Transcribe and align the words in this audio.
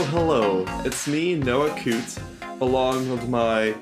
Hello, 0.00 0.64
hello. 0.64 0.82
It's 0.86 1.06
me, 1.06 1.34
Noah 1.34 1.78
Coote, 1.78 2.16
along 2.62 3.10
with 3.10 3.28
my 3.28 3.74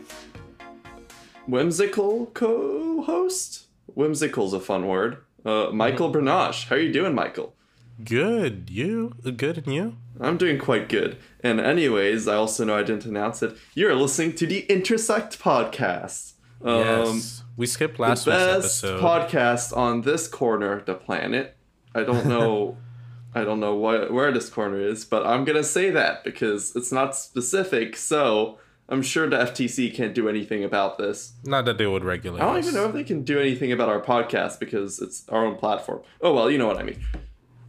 whimsical 1.46 2.26
co-host. 2.34 3.68
Whimsical's 3.86 4.52
a 4.52 4.58
fun 4.58 4.88
word. 4.88 5.18
Uh, 5.46 5.68
Michael 5.72 6.10
Bernache. 6.10 6.66
How 6.66 6.74
are 6.74 6.80
you 6.80 6.92
doing, 6.92 7.14
Michael? 7.14 7.54
Good. 8.02 8.68
You? 8.68 9.14
Good 9.36 9.58
and 9.58 9.72
you? 9.72 9.96
I'm 10.20 10.36
doing 10.36 10.58
quite 10.58 10.88
good. 10.88 11.18
And 11.44 11.60
anyways, 11.60 12.26
I 12.26 12.34
also 12.34 12.64
know 12.64 12.76
I 12.76 12.82
didn't 12.82 13.04
announce 13.04 13.40
it. 13.44 13.56
You're 13.74 13.94
listening 13.94 14.34
to 14.34 14.46
the 14.48 14.66
Intersect 14.66 15.38
podcast. 15.38 16.32
Um, 16.64 16.80
yes. 16.80 17.44
We 17.56 17.66
skipped 17.66 18.00
last 18.00 18.24
the 18.24 18.32
week's 18.32 18.42
best 18.42 18.84
episode. 18.84 19.00
podcast 19.00 19.76
on 19.76 20.00
this 20.00 20.26
corner 20.26 20.72
of 20.72 20.84
the 20.84 20.94
planet. 20.94 21.56
I 21.94 22.02
don't 22.02 22.26
know. 22.26 22.76
I 23.34 23.44
don't 23.44 23.60
know 23.60 23.74
what, 23.74 24.12
where 24.12 24.32
this 24.32 24.48
corner 24.48 24.80
is, 24.80 25.04
but 25.04 25.26
I'm 25.26 25.44
gonna 25.44 25.64
say 25.64 25.90
that 25.90 26.24
because 26.24 26.74
it's 26.74 26.90
not 26.92 27.14
specific. 27.14 27.96
So 27.96 28.58
I'm 28.88 29.02
sure 29.02 29.28
the 29.28 29.36
FTC 29.36 29.94
can't 29.94 30.14
do 30.14 30.28
anything 30.28 30.64
about 30.64 30.96
this. 30.98 31.34
Not 31.44 31.66
that 31.66 31.76
they 31.78 31.86
would 31.86 32.04
regulate. 32.04 32.40
I 32.40 32.46
don't 32.46 32.56
us. 32.56 32.64
even 32.66 32.74
know 32.80 32.86
if 32.88 32.94
they 32.94 33.04
can 33.04 33.22
do 33.22 33.38
anything 33.38 33.70
about 33.70 33.88
our 33.90 34.00
podcast 34.00 34.58
because 34.58 34.98
it's 35.00 35.28
our 35.28 35.44
own 35.44 35.56
platform. 35.56 36.00
Oh 36.22 36.32
well, 36.34 36.50
you 36.50 36.56
know 36.58 36.66
what 36.66 36.78
I 36.78 36.82
mean. 36.84 37.00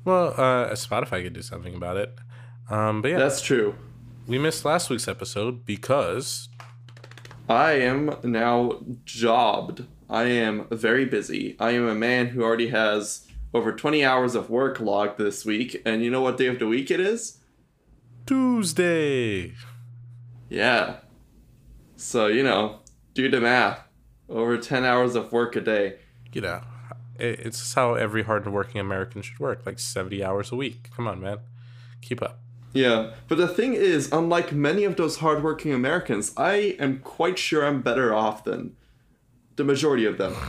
Well, 0.05 0.29
uh, 0.37 0.69
Spotify 0.71 1.23
could 1.23 1.33
do 1.33 1.41
something 1.41 1.75
about 1.75 1.97
it. 1.97 2.15
Um, 2.69 3.01
but 3.01 3.09
yeah, 3.11 3.17
That's 3.19 3.41
true. 3.41 3.75
we 4.27 4.37
missed 4.37 4.63
last 4.63 4.89
week's 4.89 5.07
episode 5.07 5.65
because 5.65 6.47
I 7.49 7.73
am 7.73 8.15
now 8.23 8.79
jobbed. 9.05 9.85
I 10.09 10.23
am 10.23 10.67
very 10.71 11.05
busy. 11.05 11.55
I 11.59 11.71
am 11.71 11.87
a 11.87 11.95
man 11.95 12.27
who 12.27 12.43
already 12.43 12.69
has 12.69 13.27
over 13.53 13.71
20 13.71 14.03
hours 14.03 14.35
of 14.35 14.49
work 14.49 14.79
logged 14.79 15.17
this 15.17 15.45
week. 15.45 15.81
And 15.85 16.03
you 16.03 16.11
know 16.11 16.21
what 16.21 16.37
day 16.37 16.47
of 16.47 16.59
the 16.59 16.67
week 16.67 16.91
it 16.91 16.99
is? 16.99 17.39
Tuesday. 18.25 19.53
Yeah. 20.49 20.97
So, 21.95 22.27
you 22.27 22.43
know, 22.43 22.79
do 23.13 23.29
the 23.29 23.41
math. 23.41 23.79
Over 24.27 24.57
10 24.57 24.85
hours 24.85 25.15
of 25.15 25.31
work 25.31 25.55
a 25.55 25.61
day. 25.61 25.97
You 26.31 26.41
know, 26.41 26.61
it's 27.19 27.73
how 27.73 27.95
every 27.95 28.23
hardworking 28.23 28.79
American 28.79 29.21
should 29.21 29.39
work, 29.39 29.65
like 29.65 29.79
seventy 29.79 30.23
hours 30.23 30.51
a 30.51 30.55
week. 30.55 30.89
Come 30.95 31.07
on, 31.07 31.19
man, 31.21 31.39
keep 32.01 32.21
up. 32.21 32.39
Yeah. 32.73 33.11
But 33.27 33.37
the 33.37 33.47
thing 33.47 33.73
is, 33.73 34.11
unlike 34.11 34.51
many 34.51 34.83
of 34.83 34.95
those 34.95 35.17
hardworking 35.17 35.73
Americans, 35.73 36.33
I 36.37 36.75
am 36.79 36.99
quite 36.99 37.39
sure 37.39 37.65
I'm 37.65 37.81
better 37.81 38.13
off 38.13 38.43
than 38.43 38.75
the 39.55 39.63
majority 39.63 40.05
of 40.05 40.17
them. 40.17 40.35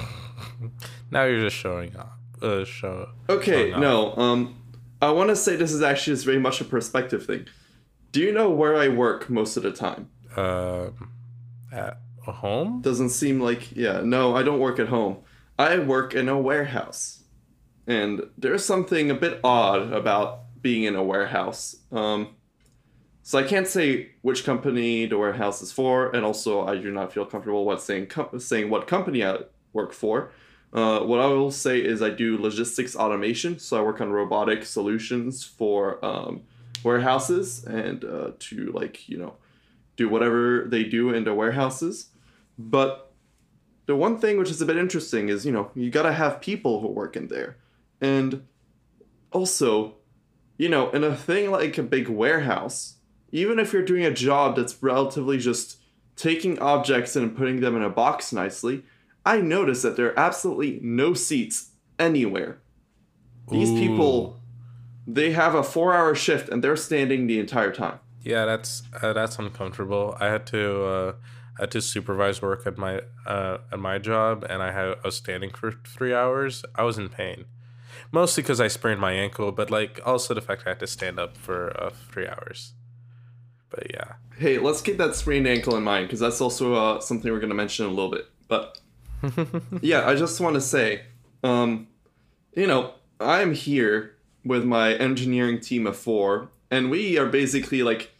Now 1.12 1.25
you're 1.25 1.41
just 1.41 1.56
showing 1.56 1.97
up. 1.97 2.19
Uh, 2.42 2.64
show. 2.64 3.10
Okay, 3.28 3.70
no. 3.70 4.16
Um, 4.16 4.62
I 5.02 5.10
want 5.10 5.30
to 5.30 5.36
say 5.36 5.56
this 5.56 5.72
is 5.72 5.83
actually 5.83 6.14
just 6.14 6.24
very 6.24 6.38
much 6.38 6.60
a 6.60 6.64
perspective 6.64 7.24
thing. 7.27 7.47
Do 8.12 8.20
you 8.20 8.32
know 8.32 8.50
where 8.50 8.77
I 8.77 8.88
work 8.88 9.30
most 9.30 9.56
of 9.56 9.62
the 9.62 9.72
time? 9.72 10.10
Um, 10.36 11.12
at 11.72 11.98
a 12.27 12.32
home. 12.32 12.80
Doesn't 12.80 13.10
seem 13.10 13.41
like 13.41 13.74
yeah. 13.77 14.00
No, 14.02 14.34
I 14.36 14.42
don't 14.42 14.58
work 14.58 14.78
at 14.78 14.88
home. 14.88 15.19
I 15.58 15.78
work 15.78 16.14
in 16.14 16.28
a 16.28 16.38
warehouse, 16.38 17.24
and 17.86 18.22
there's 18.38 18.64
something 18.64 19.10
a 19.10 19.14
bit 19.14 19.41
odd 19.44 19.92
about 19.92 20.62
being 20.62 20.84
in 20.84 20.97
a 20.97 21.02
warehouse. 21.02 21.77
Um, 21.92 22.36
so 23.22 23.38
I 23.38 23.42
can't 23.42 23.69
say 23.69 24.12
which 24.22 24.44
company 24.44 25.06
the 25.06 25.19
warehouse 25.19 25.62
is 25.62 25.72
for, 25.72 26.10
and 26.10 26.25
also 26.25 26.66
I 26.66 26.77
do 26.77 26.91
not 26.91 27.12
feel 27.12 27.27
comfortable 27.27 27.64
what 27.64 27.82
saying 27.82 28.06
com- 28.06 28.38
saying 28.38 28.70
what 28.70 28.86
company 28.86 29.25
I 29.25 29.41
work 29.72 29.92
for. 29.92 30.32
Uh, 30.72 31.00
what 31.00 31.20
I 31.20 31.26
will 31.26 31.50
say 31.50 31.81
is 31.81 32.00
I 32.00 32.10
do 32.10 32.38
logistics 32.38 32.94
automation, 32.94 33.58
so 33.58 33.76
I 33.76 33.82
work 33.82 34.00
on 34.00 34.10
robotic 34.10 34.64
solutions 34.64 35.44
for 35.44 36.04
um, 36.04 36.42
warehouses 36.84 37.64
and 37.64 38.04
uh, 38.04 38.32
to 38.38 38.70
like 38.72 39.09
you 39.09 39.19
know 39.19 39.34
do 39.97 40.09
whatever 40.09 40.64
they 40.69 40.84
do 40.84 41.12
in 41.12 41.25
the 41.25 41.34
warehouses. 41.34 42.10
But 42.56 43.12
the 43.86 43.97
one 43.97 44.19
thing 44.19 44.38
which 44.38 44.50
is 44.50 44.60
a 44.60 44.66
bit 44.66 44.76
interesting 44.76 45.28
is 45.28 45.44
you 45.44 45.50
know 45.53 45.70
you 45.75 45.91
gotta 45.91 46.12
have 46.12 46.41
people 46.41 46.80
who 46.80 46.88
work 46.88 47.16
in 47.16 47.26
there, 47.28 47.56
and 48.00 48.47
also, 49.32 49.94
you 50.56 50.69
know, 50.69 50.91
in 50.91 51.04
a 51.04 51.16
thing 51.16 51.50
like 51.50 51.78
a 51.78 51.82
big 51.82 52.09
warehouse, 52.09 52.97
even 53.32 53.59
if 53.59 53.72
you're 53.72 53.84
doing 53.84 54.04
a 54.04 54.12
job 54.12 54.56
that's 54.56 54.82
relatively 54.82 55.38
just 55.38 55.78
taking 56.16 56.59
objects 56.59 57.16
and 57.16 57.36
putting 57.36 57.60
them 57.60 57.76
in 57.76 57.82
a 57.82 57.91
box 57.91 58.32
nicely, 58.32 58.84
I 59.25 59.41
notice 59.41 59.82
that 59.82 59.97
there 59.97 60.08
are 60.08 60.19
absolutely 60.19 60.81
no 60.82 61.14
seats 61.14 61.70
anywhere. 61.98 62.60
These 63.48 63.70
Ooh. 63.70 63.78
people, 63.78 64.41
they 65.06 65.32
have 65.32 65.54
a 65.54 65.62
four-hour 65.62 66.14
shift 66.14 66.48
and 66.48 66.62
they're 66.62 66.76
standing 66.76 67.26
the 67.26 67.38
entire 67.38 67.72
time. 67.72 68.00
Yeah, 68.22 68.44
that's 68.44 68.82
uh, 69.00 69.12
that's 69.12 69.38
uncomfortable. 69.38 70.16
I 70.20 70.26
had 70.26 70.47
to 70.48 70.84
uh, 70.84 71.12
I 71.59 71.62
had 71.62 71.70
to 71.72 71.80
supervise 71.80 72.42
work 72.42 72.66
at 72.66 72.76
my 72.76 73.00
uh, 73.26 73.59
at 73.72 73.78
my 73.78 73.98
job, 73.98 74.44
and 74.48 74.62
I 74.62 74.72
had 74.72 74.88
I 74.88 74.97
was 75.04 75.16
standing 75.16 75.50
for 75.50 75.72
three 75.72 76.12
hours. 76.12 76.62
I 76.75 76.82
was 76.82 76.98
in 76.98 77.09
pain, 77.09 77.47
mostly 78.12 78.42
because 78.42 78.60
I 78.60 78.69
sprained 78.69 79.00
my 79.00 79.12
ankle, 79.12 79.53
but 79.53 79.70
like 79.70 80.00
also 80.04 80.34
the 80.34 80.42
fact 80.42 80.64
I 80.66 80.70
had 80.70 80.80
to 80.80 80.86
stand 80.86 81.19
up 81.19 81.36
for 81.36 81.75
uh, 81.82 81.91
three 82.10 82.28
hours. 82.28 82.75
But 83.70 83.91
yeah, 83.91 84.14
Hey, 84.41 84.56
let's 84.56 84.80
keep 84.80 84.97
that 84.97 85.14
sprained 85.14 85.47
ankle 85.47 85.76
in 85.76 85.82
mind 85.82 86.06
because 86.06 86.20
that's 86.20 86.41
also 86.41 86.72
uh, 86.72 87.00
something 87.00 87.30
we're 87.30 87.41
going 87.41 87.50
to 87.50 87.54
mention 87.54 87.84
in 87.84 87.92
a 87.92 87.94
little 87.94 88.10
bit. 88.10 88.25
But 88.48 88.79
yeah, 89.81 90.08
I 90.08 90.14
just 90.14 90.41
want 90.41 90.54
to 90.54 90.60
say, 90.60 91.03
um, 91.42 91.88
you 92.54 92.66
know, 92.66 92.94
I'm 93.20 93.53
here 93.53 94.16
with 94.44 94.64
my 94.64 94.94
engineering 94.94 95.60
team 95.60 95.86
of 95.86 95.97
four, 95.97 96.50
and 96.70 96.91
we 96.91 97.19
are 97.19 97.26
basically 97.26 97.82
like 97.82 98.12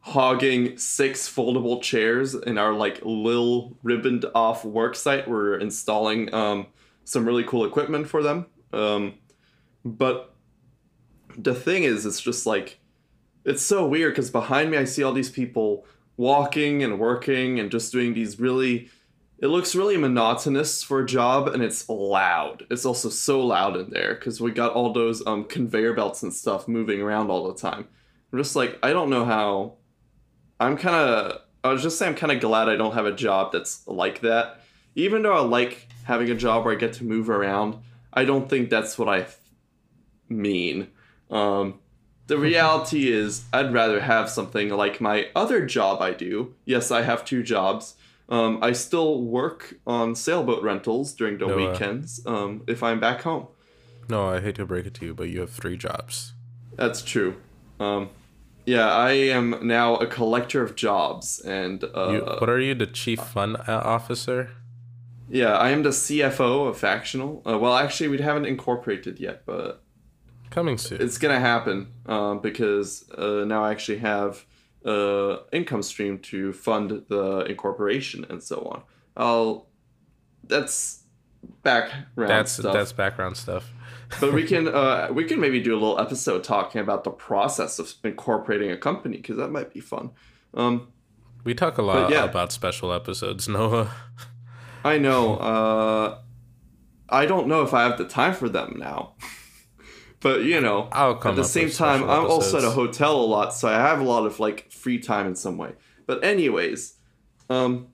hogging 0.00 0.76
six 0.76 1.28
foldable 1.28 1.80
chairs 1.80 2.34
in 2.34 2.58
our 2.58 2.72
like 2.72 3.00
little 3.04 3.76
ribboned 3.82 4.24
off 4.34 4.64
work 4.64 4.96
site. 4.96 5.28
We're 5.28 5.56
installing 5.56 6.32
um, 6.34 6.66
some 7.04 7.24
really 7.24 7.44
cool 7.44 7.64
equipment 7.64 8.08
for 8.08 8.22
them. 8.22 8.46
Um, 8.72 9.14
but 9.84 10.34
the 11.36 11.54
thing 11.54 11.84
is, 11.84 12.04
it's 12.04 12.20
just 12.20 12.46
like 12.46 12.78
it's 13.44 13.62
so 13.62 13.86
weird 13.86 14.12
because 14.12 14.30
behind 14.30 14.70
me 14.70 14.76
I 14.76 14.84
see 14.84 15.02
all 15.02 15.12
these 15.12 15.30
people 15.30 15.86
walking 16.16 16.82
and 16.82 16.98
working 16.98 17.58
and 17.58 17.70
just 17.70 17.92
doing 17.92 18.14
these 18.14 18.38
really 18.38 18.90
it 19.42 19.48
looks 19.48 19.74
really 19.74 19.96
monotonous 19.96 20.84
for 20.84 21.00
a 21.00 21.06
job 21.06 21.48
and 21.48 21.64
it's 21.64 21.88
loud. 21.88 22.64
It's 22.70 22.86
also 22.86 23.08
so 23.08 23.44
loud 23.44 23.76
in 23.76 23.90
there 23.90 24.14
because 24.14 24.40
we 24.40 24.52
got 24.52 24.72
all 24.72 24.92
those 24.92 25.26
um 25.26 25.44
conveyor 25.44 25.94
belts 25.94 26.22
and 26.22 26.32
stuff 26.32 26.68
moving 26.68 27.02
around 27.02 27.28
all 27.28 27.48
the 27.48 27.60
time. 27.60 27.88
I'm 28.32 28.38
just 28.38 28.54
like 28.54 28.78
I 28.84 28.92
don't 28.92 29.10
know 29.10 29.24
how 29.24 29.74
I'm 30.60 30.76
kind 30.76 30.94
of 30.94 31.40
I 31.64 31.72
was 31.72 31.82
just 31.82 31.98
saying 31.98 32.12
I'm 32.12 32.18
kind 32.18 32.30
of 32.30 32.40
glad 32.40 32.68
I 32.68 32.76
don't 32.76 32.94
have 32.94 33.06
a 33.06 33.12
job 33.12 33.50
that's 33.50 33.86
like 33.88 34.20
that. 34.20 34.60
Even 34.94 35.22
though 35.22 35.34
I 35.34 35.40
like 35.40 35.88
having 36.04 36.30
a 36.30 36.36
job 36.36 36.64
where 36.64 36.74
I 36.74 36.78
get 36.78 36.92
to 36.94 37.04
move 37.04 37.28
around, 37.28 37.78
I 38.12 38.24
don't 38.24 38.48
think 38.48 38.70
that's 38.70 38.96
what 38.96 39.08
I 39.08 39.22
th- 39.22 39.36
mean. 40.28 40.88
Um, 41.30 41.80
the 42.26 42.36
reality 42.50 43.10
is, 43.10 43.44
I'd 43.52 43.72
rather 43.72 44.00
have 44.00 44.28
something 44.28 44.68
like 44.68 45.00
my 45.00 45.28
other 45.34 45.64
job 45.64 46.02
I 46.02 46.12
do. 46.12 46.54
Yes, 46.64 46.90
I 46.90 47.02
have 47.02 47.24
two 47.24 47.42
jobs. 47.42 47.94
Um, 48.32 48.58
I 48.62 48.72
still 48.72 49.22
work 49.22 49.74
on 49.86 50.14
sailboat 50.14 50.62
rentals 50.62 51.12
during 51.14 51.38
the 51.38 51.46
No, 51.46 51.54
uh, 51.54 51.70
weekends 51.72 52.20
um, 52.26 52.62
if 52.66 52.82
I'm 52.82 52.98
back 53.00 53.22
home. 53.22 53.46
no, 54.08 54.28
I 54.34 54.40
hate 54.40 54.56
to 54.56 54.66
break 54.66 54.86
it 54.86 54.94
to 54.94 55.06
you, 55.06 55.14
but 55.14 55.28
you 55.28 55.40
have 55.40 55.50
three 55.50 55.76
jobs. 55.76 56.32
That's 56.76 57.02
true. 57.02 57.36
Um, 57.78 58.10
yeah, 58.66 58.88
I 58.90 59.12
am 59.12 59.46
now 59.62 59.96
a 59.96 60.06
collector 60.06 60.62
of 60.62 60.76
jobs, 60.76 61.40
and 61.40 61.84
uh, 61.84 62.10
You, 62.12 62.20
what 62.40 62.48
are 62.48 62.60
you, 62.60 62.74
the 62.74 62.86
chief 62.86 63.20
fun 63.20 63.56
uh, 63.56 63.82
officer? 63.96 64.50
yeah, 65.28 65.54
I 65.56 65.70
am 65.70 65.82
the 65.82 65.90
CFO 65.90 66.68
of 66.68 66.78
Factional. 66.78 67.42
Uh, 67.46 67.58
well, 67.58 67.74
actually, 67.74 68.08
we 68.08 68.18
haven't 68.18 68.46
incorporated 68.46 69.18
yet, 69.20 69.44
but 69.46 69.82
Coming 70.50 70.78
soon. 70.78 71.00
it's 71.00 71.18
gonna 71.18 71.40
happen 71.40 71.88
um, 72.06 72.40
because 72.40 73.08
uh, 73.16 73.44
now 73.46 73.64
I 73.64 73.70
actually 73.70 73.98
have 73.98 74.44
uh, 74.84 75.38
income 75.52 75.82
stream 75.82 76.18
to 76.18 76.52
fund 76.52 77.04
the 77.08 77.44
incorporation 77.48 78.26
and 78.28 78.42
so 78.42 78.58
on. 78.72 78.82
I'll 79.16 79.66
that's 80.44 81.02
background 81.62 82.30
that's 82.30 82.52
stuff. 82.52 82.72
that's 82.72 82.92
background 82.92 83.36
stuff. 83.36 83.72
but 84.20 84.32
we 84.32 84.44
can 84.44 84.68
uh, 84.74 85.08
we 85.12 85.24
can 85.24 85.40
maybe 85.40 85.60
do 85.60 85.72
a 85.72 85.78
little 85.78 85.98
episode 85.98 86.44
talking 86.44 86.80
about 86.80 87.04
the 87.04 87.10
process 87.10 87.78
of 87.78 87.92
incorporating 88.04 88.70
a 88.70 88.76
company 88.76 89.16
because 89.16 89.36
that 89.36 89.50
might 89.50 89.72
be 89.72 89.80
fun. 89.80 90.10
Um, 90.54 90.88
We 91.44 91.54
talk 91.54 91.78
a 91.78 91.82
lot 91.82 92.10
yeah. 92.10 92.24
about 92.24 92.52
special 92.52 92.92
episodes, 92.92 93.48
Noah. 93.48 93.90
I 94.84 94.98
know. 94.98 95.36
Uh, 95.36 96.18
I 97.08 97.26
don't 97.26 97.46
know 97.46 97.62
if 97.62 97.74
I 97.74 97.82
have 97.82 97.98
the 97.98 98.06
time 98.06 98.34
for 98.34 98.48
them 98.48 98.76
now. 98.78 99.14
but 100.22 100.44
you 100.44 100.60
know, 100.60 100.88
at 101.32 101.36
the 101.36 101.44
same 101.44 101.68
time, 101.70 102.02
I'm 102.04 102.26
also 102.26 102.58
at 102.58 102.64
a 102.64 102.70
hotel 102.70 103.16
a 103.16 103.26
lot, 103.26 103.54
so 103.54 103.68
I 103.68 103.72
have 103.72 104.00
a 104.00 104.04
lot 104.04 104.24
of 104.24 104.40
like 104.40 104.70
free 104.70 104.98
time 104.98 105.26
in 105.26 105.34
some 105.34 105.58
way. 105.58 105.72
But 106.06 106.24
anyways, 106.24 106.94
um, 107.50 107.88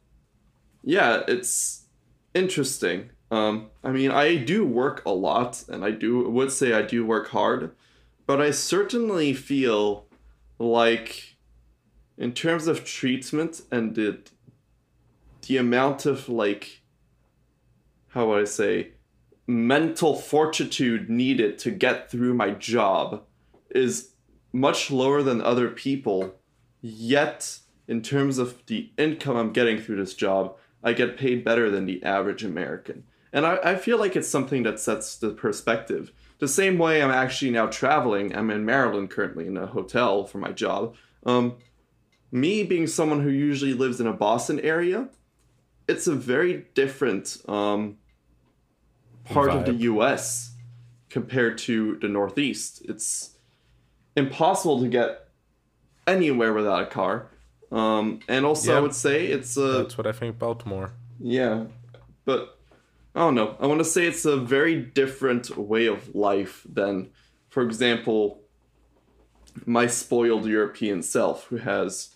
yeah, 0.85 1.23
it's 1.27 1.87
interesting. 2.35 3.11
Um, 3.31 3.71
I 3.83 3.91
mean, 3.91 4.11
I 4.11 4.37
do 4.37 4.65
work 4.65 5.03
a 5.05 5.11
lot, 5.11 5.65
and 5.69 5.85
I 5.85 5.91
do 5.91 6.29
would 6.29 6.53
say 6.53 6.73
I 6.73 6.83
do 6.83 7.05
work 7.05 7.29
hard, 7.29 7.75
but 8.27 8.41
I 8.41 8.51
certainly 8.51 9.33
feel 9.33 10.07
like 10.59 11.37
in 12.19 12.33
terms 12.33 12.67
of 12.67 12.85
treatment 12.85 13.63
and 13.71 13.95
the 13.95 14.19
the 15.47 15.57
amount 15.57 16.05
of 16.05 16.29
like 16.29 16.83
how 18.09 18.29
would 18.29 18.43
I 18.43 18.45
say 18.45 18.93
mental 19.49 20.15
fortitude 20.15 21.09
needed 21.09 21.59
to 21.59 21.71
get 21.71 22.11
through 22.11 22.35
my 22.35 22.51
job 22.51 23.25
is 23.71 24.11
much 24.53 24.91
lower 24.91 25.23
than 25.23 25.41
other 25.41 25.71
people. 25.71 26.35
Yet, 26.83 27.59
in 27.89 28.03
terms 28.03 28.37
of 28.37 28.65
the 28.67 28.91
income 28.99 29.37
I'm 29.37 29.53
getting 29.53 29.81
through 29.81 29.97
this 29.97 30.15
job, 30.15 30.55
I 30.85 30.93
get 30.93 31.17
paid 31.17 31.45
better 31.45 31.71
than 31.71 31.87
the 31.87 32.03
average 32.05 32.45
American. 32.45 33.05
And 33.33 33.47
I, 33.47 33.59
I 33.65 33.77
feel 33.77 33.99
like 33.99 34.17
it's 34.17 34.29
something 34.29 34.63
that 34.65 34.79
sets 34.79 35.17
the 35.17 35.31
perspective. 35.31 36.13
The 36.41 36.49
same 36.49 36.79
way 36.79 37.03
I'm 37.03 37.11
actually 37.11 37.51
now 37.51 37.67
traveling, 37.67 38.37
I'm 38.37 38.51
in 38.51 38.67
Maryland 38.67 39.11
currently 39.11 39.47
in 39.47 39.57
a 39.57 39.67
hotel 39.67 40.25
for 40.25 40.39
my 40.39 40.53
job. 40.53 40.95
Um, 41.25 41.57
me 42.31 42.65
being 42.65 42.87
someone 42.87 43.23
who 43.23 43.31
usually 43.31 43.73
lives 43.73 43.99
in 43.99 44.07
a 44.07 44.13
Boston 44.13 44.61
area, 44.61 45.09
it's 45.89 46.07
a 46.07 46.15
very 46.15 46.67
different 46.75 47.39
um, 47.49 47.97
part 49.29 49.51
of 49.51 49.65
the 49.67 49.75
U.S. 49.93 50.53
compared 51.11 51.59
to 51.59 51.97
the 52.01 52.09
Northeast. 52.09 52.83
It's 52.89 53.37
impossible 54.17 54.81
to 54.81 54.89
get 54.89 55.29
anywhere 56.07 56.53
without 56.53 56.83
a 56.83 56.87
car. 56.87 57.29
Um, 57.71 58.21
and 58.29 58.45
also, 58.47 58.77
I 58.77 58.81
would 58.81 58.95
say 58.95 59.27
it's 59.27 59.57
a 59.57 59.83
That's 59.83 59.99
what 59.99 60.07
I 60.07 60.13
think 60.13 60.39
Baltimore. 60.39 60.93
yeah, 61.21 61.65
but 62.25 62.59
I 63.15 63.21
don't 63.21 63.35
know. 63.35 63.57
I 63.61 63.67
want 63.67 63.81
to 63.81 63.85
say 63.85 64.07
it's 64.07 64.25
a 64.25 64.37
very 64.37 64.77
different 64.81 65.57
way 65.59 65.87
of 65.87 66.15
life 66.15 66.67
than, 66.71 67.11
for 67.51 67.63
example, 67.63 68.41
my 69.67 69.87
spoiled 69.87 70.47
European 70.47 71.03
self 71.03 71.47
who 71.49 71.57
has 71.59 72.15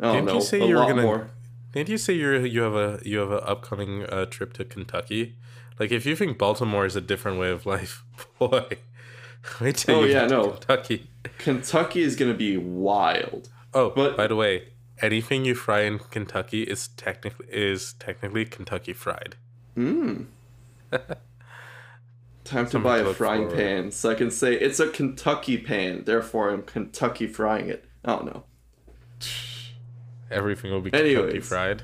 I 0.00 0.04
don't 0.04 0.14
Didn't 0.14 0.26
know 0.26 0.34
you 0.34 0.40
say 0.42 0.60
a 0.60 0.66
you 0.66 0.76
were 0.76 0.86
gonna? 0.86 1.02
more. 1.02 1.30
Didn't 1.72 1.88
you 1.88 1.96
say 1.98 2.12
you 2.14 2.38
you 2.40 2.60
have 2.62 2.74
a 2.74 3.00
you 3.04 3.18
have 3.18 3.30
an 3.30 3.40
upcoming 3.44 4.04
uh, 4.04 4.26
trip 4.26 4.52
to 4.54 4.64
Kentucky? 4.64 5.36
Like, 5.82 5.90
if 5.90 6.06
you 6.06 6.14
think 6.14 6.38
Baltimore 6.38 6.86
is 6.86 6.94
a 6.94 7.00
different 7.00 7.40
way 7.40 7.50
of 7.50 7.66
life, 7.66 8.04
boy, 8.38 8.66
wait 9.60 9.74
till 9.78 9.96
Oh, 9.96 10.04
you 10.04 10.12
Oh 10.12 10.20
yeah, 10.20 10.26
no. 10.28 10.50
Kentucky. 10.50 11.10
Kentucky 11.38 12.02
is 12.02 12.14
gonna 12.14 12.34
be 12.34 12.56
wild. 12.56 13.48
Oh, 13.74 13.90
But- 13.90 14.16
by 14.16 14.28
the 14.28 14.36
way, 14.36 14.68
anything 15.00 15.44
you 15.44 15.56
fry 15.56 15.80
in 15.80 15.98
Kentucky 15.98 16.62
is 16.62 16.86
technically 16.86 17.46
is 17.50 17.94
technically 17.94 18.44
Kentucky 18.44 18.92
fried. 18.92 19.34
Mmm. 19.76 20.26
Time 22.44 22.68
to 22.68 22.78
buy 22.78 22.98
a 22.98 23.12
frying 23.12 23.48
forward. 23.48 23.56
pan 23.56 23.90
so 23.90 24.10
I 24.10 24.14
can 24.14 24.30
say 24.30 24.54
it's 24.54 24.78
a 24.78 24.88
Kentucky 24.88 25.58
pan, 25.58 26.04
therefore 26.04 26.50
I'm 26.50 26.62
Kentucky 26.62 27.26
frying 27.26 27.68
it. 27.68 27.86
I 28.04 28.12
don't 28.14 28.26
know. 28.26 28.44
Everything 30.30 30.70
will 30.70 30.80
be 30.80 30.92
Kentucky 30.92 31.40
fried. 31.40 31.82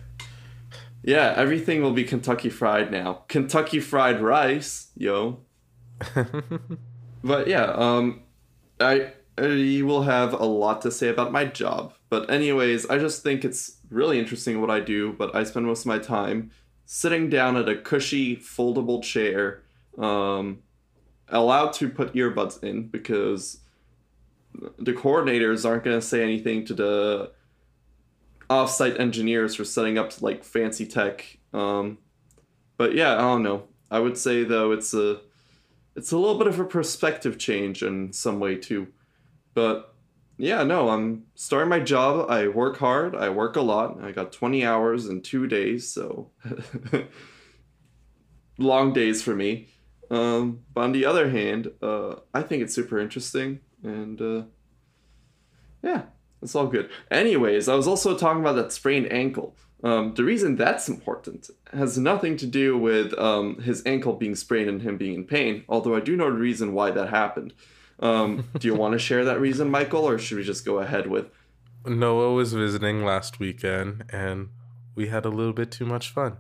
Yeah, 1.09 1.33
everything 1.39 1.81
will 1.81 1.95
be 1.95 2.05
Kentucky 2.05 2.51
fried 2.51 2.93
now. 2.93 3.25
Kentucky 3.29 3.81
fried 3.81 4.21
rice, 4.21 4.89
yo. 4.95 5.41
But 7.25 7.49
yeah, 7.49 7.73
um, 7.73 8.25
I 8.79 9.13
I 9.39 9.81
will 9.85 10.03
have 10.03 10.35
a 10.35 10.45
lot 10.45 10.83
to 10.83 10.91
say 10.91 11.09
about 11.09 11.33
my 11.33 11.47
job. 11.47 11.95
But 12.11 12.31
anyways, 12.31 12.91
I 12.91 12.99
just 12.99 13.23
think 13.23 13.43
it's 13.43 13.79
really 13.89 14.19
interesting 14.19 14.61
what 14.61 14.71
I 14.71 14.81
do. 14.81 15.15
But 15.15 15.35
I 15.35 15.45
spend 15.45 15.65
most 15.65 15.81
of 15.81 15.87
my 15.87 15.99
time 15.99 16.51
sitting 16.85 17.31
down 17.31 17.57
at 17.57 17.71
a 17.71 17.77
cushy, 17.77 18.37
foldable 18.37 19.03
chair, 19.03 19.63
um, 19.97 20.59
allowed 21.29 21.73
to 21.81 21.89
put 21.89 22.13
earbuds 22.13 22.63
in 22.63 22.89
because 22.89 23.61
the 24.79 24.93
coordinators 24.93 25.65
aren't 25.65 25.85
going 25.85 25.99
to 25.99 26.07
say 26.07 26.23
anything 26.23 26.67
to 26.67 26.75
the 26.75 27.33
off-site 28.51 28.99
engineers 28.99 29.55
for 29.55 29.65
setting 29.65 29.99
up 29.99 30.21
like 30.23 30.45
fancy 30.45 30.87
tech. 30.87 31.39
Um, 31.53 31.99
but 32.77 32.95
yeah, 32.95 33.15
I 33.15 33.21
don't 33.21 33.43
know. 33.43 33.65
I 33.91 34.01
would 34.01 34.19
say 34.19 34.45
though 34.45 34.73
it's 34.73 34.95
a 34.95 35.21
it's 35.97 36.13
a 36.13 36.19
little 36.19 36.39
bit 36.39 36.47
of 36.47 36.61
a 36.61 36.65
perspective 36.65 37.39
change 37.39 37.83
in 37.83 38.13
some 38.13 38.39
way 38.39 38.57
too. 38.57 38.89
But 39.55 39.95
yeah, 40.39 40.63
no, 40.63 40.91
I'm 40.91 41.25
starting 41.35 41.69
my 41.69 41.81
job. 41.81 42.31
I 42.31 42.47
work 42.47 42.77
hard. 42.79 43.17
I 43.17 43.29
work 43.29 43.57
a 43.57 43.61
lot. 43.61 44.03
I 44.03 44.13
got 44.13 44.33
20 44.33 44.65
hours 44.65 45.07
in 45.07 45.23
two 45.23 45.49
days, 45.49 45.93
so 45.93 46.31
long 48.59 48.93
days 48.93 49.21
for 49.21 49.35
me. 49.35 49.69
Um, 50.11 50.61
but 50.73 50.83
on 50.83 50.93
the 50.93 51.05
other 51.05 51.29
hand, 51.29 51.73
uh, 51.83 52.17
I 52.33 52.43
think 52.43 52.63
it's 52.63 52.75
super 52.75 52.99
interesting, 52.99 53.61
and 53.83 54.21
uh, 54.23 54.43
yeah, 55.83 56.03
it's 56.43 56.55
all 56.55 56.67
good. 56.67 56.91
Anyways, 57.11 57.69
I 57.69 57.75
was 57.75 57.89
also 57.89 58.17
talking 58.17 58.41
about 58.41 58.57
that 58.57 58.73
sprained 58.73 59.13
ankle. 59.13 59.57
Um, 59.83 60.15
the 60.15 60.25
reason 60.25 60.57
that's 60.57 60.89
important 60.89 61.51
has 61.73 61.97
nothing 61.99 62.37
to 62.39 62.47
do 62.47 62.77
with 62.77 63.17
um, 63.19 63.61
his 63.61 63.83
ankle 63.87 64.15
being 64.15 64.35
sprained 64.35 64.69
and 64.69 64.83
him 64.83 64.97
being 64.97 65.15
in 65.15 65.25
pain, 65.25 65.65
although 65.69 65.95
I 65.95 66.01
do 66.01 66.17
know 66.17 66.27
the 66.27 66.39
reason 66.39 66.73
why 66.73 66.91
that 66.91 67.11
happened. 67.11 67.53
Um, 68.01 68.49
do 68.59 68.67
you 68.67 68.75
want 68.75 68.93
to 68.93 68.99
share 68.99 69.25
that 69.25 69.41
reason, 69.41 69.71
Michael, 69.71 70.09
or 70.09 70.19
should 70.19 70.39
we 70.39 70.45
just 70.45 70.65
go 70.65 70.79
ahead 70.79 71.09
with? 71.09 71.27
Noah 71.87 72.33
was 72.33 72.53
visiting 72.53 73.05
last 73.05 73.39
weekend, 73.39 74.05
and 74.11 74.49
we 74.95 75.09
had 75.09 75.25
a 75.25 75.31
little 75.31 75.53
bit 75.53 75.71
too 75.71 75.87
much 75.87 76.11
fun, 76.11 76.39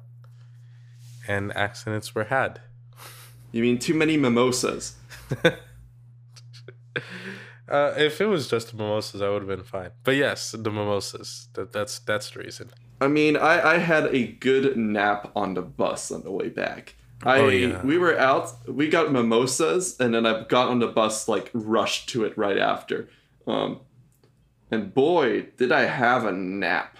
and 1.26 1.56
accidents 1.56 2.14
were 2.14 2.24
had. 2.24 2.60
You 3.52 3.62
mean 3.62 3.78
too 3.78 3.94
many 3.94 4.16
mimosas? 4.16 4.96
Uh, 7.68 7.94
if 7.96 8.20
it 8.20 8.26
was 8.26 8.48
just 8.48 8.70
the 8.70 8.76
mimosas, 8.76 9.20
I 9.20 9.28
would 9.28 9.42
have 9.42 9.48
been 9.48 9.62
fine. 9.64 9.90
But 10.04 10.16
yes, 10.16 10.52
the 10.52 10.70
mimosas. 10.70 11.48
That, 11.54 11.72
that's 11.72 11.98
that's 12.00 12.30
the 12.30 12.40
reason. 12.40 12.70
I 13.00 13.08
mean, 13.08 13.36
I, 13.36 13.74
I 13.74 13.78
had 13.78 14.06
a 14.14 14.26
good 14.26 14.76
nap 14.76 15.30
on 15.36 15.54
the 15.54 15.62
bus 15.62 16.10
on 16.10 16.22
the 16.22 16.32
way 16.32 16.48
back. 16.48 16.96
I 17.22 17.38
Oh, 17.40 17.48
yeah. 17.48 17.82
we 17.84 17.98
were 17.98 18.18
out, 18.18 18.52
we 18.68 18.88
got 18.88 19.12
mimosas, 19.12 19.98
and 20.00 20.14
then 20.14 20.24
I 20.26 20.44
got 20.44 20.68
on 20.68 20.78
the 20.78 20.86
bus 20.86 21.28
like 21.28 21.50
rushed 21.52 22.08
to 22.10 22.24
it 22.24 22.36
right 22.38 22.58
after. 22.58 23.08
Um, 23.46 23.80
and 24.70 24.92
boy, 24.94 25.48
did 25.56 25.72
I 25.72 25.82
have 25.86 26.24
a 26.24 26.32
nap. 26.32 26.96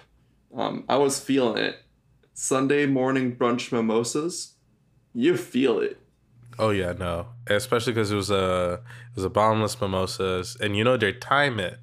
Um, 0.55 0.85
I 0.89 0.97
was 0.97 1.21
feeling 1.21 1.63
it. 1.63 1.83
Sunday 2.35 2.87
morning 2.87 3.37
brunch 3.37 3.73
mimosas, 3.73 4.55
you 5.13 5.37
feel 5.37 5.81
it. 5.81 6.01
Oh 6.59 6.71
yeah, 6.71 6.93
no, 6.93 7.27
especially 7.47 7.93
because 7.93 8.11
it 8.11 8.17
was 8.17 8.31
a 8.31 8.81
it 9.11 9.17
was 9.17 9.25
a 9.25 9.31
bottomless 9.31 9.81
mimosas, 9.81 10.57
and 10.61 10.77
you 10.77 10.85
know 10.85 10.97
they 10.97 11.13
time 11.13 11.61
it, 11.61 11.79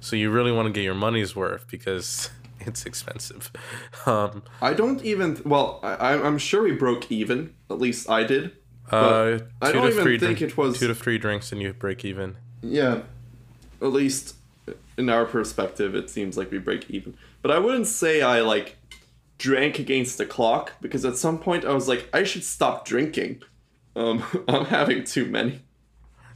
so 0.00 0.16
you 0.16 0.30
really 0.30 0.52
want 0.52 0.66
to 0.66 0.72
get 0.72 0.82
your 0.82 0.94
money's 0.94 1.36
worth 1.36 1.66
because 1.70 2.30
it's 2.60 2.84
expensive. 2.86 3.50
Um, 4.06 4.44
I 4.62 4.72
don't 4.72 5.02
even. 5.04 5.42
Well, 5.44 5.80
I, 5.82 6.14
I'm- 6.14 6.38
sure 6.38 6.62
we 6.62 6.70
broke 6.72 7.10
even. 7.10 7.54
At 7.70 7.78
least 7.80 8.08
I 8.08 8.22
did. 8.22 8.52
uh, 8.92 9.38
I 9.60 9.66
two 9.66 9.72
don't 9.72 9.86
to 9.86 9.88
even 9.92 10.04
three 10.04 10.18
think 10.18 10.38
drink- 10.38 10.52
it 10.52 10.56
was- 10.56 10.78
two 10.78 10.86
to 10.86 10.94
three 10.94 11.18
drinks 11.18 11.50
and 11.50 11.60
you 11.60 11.72
break 11.72 12.04
even. 12.04 12.36
Yeah. 12.62 13.00
At 13.82 13.88
least 13.92 14.36
in 14.96 15.10
our 15.10 15.24
perspective, 15.24 15.94
it 15.96 16.08
seems 16.08 16.36
like 16.36 16.52
we 16.52 16.58
break 16.58 16.88
even. 16.88 17.16
But 17.42 17.50
I 17.50 17.58
wouldn't 17.58 17.88
say 17.88 18.22
I 18.22 18.40
like 18.42 18.76
drank 19.38 19.78
against 19.80 20.18
the 20.18 20.24
clock 20.26 20.72
because 20.80 21.04
at 21.04 21.16
some 21.16 21.38
point 21.38 21.64
I 21.64 21.72
was 21.74 21.88
like, 21.88 22.08
I 22.12 22.22
should 22.22 22.44
stop 22.44 22.84
drinking. 22.86 23.42
Um, 23.96 24.22
I'm 24.48 24.66
having 24.66 25.02
too 25.04 25.24
many. 25.26 25.62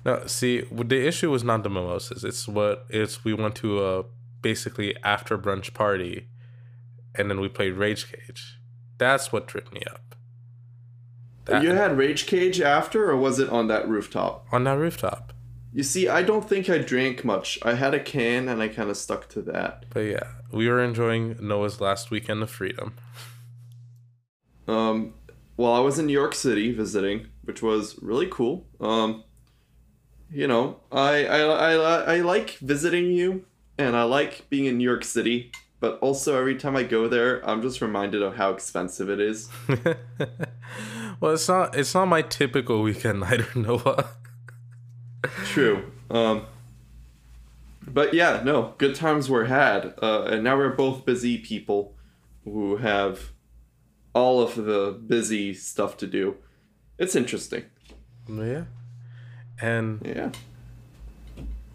No, 0.05 0.27
see, 0.27 0.63
the 0.73 1.07
issue 1.07 1.31
was 1.31 1.45
not 1.45 1.63
the 1.63 1.69
mimosas. 1.71 2.25
It's 2.25 2.49
what 2.49 2.87
it's 2.89 3.23
we 3.25 3.35
went 3.35 3.55
to 3.57 3.85
a 3.85 4.05
basically 4.43 4.97
after 5.05 5.37
brunch 5.37 5.75
party, 5.75 6.27
and 7.15 7.31
then 7.31 7.39
we 7.39 7.49
played 7.49 7.75
Rage 7.75 8.11
Cage. 8.11 8.59
That's 8.97 9.31
what 9.33 9.47
tripped 9.47 9.73
me 9.75 9.83
up. 9.91 10.15
That- 11.45 11.63
You 11.63 11.73
had 11.73 11.99
Rage 11.99 12.27
Cage 12.27 12.61
after, 12.61 13.11
or 13.11 13.17
was 13.17 13.39
it 13.39 13.51
on 13.51 13.69
that 13.69 13.87
rooftop? 13.89 14.47
on 14.51 14.65
that 14.65 14.79
rooftop. 14.79 15.33
You 15.73 15.83
see, 15.85 16.09
I 16.09 16.23
don't 16.23 16.49
think 16.49 16.69
I 16.69 16.79
drank 16.79 17.25
much. 17.25 17.59
I 17.63 17.75
had 17.75 17.95
a 17.95 18.01
can 18.01 18.49
and 18.49 18.61
I 18.61 18.67
kind 18.69 18.91
of 18.91 18.97
stuck 18.97 19.29
to 19.29 19.43
that. 19.43 19.85
But 19.91 20.01
yeah, 20.01 20.25
we 20.51 20.69
were 20.69 20.83
enjoying 20.83 21.37
Noah's 21.41 21.81
last 21.81 22.11
weekend 22.11 22.43
of 22.43 22.51
freedom. 22.51 22.95
Um, 24.67 25.15
well, 25.57 25.73
I 25.73 25.79
was 25.81 25.99
in 25.99 26.07
New 26.07 26.13
York 26.13 26.35
City 26.35 26.73
visiting, 26.73 27.27
which 27.45 27.63
was 27.63 27.99
really 28.03 28.29
cool. 28.31 28.67
Um, 28.81 29.25
you 30.31 30.47
know, 30.47 30.81
I, 30.93 31.27
I, 31.27 31.41
I, 31.41 32.15
I 32.17 32.21
like 32.21 32.51
visiting 32.59 33.11
you, 33.11 33.45
and 33.79 33.97
I 33.97 34.05
like 34.05 34.49
being 34.49 34.67
in 34.67 34.79
New 34.79 34.85
York 34.85 35.05
City. 35.05 35.53
But 35.81 35.99
also, 36.01 36.39
every 36.39 36.57
time 36.57 36.77
I 36.77 36.83
go 36.83 37.09
there, 37.09 37.41
I'm 37.49 37.63
just 37.63 37.81
reminded 37.81 38.23
of 38.23 38.37
how 38.37 38.51
expensive 38.51 39.09
it 39.09 39.19
is. 39.19 39.49
well, 41.21 41.33
it's 41.33 41.49
not 41.49 41.75
it's 41.75 41.95
not 41.95 42.07
my 42.07 42.21
typical 42.21 42.83
weekend 42.83 43.25
either, 43.25 43.47
Noah. 43.55 44.11
True. 45.47 45.91
Um, 46.11 46.47
but 47.87 48.13
yeah, 48.13 48.43
no, 48.45 48.75
good 48.77 48.95
times 48.95 49.31
were 49.31 49.47
had, 49.47 49.95
uh, 50.03 50.25
and 50.25 50.45
now 50.45 50.57
we're 50.57 50.75
both 50.75 51.07
busy 51.07 51.39
people 51.39 51.95
who 52.45 52.77
have 52.77 53.31
all 54.15 54.41
of 54.43 54.57
the 54.57 54.99
busy 55.07 55.55
stuff 55.55 55.97
to 55.99 56.07
do. 56.07 56.37
It's 57.01 57.17
interesting. 57.17 57.65
yeah. 58.29 58.65
And 59.61 60.01
Yeah. 60.05 60.31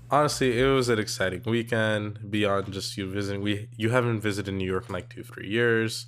honestly, 0.10 0.60
it 0.60 0.68
was 0.68 0.88
an 0.88 1.00
exciting 1.00 1.42
weekend 1.46 2.32
beyond 2.32 2.72
just 2.72 2.96
you 2.98 3.10
visiting. 3.10 3.42
We 3.42 3.68
you 3.76 3.90
haven't 3.90 4.22
visited 4.22 4.54
New 4.54 4.70
York 4.74 4.86
in 4.88 4.94
like 4.94 5.10
two 5.10 5.24
three 5.24 5.50
years. 5.50 6.06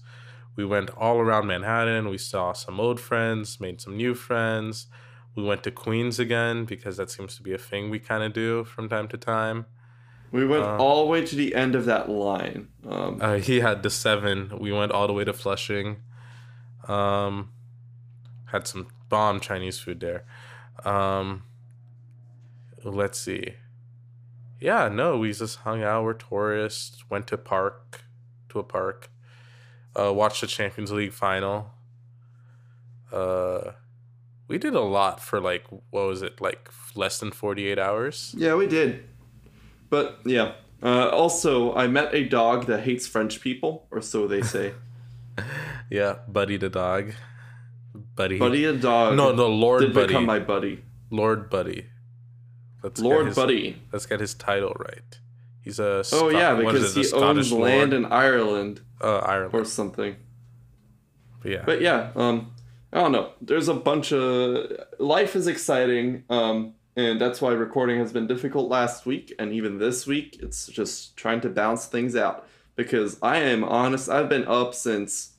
We 0.55 0.65
went 0.65 0.89
all 0.91 1.17
around 1.19 1.47
Manhattan. 1.47 2.09
We 2.09 2.17
saw 2.17 2.53
some 2.53 2.79
old 2.79 2.99
friends, 2.99 3.59
made 3.59 3.81
some 3.81 3.97
new 3.97 4.13
friends. 4.13 4.87
We 5.35 5.43
went 5.43 5.63
to 5.63 5.71
Queens 5.71 6.19
again 6.19 6.65
because 6.65 6.97
that 6.97 7.09
seems 7.11 7.35
to 7.37 7.43
be 7.43 7.53
a 7.53 7.57
thing 7.69 7.89
we 7.89 7.99
kind 7.99 8.23
of 8.23 8.33
do 8.33 8.63
from 8.63 8.87
time 8.89 9.07
to 9.09 9.17
time. 9.17 9.65
We 10.31 10.45
went 10.45 10.63
uh, 10.63 10.77
all 10.77 11.05
the 11.05 11.09
way 11.11 11.25
to 11.25 11.35
the 11.35 11.55
end 11.55 11.73
of 11.75 11.85
that 11.85 12.09
line. 12.09 12.67
Um, 12.87 13.19
uh, 13.21 13.35
he 13.37 13.61
had 13.61 13.81
the 13.81 13.89
seven. 13.89 14.51
We 14.59 14.71
went 14.71 14.91
all 14.91 15.07
the 15.07 15.13
way 15.13 15.23
to 15.25 15.33
Flushing. 15.33 15.97
Um, 16.87 17.51
had 18.51 18.67
some 18.67 18.87
bomb 19.09 19.39
Chinese 19.39 19.79
food 19.79 19.99
there. 19.99 20.25
Um, 20.85 21.43
let's 22.83 23.19
see. 23.19 23.53
Yeah, 24.59 24.89
no, 24.89 25.17
we 25.17 25.33
just 25.33 25.59
hung 25.59 25.83
out. 25.83 26.03
We're 26.03 26.13
tourists. 26.13 27.03
Went 27.09 27.27
to 27.27 27.37
park, 27.37 28.05
to 28.49 28.59
a 28.59 28.63
park. 28.63 29.11
Uh, 29.97 30.13
watched 30.13 30.41
the 30.41 30.47
Champions 30.47 30.91
League 30.91 31.13
final. 31.13 31.71
Uh, 33.11 33.71
we 34.47 34.57
did 34.57 34.73
a 34.73 34.81
lot 34.81 35.21
for 35.21 35.39
like 35.39 35.65
what 35.89 36.07
was 36.07 36.21
it 36.21 36.41
like 36.41 36.69
less 36.95 37.19
than 37.19 37.31
forty 37.31 37.67
eight 37.67 37.79
hours? 37.79 38.33
Yeah, 38.37 38.55
we 38.55 38.67
did. 38.67 39.07
But 39.89 40.19
yeah. 40.25 40.53
Uh, 40.81 41.09
also, 41.09 41.73
I 41.73 41.87
met 41.87 42.13
a 42.13 42.23
dog 42.23 42.67
that 42.67 42.81
hates 42.81 43.07
French 43.07 43.41
people, 43.41 43.87
or 43.89 43.99
so 44.01 44.27
they 44.27 44.43
say. 44.43 44.73
yeah, 45.89 46.17
Buddy 46.27 46.57
the 46.57 46.69
dog. 46.69 47.13
Buddy. 48.17 48.39
Buddy 48.39 48.65
a 48.65 48.73
dog. 48.73 49.15
No, 49.15 49.31
no, 49.31 49.47
Lord 49.47 49.81
did 49.81 49.93
Buddy. 49.93 50.07
become 50.07 50.25
my 50.25 50.39
buddy. 50.39 50.83
Lord 51.09 51.49
Buddy. 51.49 51.85
Let's 52.83 52.99
Lord 52.99 53.27
his, 53.27 53.35
Buddy. 53.35 53.81
Let's 53.93 54.05
get 54.05 54.19
his 54.19 54.33
title 54.33 54.75
right. 54.77 55.19
He's 55.61 55.79
a. 55.79 56.03
oh 56.11 56.29
yeah, 56.29 56.55
because 56.55 56.95
he 56.95 57.09
owns 57.13 57.53
land 57.53 57.93
in 57.93 58.05
Ireland. 58.05 58.81
Uh, 58.99 59.19
Ireland 59.19 59.53
or 59.53 59.63
something. 59.63 60.15
But 61.41 61.51
yeah. 61.51 61.63
But 61.63 61.81
yeah, 61.81 62.11
um, 62.15 62.53
I 62.91 63.01
don't 63.01 63.11
know. 63.11 63.31
There's 63.39 63.67
a 63.67 63.75
bunch 63.75 64.11
of 64.11 64.71
life 64.99 65.35
is 65.35 65.47
exciting. 65.47 66.23
Um, 66.29 66.73
and 66.95 67.21
that's 67.21 67.39
why 67.39 67.51
recording 67.51 67.99
has 67.99 68.11
been 68.11 68.25
difficult 68.25 68.69
last 68.69 69.05
week 69.05 69.31
and 69.37 69.53
even 69.53 69.77
this 69.77 70.07
week. 70.07 70.39
It's 70.41 70.65
just 70.65 71.15
trying 71.15 71.41
to 71.41 71.49
balance 71.49 71.85
things 71.85 72.15
out 72.15 72.47
because 72.75 73.19
I 73.21 73.37
am 73.37 73.63
honest. 73.63 74.09
I've 74.09 74.29
been 74.29 74.47
up 74.47 74.73
since 74.73 75.36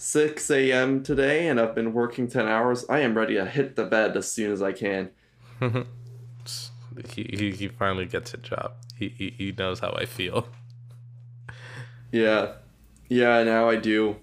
6 0.00 0.50
a.m. 0.50 1.02
today 1.02 1.48
and 1.48 1.60
I've 1.60 1.74
been 1.74 1.92
working 1.92 2.28
10 2.28 2.48
hours. 2.48 2.84
I 2.88 3.00
am 3.00 3.16
ready 3.16 3.34
to 3.34 3.44
hit 3.44 3.76
the 3.76 3.84
bed 3.84 4.16
as 4.16 4.30
soon 4.30 4.52
as 4.52 4.62
I 4.62 4.72
can. 4.72 5.10
he, 5.60 7.22
he, 7.32 7.50
he 7.52 7.68
finally 7.68 8.06
gets 8.06 8.34
a 8.34 8.38
job. 8.38 8.72
He, 8.96 9.08
he, 9.08 9.34
he 9.36 9.52
knows 9.52 9.80
how 9.80 9.92
I 9.92 10.06
feel. 10.06 10.48
Yeah. 12.12 12.54
Yeah, 13.08 13.42
now 13.44 13.68
I 13.68 13.76
do. 13.76 14.16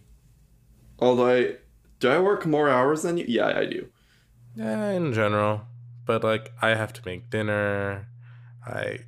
Although 0.99 1.29
I. 1.29 1.55
Do 1.99 2.09
I 2.09 2.19
work 2.19 2.45
more 2.45 2.69
hours 2.69 3.01
than 3.01 3.17
you? 3.17 3.25
Yeah, 3.27 3.57
I 3.57 3.65
do. 3.65 3.87
Yeah, 4.55 4.91
in 4.91 5.13
general 5.13 5.61
but 6.07 6.23
like 6.23 6.53
I 6.59 6.69
have 6.69 6.93
to 6.93 7.01
make 7.05 7.29
dinner. 7.29 8.07
I 8.65 8.99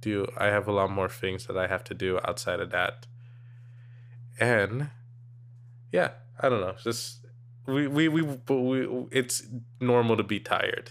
do 0.00 0.30
I 0.36 0.46
have 0.46 0.68
a 0.68 0.72
lot 0.72 0.90
more 0.90 1.08
things 1.08 1.46
that 1.46 1.56
I 1.56 1.66
have 1.66 1.82
to 1.84 1.94
do 1.94 2.20
outside 2.24 2.60
of 2.60 2.70
that. 2.70 3.06
And 4.38 4.90
yeah, 5.92 6.12
I 6.40 6.48
don't 6.48 6.60
know. 6.60 6.74
Just 6.82 7.26
we 7.66 7.86
we 7.86 8.08
we, 8.08 8.22
we 8.22 9.06
it's 9.12 9.46
normal 9.80 10.16
to 10.16 10.22
be 10.22 10.40
tired 10.40 10.90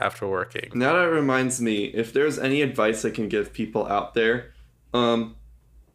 after 0.00 0.28
working. 0.28 0.70
Now 0.74 0.94
that 0.94 1.10
reminds 1.10 1.60
me, 1.60 1.84
if 1.86 2.12
there's 2.12 2.38
any 2.38 2.62
advice 2.62 3.04
I 3.04 3.10
can 3.10 3.28
give 3.28 3.52
people 3.52 3.86
out 3.86 4.14
there, 4.14 4.52
um 4.92 5.36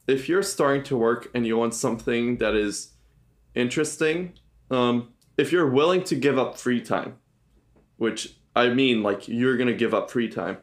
if 0.08 0.28
you're 0.28 0.44
starting 0.44 0.84
to 0.84 0.98
work 0.98 1.30
and 1.36 1.46
you 1.46 1.56
want 1.58 1.76
something 1.76 2.38
that 2.38 2.56
is 2.56 2.94
interesting, 3.56 4.34
um 4.72 5.14
if 5.38 5.52
you're 5.52 5.70
willing 5.70 6.04
to 6.06 6.16
give 6.16 6.38
up 6.38 6.58
free 6.58 6.82
time, 6.82 7.18
which 7.98 8.36
I 8.56 8.70
mean, 8.70 9.04
like 9.04 9.28
you're 9.28 9.58
gonna 9.58 9.74
give 9.74 9.94
up 9.94 10.10
free 10.10 10.30
time. 10.30 10.58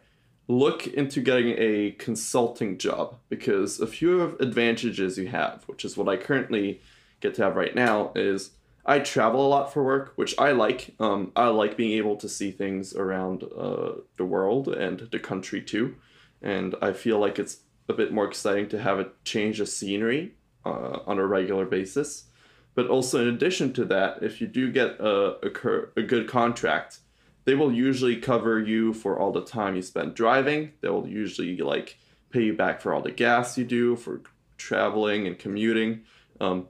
Look 0.49 0.87
into 0.87 1.21
getting 1.21 1.57
a 1.59 1.91
consulting 1.99 2.79
job 2.79 3.17
because 3.29 3.81
a 3.81 3.87
few 3.87 4.21
of 4.21 4.41
advantages 4.41 5.19
you 5.19 5.27
have, 5.27 5.65
which 5.67 5.85
is 5.85 5.97
what 5.97 6.09
I 6.09 6.17
currently 6.17 6.81
get 7.27 7.35
to 7.37 7.45
have 7.45 7.57
right 7.57 7.75
now, 7.75 8.13
is 8.15 8.51
I 8.85 9.01
travel 9.01 9.45
a 9.45 9.49
lot 9.49 9.73
for 9.73 9.83
work, 9.83 10.13
which 10.17 10.35
I 10.39 10.53
like. 10.53 10.95
Um, 11.01 11.33
I 11.35 11.49
like 11.49 11.77
being 11.77 11.99
able 11.99 12.17
to 12.17 12.29
see 12.29 12.51
things 12.53 12.95
around 12.95 13.43
uh, 13.43 13.93
the 14.17 14.25
world 14.25 14.69
and 14.69 15.01
the 15.11 15.19
country 15.19 15.61
too, 15.61 15.97
and 16.41 16.75
I 16.81 16.93
feel 16.93 17.19
like 17.19 17.39
it's 17.39 17.59
a 17.89 17.93
bit 17.93 18.13
more 18.13 18.27
exciting 18.27 18.69
to 18.71 18.79
have 18.81 18.99
a 18.99 19.11
change 19.25 19.61
of 19.61 19.69
scenery 19.69 20.35
uh, 20.65 20.99
on 21.07 21.19
a 21.19 21.27
regular 21.27 21.67
basis. 21.67 22.25
But 22.75 22.89
also, 22.89 23.23
in 23.23 23.35
addition 23.35 23.73
to 23.75 23.85
that, 23.87 24.23
if 24.23 24.41
you 24.41 24.47
do 24.47 24.71
get 24.71 25.01
a, 25.01 25.37
a, 25.47 26.01
a 26.01 26.03
good 26.03 26.29
contract, 26.29 26.99
they 27.45 27.55
will 27.55 27.73
usually 27.73 28.17
cover 28.17 28.61
you 28.61 28.93
for 28.93 29.19
all 29.19 29.33
the 29.33 29.45
time 29.45 29.77
you 29.77 29.83
spend 29.83 30.15
driving. 30.15 30.73
They 30.81 30.89
will 30.89 31.09
usually 31.09 31.57
like 31.57 31.99
pay 32.31 32.43
you 32.43 32.55
back 32.55 32.81
for 32.81 32.93
all 32.93 33.03
the 33.03 33.13
gas 33.13 33.57
you 33.57 33.65
do 33.65 33.97
for 33.97 34.21
traveling 34.59 35.27
and 35.27 35.39
commuting. 35.39 36.03
Um, 36.41 36.69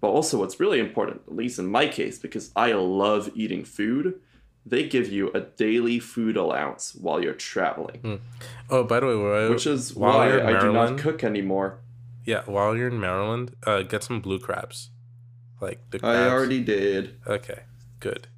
but 0.00 0.08
also, 0.08 0.38
what's 0.38 0.60
really 0.60 0.80
important, 0.80 1.22
at 1.26 1.34
least 1.34 1.58
in 1.58 1.66
my 1.66 1.88
case, 1.88 2.18
because 2.18 2.50
I 2.54 2.72
love 2.72 3.30
eating 3.34 3.64
food, 3.64 4.20
they 4.64 4.86
give 4.88 5.10
you 5.10 5.30
a 5.32 5.40
daily 5.40 5.98
food 5.98 6.36
allowance 6.36 6.94
while 6.94 7.22
you're 7.22 7.34
traveling. 7.34 8.00
Mm. 8.02 8.20
Oh, 8.70 8.84
by 8.84 9.00
the 9.00 9.06
way, 9.06 9.48
which 9.48 9.66
is 9.66 9.94
why 9.94 10.40
I 10.40 10.60
do 10.60 10.72
not 10.72 10.98
cook 10.98 11.24
anymore. 11.24 11.78
Yeah, 12.24 12.42
while 12.44 12.76
you're 12.76 12.88
in 12.88 13.00
Maryland, 13.00 13.56
uh, 13.66 13.82
get 13.82 14.04
some 14.04 14.20
blue 14.20 14.38
crabs. 14.38 14.90
Like 15.60 15.90
the 15.90 15.98
crabs. 15.98 16.16
I 16.16 16.30
already 16.30 16.62
did. 16.62 17.16
Okay, 17.26 17.62
good, 18.00 18.28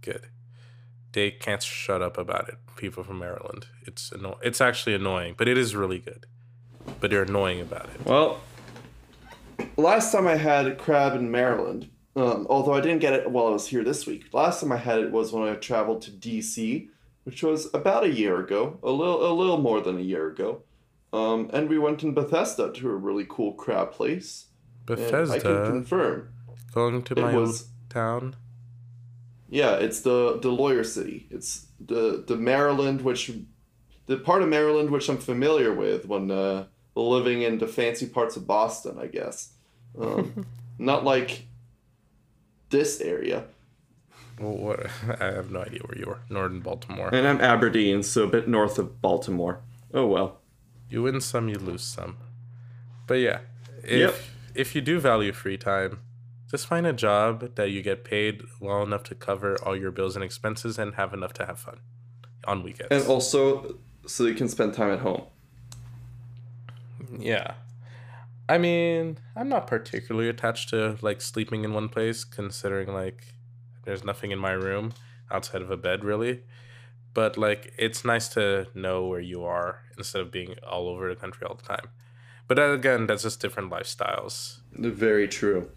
good 0.00 0.26
they 1.12 1.30
can't 1.30 1.62
shut 1.62 2.02
up 2.02 2.18
about 2.18 2.48
it. 2.48 2.56
People 2.76 3.02
from 3.02 3.18
Maryland, 3.18 3.66
it's 3.86 4.12
anno- 4.12 4.38
It's 4.42 4.60
actually 4.60 4.94
annoying, 4.94 5.34
but 5.36 5.48
it 5.48 5.58
is 5.58 5.74
really 5.74 5.98
good. 5.98 6.26
But 7.00 7.10
they're 7.10 7.22
annoying 7.22 7.60
about 7.60 7.86
it. 7.94 8.04
Well, 8.06 8.40
last 9.80 10.12
time 10.12 10.26
I 10.26 10.36
had 10.36 10.78
crab 10.78 11.14
in 11.14 11.30
Maryland, 11.30 11.90
um, 12.16 12.46
although 12.48 12.74
I 12.74 12.80
didn't 12.80 13.00
get 13.00 13.12
it 13.12 13.30
while 13.30 13.48
I 13.48 13.50
was 13.50 13.68
here 13.68 13.84
this 13.84 14.06
week. 14.06 14.32
Last 14.32 14.60
time 14.60 14.72
I 14.72 14.76
had 14.76 15.00
it 15.00 15.10
was 15.10 15.32
when 15.32 15.48
I 15.48 15.54
traveled 15.54 16.02
to 16.02 16.10
D.C., 16.10 16.90
which 17.24 17.42
was 17.42 17.72
about 17.74 18.04
a 18.04 18.12
year 18.12 18.40
ago, 18.40 18.78
a 18.82 18.90
little 18.90 19.30
a 19.30 19.32
little 19.32 19.58
more 19.58 19.80
than 19.80 19.98
a 19.98 20.02
year 20.02 20.28
ago. 20.28 20.62
Um, 21.12 21.50
and 21.52 21.68
we 21.68 21.78
went 21.78 22.02
in 22.02 22.14
Bethesda 22.14 22.72
to 22.72 22.90
a 22.90 22.94
really 22.94 23.26
cool 23.28 23.52
crab 23.54 23.92
place. 23.92 24.46
Bethesda. 24.86 25.34
I 25.34 25.38
can 25.38 25.66
confirm. 25.66 26.30
Going 26.72 27.02
to 27.02 27.14
my 27.16 27.34
was, 27.34 27.68
town. 27.88 28.36
Yeah, 29.48 29.74
it's 29.74 30.00
the 30.00 30.38
the 30.40 30.50
lawyer 30.50 30.84
city. 30.84 31.26
It's 31.30 31.66
the 31.78 32.24
the 32.26 32.36
Maryland, 32.36 33.02
which 33.02 33.30
the 34.06 34.16
part 34.16 34.42
of 34.42 34.48
Maryland 34.48 34.90
which 34.90 35.08
I'm 35.08 35.18
familiar 35.18 35.74
with 35.74 36.06
when 36.06 36.30
uh, 36.30 36.66
living 36.94 37.42
in 37.42 37.58
the 37.58 37.66
fancy 37.66 38.06
parts 38.06 38.36
of 38.36 38.46
Boston, 38.46 38.98
I 39.00 39.06
guess. 39.06 39.52
Um, 39.98 40.46
not 40.78 41.04
like 41.04 41.46
this 42.70 43.00
area. 43.00 43.44
Well, 44.38 44.56
what? 44.56 44.86
I 45.20 45.26
have 45.26 45.50
no 45.50 45.60
idea 45.60 45.80
where 45.80 45.98
you 45.98 46.06
are. 46.06 46.20
Northern 46.28 46.60
Baltimore. 46.60 47.14
And 47.14 47.26
I'm 47.26 47.40
Aberdeen, 47.40 48.02
so 48.02 48.24
a 48.24 48.26
bit 48.26 48.48
north 48.48 48.78
of 48.78 49.00
Baltimore. 49.00 49.60
Oh 49.92 50.06
well. 50.06 50.38
You 50.88 51.02
win 51.02 51.20
some, 51.20 51.48
you 51.48 51.56
lose 51.56 51.82
some. 51.82 52.16
But 53.06 53.14
yeah, 53.14 53.40
if 53.82 53.98
yep. 53.98 54.14
if 54.54 54.74
you 54.74 54.80
do 54.80 54.98
value 54.98 55.32
free 55.32 55.56
time, 55.56 56.00
just 56.50 56.66
find 56.66 56.86
a 56.86 56.92
job 56.92 57.54
that 57.54 57.70
you 57.70 57.82
get 57.82 58.02
paid 58.02 58.42
well 58.60 58.82
enough 58.82 59.04
to 59.04 59.14
cover 59.14 59.56
all 59.64 59.76
your 59.76 59.90
bills 59.90 60.16
and 60.16 60.24
expenses 60.24 60.78
and 60.78 60.94
have 60.94 61.14
enough 61.14 61.32
to 61.34 61.46
have 61.46 61.58
fun 61.58 61.80
on 62.44 62.62
weekends. 62.62 62.90
And 62.90 63.06
also 63.06 63.76
so 64.06 64.24
you 64.24 64.34
can 64.34 64.48
spend 64.48 64.74
time 64.74 64.90
at 64.90 65.00
home. 65.00 65.22
Yeah. 67.18 67.54
I 68.50 68.58
mean, 68.58 69.18
I'm 69.36 69.48
not 69.48 69.68
particularly 69.68 70.28
attached 70.28 70.70
to 70.70 70.98
like 71.02 71.20
sleeping 71.20 71.62
in 71.64 71.72
one 71.72 71.88
place 71.88 72.24
considering 72.24 72.92
like 72.92 73.34
there's 73.84 74.02
nothing 74.02 74.32
in 74.32 74.40
my 74.40 74.50
room 74.50 74.92
outside 75.30 75.62
of 75.62 75.70
a 75.70 75.76
bed 75.76 76.02
really. 76.02 76.42
But 77.14 77.38
like 77.38 77.72
it's 77.78 78.04
nice 78.04 78.26
to 78.30 78.66
know 78.74 79.06
where 79.06 79.20
you 79.20 79.44
are 79.44 79.82
instead 79.96 80.20
of 80.20 80.32
being 80.32 80.56
all 80.68 80.88
over 80.88 81.08
the 81.08 81.14
country 81.14 81.46
all 81.46 81.54
the 81.54 81.62
time. 81.62 81.90
But 82.48 82.58
again, 82.58 83.06
that's 83.06 83.22
just 83.22 83.38
different 83.38 83.70
lifestyles. 83.70 84.56
Very 84.72 85.28
true. 85.28 85.70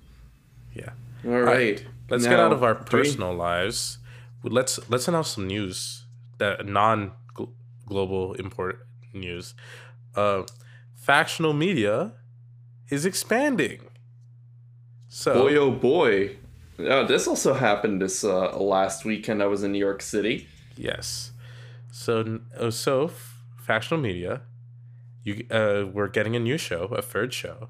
Yeah. 0.73 0.93
All 1.23 1.31
right. 1.31 1.39
All 1.39 1.43
right. 1.43 1.85
Let's 2.09 2.23
now, 2.23 2.31
get 2.31 2.39
out 2.39 2.53
of 2.53 2.63
our 2.63 2.73
personal 2.73 3.33
we... 3.33 3.37
lives. 3.37 3.99
Let's 4.41 4.79
let's 4.89 5.07
announce 5.07 5.29
some 5.29 5.45
news 5.45 6.05
that 6.39 6.65
non 6.65 7.11
global 7.85 8.33
import 8.33 8.87
news. 9.13 9.53
Uh, 10.15 10.41
factional 10.95 11.53
media 11.53 12.13
is 12.93 13.05
expanding. 13.05 13.79
So 15.07 15.33
boy 15.33 15.55
oh 15.57 15.71
boy, 15.71 16.37
uh, 16.79 17.03
this 17.03 17.27
also 17.27 17.53
happened 17.53 18.01
this 18.01 18.23
uh, 18.23 18.57
last 18.57 19.05
weekend. 19.05 19.41
I 19.43 19.47
was 19.47 19.63
in 19.63 19.71
New 19.71 19.79
York 19.79 20.01
City. 20.01 20.47
Yes. 20.77 21.31
So 21.91 22.39
oh, 22.57 22.69
so 22.69 23.11
Factional 23.57 23.99
Media. 23.99 24.41
You, 25.23 25.45
uh, 25.49 25.85
we're 25.91 26.09
getting 26.09 26.35
a 26.35 26.39
new 26.39 26.57
show, 26.57 26.83
a 26.85 27.01
third 27.01 27.33
show. 27.33 27.69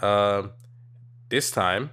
Um, 0.00 0.52
this 1.28 1.50
time, 1.50 1.90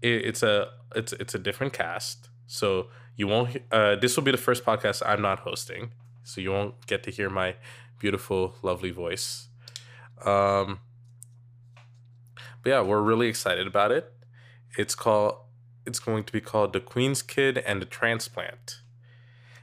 it, 0.00 0.24
it's 0.24 0.42
a 0.42 0.68
it's 0.96 1.12
it's 1.12 1.34
a 1.34 1.38
different 1.38 1.72
cast. 1.72 2.30
So 2.46 2.88
you 3.16 3.26
won't. 3.28 3.58
Uh, 3.70 3.96
this 3.96 4.16
will 4.16 4.24
be 4.24 4.30
the 4.30 4.38
first 4.38 4.64
podcast 4.64 5.02
I'm 5.04 5.20
not 5.20 5.40
hosting, 5.40 5.92
so 6.22 6.40
you 6.40 6.50
won't 6.50 6.86
get 6.86 7.02
to 7.04 7.10
hear 7.10 7.28
my 7.28 7.56
beautiful, 7.98 8.56
lovely 8.62 8.90
voice. 8.90 9.48
Um, 10.24 10.80
but 12.64 12.70
yeah, 12.70 12.80
we're 12.80 13.02
really 13.02 13.28
excited 13.28 13.66
about 13.66 13.92
it. 13.92 14.10
It's 14.78 14.94
called. 14.94 15.36
It's 15.86 15.98
going 15.98 16.24
to 16.24 16.32
be 16.32 16.40
called 16.40 16.72
the 16.72 16.80
Queen's 16.80 17.20
Kid 17.20 17.58
and 17.58 17.80
the 17.80 17.86
Transplant. 17.86 18.80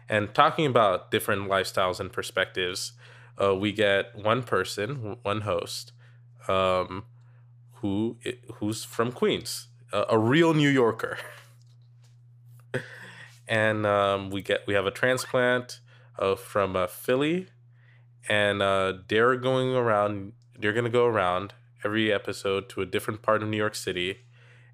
And 0.07 0.35
talking 0.35 0.67
about 0.67 1.09
different 1.09 1.49
lifestyles 1.49 1.99
and 1.99 2.13
perspectives, 2.13 2.93
uh, 3.41 3.55
we 3.55 3.71
get 3.71 4.15
one 4.15 4.43
person, 4.43 5.17
one 5.23 5.41
host, 5.41 5.93
um, 6.47 7.05
who 7.75 8.17
who's 8.55 8.83
from 8.83 9.11
Queens, 9.11 9.67
a, 9.91 10.05
a 10.09 10.19
real 10.19 10.53
New 10.53 10.69
Yorker. 10.69 11.17
and 13.47 13.87
um, 13.87 14.29
we 14.29 14.43
get 14.43 14.61
we 14.67 14.75
have 14.75 14.85
a 14.85 14.91
transplant 14.91 15.79
uh, 16.19 16.35
from 16.35 16.75
uh, 16.75 16.85
Philly, 16.85 17.47
and 18.29 18.61
uh, 18.61 18.93
they're 19.07 19.37
going 19.37 19.73
around. 19.73 20.33
They're 20.59 20.73
gonna 20.73 20.89
go 20.91 21.07
around 21.07 21.55
every 21.83 22.11
episode 22.11 22.69
to 22.69 22.81
a 22.81 22.85
different 22.85 23.21
part 23.21 23.41
of 23.43 23.49
New 23.49 23.57
York 23.57 23.75
City, 23.75 24.19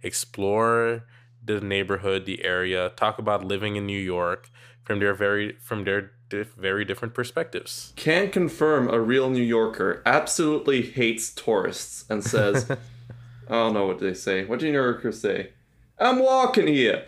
explore 0.02 1.06
the 1.44 1.62
neighborhood, 1.62 2.26
the 2.26 2.44
area, 2.44 2.90
talk 2.96 3.20
about 3.20 3.44
living 3.44 3.76
in 3.76 3.86
New 3.86 4.00
York 4.00 4.50
from 4.84 5.00
their 5.00 5.14
very 5.14 5.58
from 5.62 5.84
their 5.84 6.12
diff, 6.30 6.54
very 6.54 6.86
different 6.86 7.14
perspectives. 7.14 7.94
Can 7.96 8.30
confirm 8.30 8.90
a 8.90 9.00
real 9.00 9.30
New 9.30 9.44
Yorker 9.44 10.02
absolutely 10.06 10.82
hates 10.82 11.34
tourists 11.34 12.06
and 12.10 12.24
says, 12.24 12.70
I 13.50 13.54
don't 13.54 13.74
know 13.74 13.86
what 13.86 14.00
they 14.00 14.14
say. 14.14 14.46
What 14.46 14.60
do 14.60 14.68
New 14.68 14.74
Yorkers 14.74 15.22
say? 15.22 15.52
I'm 16.00 16.20
walking 16.20 16.68
here. 16.68 17.06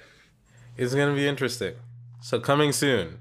It's 0.78 0.96
gonna 0.96 1.16
be 1.16 1.28
interesting. 1.28 1.76
So 2.22 2.40
coming 2.40 2.72
soon 2.72 3.20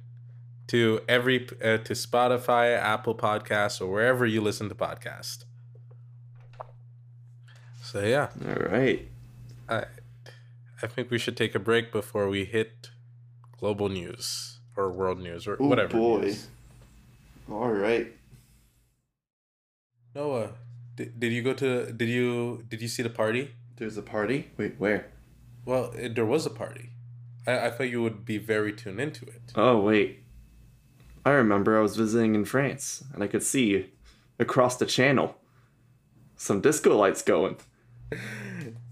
to 0.69 1.01
every 1.09 1.47
uh, 1.63 1.79
to 1.79 1.95
Spotify, 1.95 2.77
Apple 2.77 3.15
Podcasts, 3.15 3.81
or 3.81 3.87
wherever 3.87 4.25
you 4.27 4.41
listen 4.41 4.69
to 4.69 4.75
podcast. 4.75 5.45
So 7.91 8.05
yeah. 8.05 8.29
All 8.47 8.69
right. 8.71 9.09
I 9.67 9.85
I 10.83 10.87
think 10.87 11.11
we 11.11 11.19
should 11.19 11.39
take 11.39 11.55
a 11.55 11.59
break 11.59 11.91
before 11.91 12.29
we 12.29 12.45
hit 12.45 12.91
global 13.59 13.89
news 13.89 14.59
or 14.77 14.91
world 14.91 15.19
news 15.21 15.47
or 15.47 15.55
Ooh, 15.55 15.69
whatever. 15.69 15.97
boy. 15.97 16.21
News. 16.21 16.49
All 17.51 17.71
right. 17.71 18.13
Noah, 20.15 20.51
did, 20.97 21.19
did 21.19 21.33
you 21.33 21.43
go 21.43 21.55
to 21.55 21.91
did 21.91 22.11
you 22.11 22.63
did 22.69 22.83
you 22.83 22.89
see 22.89 23.03
the 23.03 23.09
party? 23.09 23.53
There's 23.77 23.97
a 23.97 24.03
party? 24.03 24.51
Wait, 24.59 24.75
where? 24.77 25.07
Well, 25.65 25.93
it, 25.97 26.15
there 26.15 26.27
was 26.27 26.45
a 26.45 26.51
party. 26.51 26.91
I, 27.47 27.69
I 27.69 27.71
thought 27.71 27.89
you 27.89 28.03
would 28.03 28.27
be 28.27 28.37
very 28.37 28.75
tuned 28.75 29.01
into 29.01 29.25
it. 29.25 29.53
Oh, 29.55 29.81
wait. 29.81 30.25
I 31.25 31.31
remember 31.31 31.79
I 31.79 31.81
was 31.81 31.97
visiting 31.97 32.35
in 32.35 32.45
France 32.45 33.03
and 33.15 33.23
I 33.23 33.29
could 33.29 33.43
see 33.43 33.87
across 34.39 34.77
the 34.77 34.87
channel 34.87 35.37
some 36.37 36.61
disco 36.61 36.95
lights 36.95 37.23
going. 37.23 37.57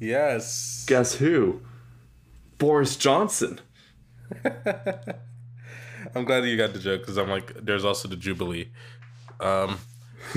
Yes. 0.01 0.85
Guess 0.87 1.15
who? 1.17 1.63
Boris 2.59 2.97
Johnson. 2.97 3.61
I'm 6.15 6.25
glad 6.25 6.45
you 6.45 6.57
got 6.57 6.73
the 6.73 6.79
joke 6.79 7.03
because 7.03 7.17
I'm 7.19 7.29
like, 7.29 7.53
there's 7.65 7.85
also 7.85 8.09
the 8.09 8.17
Jubilee. 8.17 8.71
Um, 9.41 9.79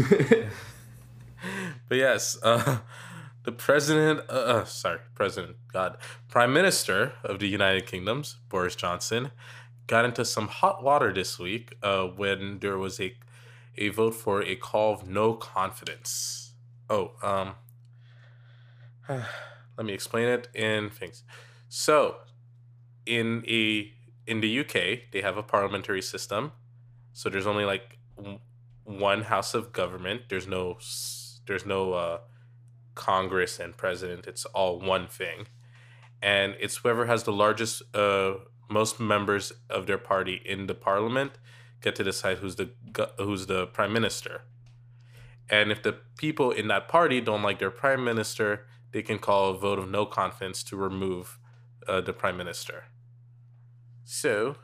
but 1.87 1.95
yes, 1.95 2.37
uh, 2.43 2.79
the 3.43 3.51
president, 3.51 4.21
uh, 4.29 4.33
uh, 4.33 4.65
sorry, 4.65 4.99
president, 5.15 5.55
God, 5.71 5.97
prime 6.27 6.53
minister 6.53 7.13
of 7.23 7.39
the 7.39 7.47
United 7.47 7.85
Kingdoms, 7.85 8.37
Boris 8.49 8.75
Johnson, 8.75 9.31
got 9.87 10.05
into 10.05 10.25
some 10.25 10.47
hot 10.47 10.83
water 10.83 11.13
this 11.13 11.39
week 11.39 11.75
uh, 11.81 12.03
when 12.03 12.59
there 12.59 12.77
was 12.77 12.99
a 12.99 13.15
a 13.77 13.89
vote 13.89 14.13
for 14.13 14.43
a 14.43 14.55
call 14.55 14.93
of 14.93 15.07
no 15.07 15.33
confidence. 15.33 16.51
Oh, 16.89 17.11
um, 17.23 17.53
let 19.77 19.85
me 19.85 19.93
explain 19.93 20.27
it 20.27 20.47
in 20.53 20.89
things. 20.89 21.23
So, 21.67 22.17
in 23.05 23.43
a 23.47 23.91
in 24.27 24.41
the 24.41 24.59
UK, 24.59 25.11
they 25.11 25.21
have 25.21 25.37
a 25.37 25.43
parliamentary 25.43 26.01
system. 26.01 26.51
So 27.13 27.29
there's 27.29 27.47
only 27.47 27.65
like 27.65 27.97
one 28.83 29.23
house 29.23 29.53
of 29.53 29.73
government. 29.73 30.23
There's 30.29 30.47
no 30.47 30.77
there's 31.47 31.65
no 31.65 31.93
uh, 31.93 32.19
Congress 32.93 33.59
and 33.59 33.75
president. 33.75 34.27
It's 34.27 34.45
all 34.45 34.79
one 34.79 35.07
thing, 35.07 35.47
and 36.21 36.55
it's 36.59 36.77
whoever 36.77 37.07
has 37.07 37.23
the 37.23 37.33
largest, 37.33 37.81
uh, 37.95 38.35
most 38.69 38.99
members 38.99 39.51
of 39.69 39.87
their 39.87 39.97
party 39.97 40.41
in 40.45 40.67
the 40.67 40.75
parliament 40.75 41.31
get 41.81 41.95
to 41.95 42.03
decide 42.03 42.37
who's 42.37 42.57
the 42.57 42.69
who's 43.17 43.47
the 43.47 43.65
prime 43.67 43.91
minister. 43.91 44.43
And 45.49 45.71
if 45.71 45.81
the 45.81 45.93
people 46.17 46.51
in 46.51 46.67
that 46.67 46.87
party 46.87 47.19
don't 47.21 47.41
like 47.41 47.57
their 47.57 47.71
prime 47.71 48.03
minister, 48.03 48.67
they 48.91 49.01
can 49.01 49.19
call 49.19 49.49
a 49.49 49.57
vote 49.57 49.79
of 49.79 49.89
no 49.89 50.05
confidence 50.05 50.63
to 50.63 50.75
remove 50.75 51.39
uh, 51.87 52.01
the 52.01 52.13
prime 52.13 52.37
minister. 52.37 52.85
So 54.03 54.55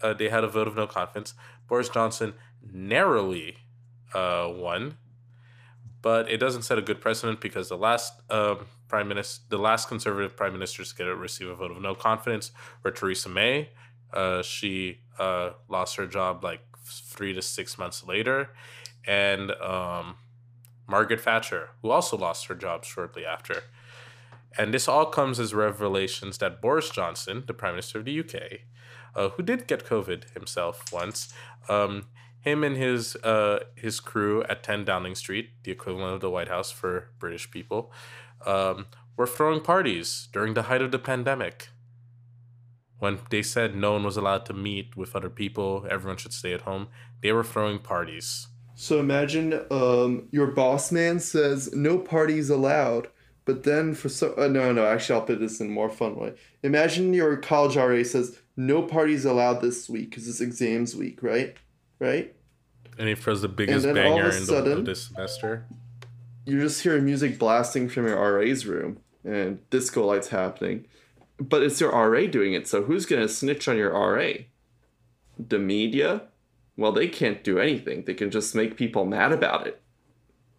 uh, 0.00 0.14
they 0.14 0.28
had 0.28 0.44
a 0.44 0.48
vote 0.48 0.68
of 0.68 0.76
no 0.76 0.86
confidence. 0.86 1.34
Boris 1.66 1.88
Johnson 1.88 2.34
narrowly 2.62 3.56
uh, 4.14 4.50
won 4.54 4.96
but 6.02 6.28
it 6.28 6.38
doesn't 6.38 6.62
set 6.62 6.78
a 6.78 6.82
good 6.82 7.00
precedent 7.00 7.40
because 7.40 7.68
the 7.68 7.76
last 7.76 8.20
um, 8.28 8.66
prime 8.88 9.08
minister, 9.08 9.44
the 9.48 9.58
last 9.58 9.88
conservative 9.88 10.36
prime 10.36 10.52
ministers 10.52 10.90
to 10.90 10.96
get 10.96 11.06
a 11.06 11.14
receive 11.14 11.48
a 11.48 11.54
vote 11.54 11.70
of 11.70 11.80
no 11.80 11.94
confidence 11.94 12.50
were 12.82 12.90
Theresa 12.90 13.28
May. 13.28 13.70
Uh, 14.12 14.42
she 14.42 14.98
uh, 15.18 15.50
lost 15.68 15.96
her 15.96 16.06
job 16.06 16.42
like 16.42 16.60
three 16.84 17.32
to 17.32 17.40
six 17.40 17.78
months 17.78 18.04
later, 18.04 18.50
and 19.06 19.52
um, 19.52 20.16
Margaret 20.92 21.22
Thatcher, 21.22 21.70
who 21.80 21.90
also 21.90 22.18
lost 22.18 22.48
her 22.48 22.54
job 22.54 22.84
shortly 22.84 23.24
after. 23.24 23.62
And 24.58 24.74
this 24.74 24.86
all 24.86 25.06
comes 25.06 25.40
as 25.40 25.54
revelations 25.54 26.36
that 26.36 26.60
Boris 26.60 26.90
Johnson, 26.90 27.44
the 27.46 27.54
Prime 27.54 27.72
Minister 27.72 28.00
of 28.00 28.04
the 28.04 28.20
UK, 28.20 28.34
uh, 29.16 29.30
who 29.30 29.42
did 29.42 29.66
get 29.66 29.86
COVID 29.86 30.34
himself 30.34 30.92
once, 30.92 31.32
um, 31.70 32.08
him 32.42 32.62
and 32.62 32.76
his 32.76 33.16
uh 33.16 33.60
his 33.74 34.00
crew 34.00 34.42
at 34.50 34.62
10 34.62 34.84
Downing 34.84 35.14
Street, 35.14 35.50
the 35.62 35.70
equivalent 35.70 36.12
of 36.14 36.20
the 36.20 36.28
White 36.28 36.48
House 36.48 36.70
for 36.70 37.08
British 37.18 37.50
people, 37.50 37.90
um, 38.44 38.84
were 39.16 39.26
throwing 39.26 39.62
parties 39.62 40.28
during 40.30 40.52
the 40.52 40.64
height 40.64 40.82
of 40.82 40.90
the 40.90 40.98
pandemic. 40.98 41.70
When 42.98 43.18
they 43.30 43.42
said 43.42 43.74
no 43.74 43.92
one 43.92 44.04
was 44.04 44.18
allowed 44.18 44.44
to 44.46 44.52
meet 44.52 44.94
with 44.94 45.16
other 45.16 45.30
people, 45.30 45.86
everyone 45.88 46.18
should 46.18 46.34
stay 46.34 46.52
at 46.52 46.68
home, 46.68 46.88
they 47.22 47.32
were 47.32 47.44
throwing 47.44 47.78
parties. 47.78 48.48
So 48.82 48.98
imagine 48.98 49.64
um, 49.70 50.26
your 50.32 50.48
boss 50.48 50.90
man 50.90 51.20
says 51.20 51.72
no 51.72 51.98
parties 51.98 52.50
allowed, 52.50 53.06
but 53.44 53.62
then 53.62 53.94
for 53.94 54.08
so 54.08 54.34
uh, 54.36 54.48
no 54.48 54.72
no 54.72 54.84
actually 54.84 55.20
I'll 55.20 55.24
put 55.24 55.38
this 55.38 55.60
in 55.60 55.68
a 55.68 55.70
more 55.70 55.88
fun 55.88 56.16
way. 56.16 56.32
Imagine 56.64 57.14
your 57.14 57.36
college 57.36 57.76
RA 57.76 58.02
says 58.02 58.40
no 58.56 58.82
parties 58.82 59.24
allowed 59.24 59.60
this 59.60 59.88
week 59.88 60.10
because 60.10 60.26
it's 60.26 60.40
exams 60.40 60.96
week, 60.96 61.22
right? 61.22 61.56
right? 62.00 62.34
And 62.98 63.08
he 63.08 63.14
throws 63.14 63.42
the 63.42 63.48
biggest 63.48 63.86
banger 63.86 64.26
in 64.26 64.44
sudden, 64.44 64.78
the, 64.78 64.90
this 64.90 65.02
semester. 65.04 65.64
You 66.44 66.60
just 66.60 66.82
hear 66.82 67.00
music 67.00 67.38
blasting 67.38 67.88
from 67.88 68.08
your 68.08 68.18
RA's 68.18 68.66
room 68.66 68.98
and 69.24 69.60
disco 69.70 70.04
lights 70.04 70.30
happening. 70.30 70.86
But 71.38 71.62
it's 71.62 71.80
your 71.80 71.92
RA 71.92 72.26
doing 72.26 72.52
it, 72.52 72.66
so 72.66 72.82
who's 72.82 73.06
gonna 73.06 73.28
snitch 73.28 73.68
on 73.68 73.76
your 73.76 73.92
RA? 73.92 74.32
The 75.38 75.60
media? 75.60 76.22
Well, 76.82 76.90
they 76.90 77.06
can't 77.06 77.44
do 77.44 77.60
anything. 77.60 78.02
They 78.06 78.14
can 78.14 78.32
just 78.32 78.56
make 78.56 78.76
people 78.76 79.04
mad 79.04 79.30
about 79.30 79.68
it. 79.68 79.80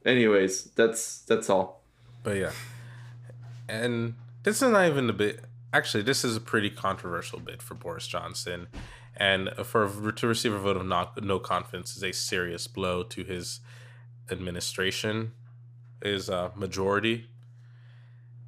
Anyways, 0.06 0.72
that's 0.72 1.20
that's 1.20 1.50
all. 1.50 1.84
But 2.24 2.38
yeah. 2.38 2.52
And 3.68 4.14
this 4.44 4.62
is 4.62 4.72
not 4.72 4.88
even 4.88 5.10
a 5.10 5.14
bit 5.14 5.42
actually 5.74 6.04
this 6.04 6.24
is 6.24 6.38
a 6.38 6.40
pretty 6.40 6.70
controversial 6.70 7.40
bit 7.40 7.62
for 7.62 7.74
Boris 7.74 8.08
Johnson 8.08 8.68
and 9.18 9.50
for 9.66 10.14
to 10.14 10.26
receive 10.26 10.54
a 10.54 10.60
vote 10.60 10.78
of 10.78 10.86
not, 10.86 11.22
no 11.22 11.40
confidence 11.40 11.98
is 11.98 12.04
a 12.04 12.14
serious 12.14 12.68
blow 12.68 13.04
to 13.04 13.26
his 13.26 13.60
administration, 14.32 15.34
his 16.02 16.30
uh, 16.30 16.52
majority. 16.56 17.28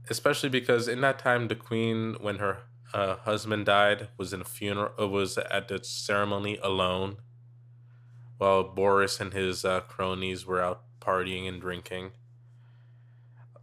Especially 0.09 0.49
because 0.49 0.87
in 0.87 1.01
that 1.01 1.19
time, 1.19 1.49
the 1.49 1.55
queen, 1.55 2.15
when 2.21 2.37
her 2.37 2.59
uh, 2.93 3.17
husband 3.17 3.65
died, 3.65 4.07
was 4.17 4.31
in 4.31 4.41
a 4.41 4.45
funeral, 4.45 5.09
was 5.09 5.37
at 5.37 5.67
the 5.67 5.83
ceremony 5.83 6.57
alone, 6.63 7.17
while 8.37 8.63
Boris 8.63 9.19
and 9.19 9.33
his 9.33 9.63
uh, 9.63 9.81
cronies 9.81 10.45
were 10.45 10.61
out 10.61 10.83
partying 10.99 11.47
and 11.47 11.61
drinking. 11.61 12.11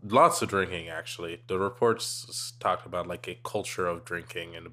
Lots 0.03 0.43
of 0.43 0.49
drinking, 0.49 0.89
actually. 0.89 1.43
The 1.47 1.59
reports 1.59 2.55
talked 2.59 2.87
about 2.87 3.07
like 3.07 3.29
a 3.29 3.39
culture 3.45 3.87
of 3.87 4.05
drinking 4.05 4.57
and 4.57 4.69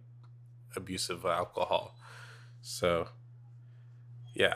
abusive 0.76 1.26
alcohol. 1.26 1.96
So, 2.62 3.10
yeah. 4.34 4.56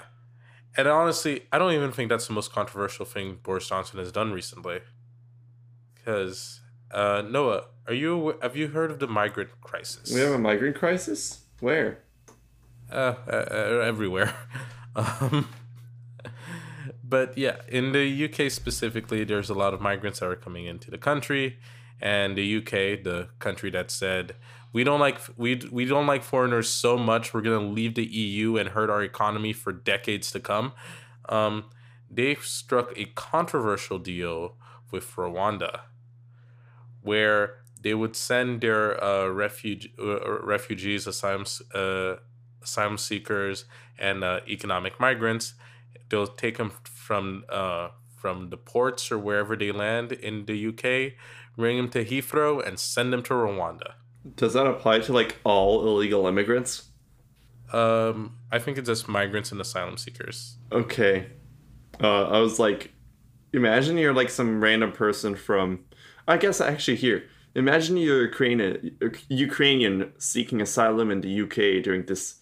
And 0.75 0.87
honestly, 0.87 1.43
I 1.51 1.59
don't 1.59 1.73
even 1.73 1.91
think 1.91 2.09
that's 2.09 2.27
the 2.27 2.33
most 2.33 2.51
controversial 2.51 3.05
thing 3.05 3.39
Boris 3.43 3.69
Johnson 3.69 3.99
has 3.99 4.11
done 4.11 4.31
recently. 4.31 4.79
Because 5.93 6.61
uh, 6.91 7.23
Noah, 7.27 7.65
are 7.87 7.93
you 7.93 8.37
have 8.41 8.55
you 8.55 8.69
heard 8.69 8.89
of 8.89 8.99
the 8.99 9.07
migrant 9.07 9.49
crisis? 9.61 10.13
We 10.13 10.21
have 10.21 10.31
a 10.31 10.39
migrant 10.39 10.75
crisis. 10.75 11.41
Where? 11.59 11.99
Uh, 12.91 13.15
uh, 13.27 13.45
uh 13.51 13.83
everywhere. 13.85 14.33
um, 14.95 15.49
but 17.03 17.37
yeah, 17.37 17.57
in 17.67 17.91
the 17.91 18.25
UK 18.25 18.51
specifically, 18.51 19.23
there's 19.23 19.49
a 19.49 19.53
lot 19.53 19.73
of 19.73 19.81
migrants 19.81 20.19
that 20.19 20.27
are 20.29 20.35
coming 20.35 20.65
into 20.65 20.91
the 20.91 20.97
country, 20.97 21.59
and 22.01 22.37
the 22.37 22.57
UK, 22.57 23.03
the 23.03 23.29
country 23.39 23.69
that 23.71 23.91
said 23.91 24.35
we 24.73 24.83
don't 24.83 24.99
like 24.99 25.19
we 25.37 25.61
we 25.71 25.85
don't 25.85 26.07
like 26.07 26.23
foreigners 26.23 26.67
so 26.67 26.97
much 26.97 27.33
we're 27.33 27.41
gonna 27.41 27.59
leave 27.59 27.93
the 27.93 28.03
EU 28.05 28.57
and 28.57 28.69
hurt 28.69 28.89
our 28.89 29.03
economy 29.03 29.53
for 29.53 29.71
decades 29.71 30.31
to 30.31 30.39
come. 30.39 30.73
Um, 31.29 31.65
they 32.09 32.35
struck 32.35 32.91
a 32.97 33.05
controversial 33.05 33.99
deal 33.99 34.57
with 34.91 35.15
Rwanda, 35.15 35.81
where 37.01 37.63
they 37.79 37.93
would 37.93 38.15
send 38.15 38.61
their 38.61 39.01
uh, 39.01 39.27
refuge 39.27 39.93
uh, 39.99 40.41
refugees, 40.41 41.05
asylum 41.05 41.45
uh, 41.73 42.15
asylum 42.63 42.97
seekers, 42.97 43.65
and 43.97 44.23
uh, 44.23 44.41
economic 44.47 44.99
migrants. 44.99 45.53
They'll 46.09 46.27
take 46.27 46.57
them 46.57 46.71
from 46.83 47.43
uh, 47.49 47.89
from 48.15 48.49
the 48.49 48.57
ports 48.57 49.11
or 49.11 49.17
wherever 49.17 49.55
they 49.55 49.71
land 49.71 50.11
in 50.13 50.45
the 50.45 50.67
UK, 50.67 51.13
bring 51.57 51.77
them 51.77 51.89
to 51.89 52.05
Heathrow, 52.05 52.65
and 52.65 52.79
send 52.79 53.11
them 53.11 53.23
to 53.23 53.33
Rwanda. 53.33 53.95
Does 54.35 54.53
that 54.53 54.65
apply 54.65 54.99
to 54.99 55.13
like 55.13 55.37
all 55.43 55.85
illegal 55.85 56.25
immigrants? 56.27 56.85
Um, 57.73 58.37
I 58.51 58.59
think 58.59 58.77
it's 58.77 58.87
just 58.87 59.09
migrants 59.09 59.51
and 59.51 59.59
asylum 59.59 59.97
seekers. 59.97 60.57
Okay. 60.71 61.27
Uh, 62.01 62.25
I 62.29 62.39
was 62.39 62.59
like, 62.59 62.93
imagine 63.51 63.97
you're 63.97 64.13
like 64.13 64.29
some 64.29 64.61
random 64.61 64.91
person 64.91 65.35
from. 65.35 65.85
I 66.27 66.37
guess 66.37 66.61
actually 66.61 66.97
here. 66.97 67.23
Imagine 67.55 67.97
you're 67.97 68.23
Ukrainian, 68.23 68.97
Ukrainian 69.27 70.13
seeking 70.17 70.61
asylum 70.61 71.11
in 71.11 71.21
the 71.21 71.41
UK 71.41 71.83
during 71.83 72.05
this 72.05 72.35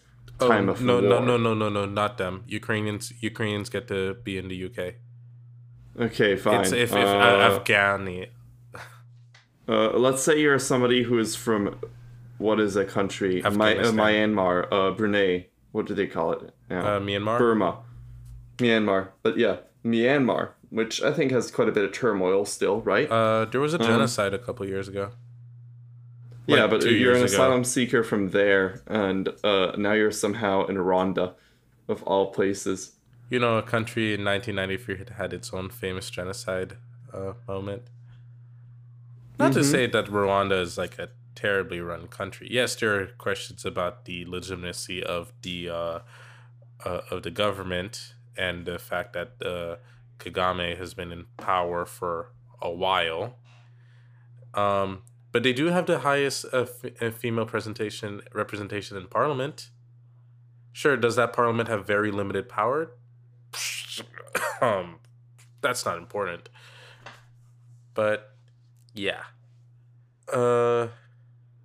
time 0.47 0.69
oh, 0.69 0.73
of 0.73 0.81
no, 0.81 0.93
war. 0.93 1.01
No, 1.01 1.19
no, 1.19 1.37
no, 1.37 1.53
no, 1.53 1.69
no, 1.69 1.85
not 1.85 2.17
them. 2.17 2.43
Ukrainians, 2.47 3.13
Ukrainians 3.21 3.69
get 3.69 3.87
to 3.87 4.15
be 4.23 4.37
in 4.37 4.47
the 4.47 4.65
UK. 4.65 4.95
Okay, 5.99 6.35
fine. 6.35 6.61
It's 6.61 6.71
if, 6.71 6.91
if 6.91 6.93
uh, 6.93 7.59
Afghani, 7.59 8.29
uh, 9.67 9.97
let's 9.97 10.23
say 10.23 10.39
you're 10.39 10.59
somebody 10.59 11.03
who 11.03 11.19
is 11.19 11.35
from 11.35 11.79
what 12.37 12.59
is 12.59 12.75
a 12.75 12.85
country? 12.85 13.41
My, 13.41 13.77
uh, 13.77 13.91
Myanmar, 13.91 14.67
uh, 14.71 14.91
Brunei. 14.91 15.47
What 15.71 15.85
do 15.85 15.93
they 15.93 16.07
call 16.07 16.33
it? 16.33 16.53
Yeah. 16.69 16.95
Uh, 16.95 16.99
Myanmar. 16.99 17.37
Burma. 17.37 17.79
Myanmar, 18.57 19.09
but 19.23 19.37
yeah, 19.37 19.57
Myanmar, 19.83 20.51
which 20.69 21.01
I 21.01 21.11
think 21.11 21.31
has 21.31 21.51
quite 21.51 21.67
a 21.67 21.71
bit 21.71 21.83
of 21.83 21.91
turmoil 21.91 22.45
still, 22.45 22.81
right? 22.81 23.09
Uh, 23.09 23.45
there 23.45 23.61
was 23.61 23.73
a 23.73 23.79
um, 23.79 23.85
genocide 23.85 24.33
um, 24.33 24.39
a 24.39 24.43
couple 24.43 24.65
years 24.67 24.87
ago. 24.87 25.11
Like 26.51 26.59
yeah, 26.59 26.67
but 26.67 26.83
you're 26.83 27.11
an 27.11 27.17
ago. 27.17 27.25
asylum 27.25 27.63
seeker 27.63 28.03
from 28.03 28.29
there, 28.29 28.81
and 28.87 29.29
uh, 29.43 29.73
now 29.77 29.93
you're 29.93 30.11
somehow 30.11 30.65
in 30.65 30.75
Rwanda, 30.75 31.33
of 31.87 32.03
all 32.03 32.31
places. 32.31 32.93
You 33.29 33.39
know, 33.39 33.57
a 33.57 33.63
country 33.63 34.13
in 34.13 34.25
1993 34.25 35.15
had 35.15 35.33
its 35.33 35.53
own 35.53 35.69
famous 35.69 36.09
genocide 36.09 36.77
uh, 37.13 37.33
moment. 37.47 37.83
Not 39.39 39.51
mm-hmm. 39.51 39.59
to 39.59 39.63
say 39.63 39.87
that 39.87 40.05
Rwanda 40.05 40.61
is 40.61 40.77
like 40.77 40.99
a 40.99 41.09
terribly 41.35 41.79
run 41.79 42.07
country. 42.07 42.47
Yes, 42.51 42.75
there 42.75 42.99
are 42.99 43.07
questions 43.17 43.65
about 43.65 44.05
the 44.05 44.25
legitimacy 44.25 45.03
of 45.03 45.31
the 45.41 45.69
uh, 45.69 45.99
uh, 46.83 47.01
of 47.09 47.23
the 47.23 47.31
government 47.31 48.13
and 48.37 48.65
the 48.65 48.79
fact 48.79 49.13
that 49.13 49.33
uh, 49.43 49.77
Kagame 50.19 50.77
has 50.77 50.93
been 50.93 51.11
in 51.11 51.25
power 51.37 51.85
for 51.85 52.31
a 52.61 52.71
while. 52.71 53.35
Um, 54.53 55.03
but 55.31 55.43
they 55.43 55.53
do 55.53 55.67
have 55.67 55.85
the 55.85 55.99
highest 55.99 56.45
uh, 56.51 56.65
uh, 56.99 57.11
female 57.11 57.45
presentation 57.45 58.21
representation 58.33 58.97
in 58.97 59.07
parliament. 59.07 59.69
Sure, 60.73 60.97
does 60.97 61.15
that 61.15 61.33
parliament 61.33 61.69
have 61.69 61.85
very 61.85 62.11
limited 62.11 62.47
power? 62.49 62.91
um, 64.61 64.99
that's 65.61 65.85
not 65.85 65.97
important. 65.97 66.49
But 67.93 68.35
yeah. 68.93 69.23
Uh, 70.31 70.87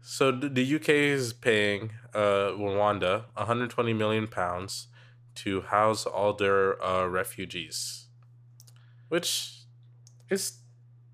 so 0.01 0.31
the 0.33 0.75
UK 0.77 0.89
is 0.89 1.33
paying 1.33 1.91
uh 2.15 2.51
Rwanda 2.57 3.25
120 3.35 3.93
million 3.93 4.27
pounds 4.27 4.89
to 5.37 5.61
house 5.61 6.07
all 6.07 6.33
their 6.33 6.83
uh, 6.83 7.07
refugees, 7.07 8.07
which 9.09 9.65
is 10.31 10.59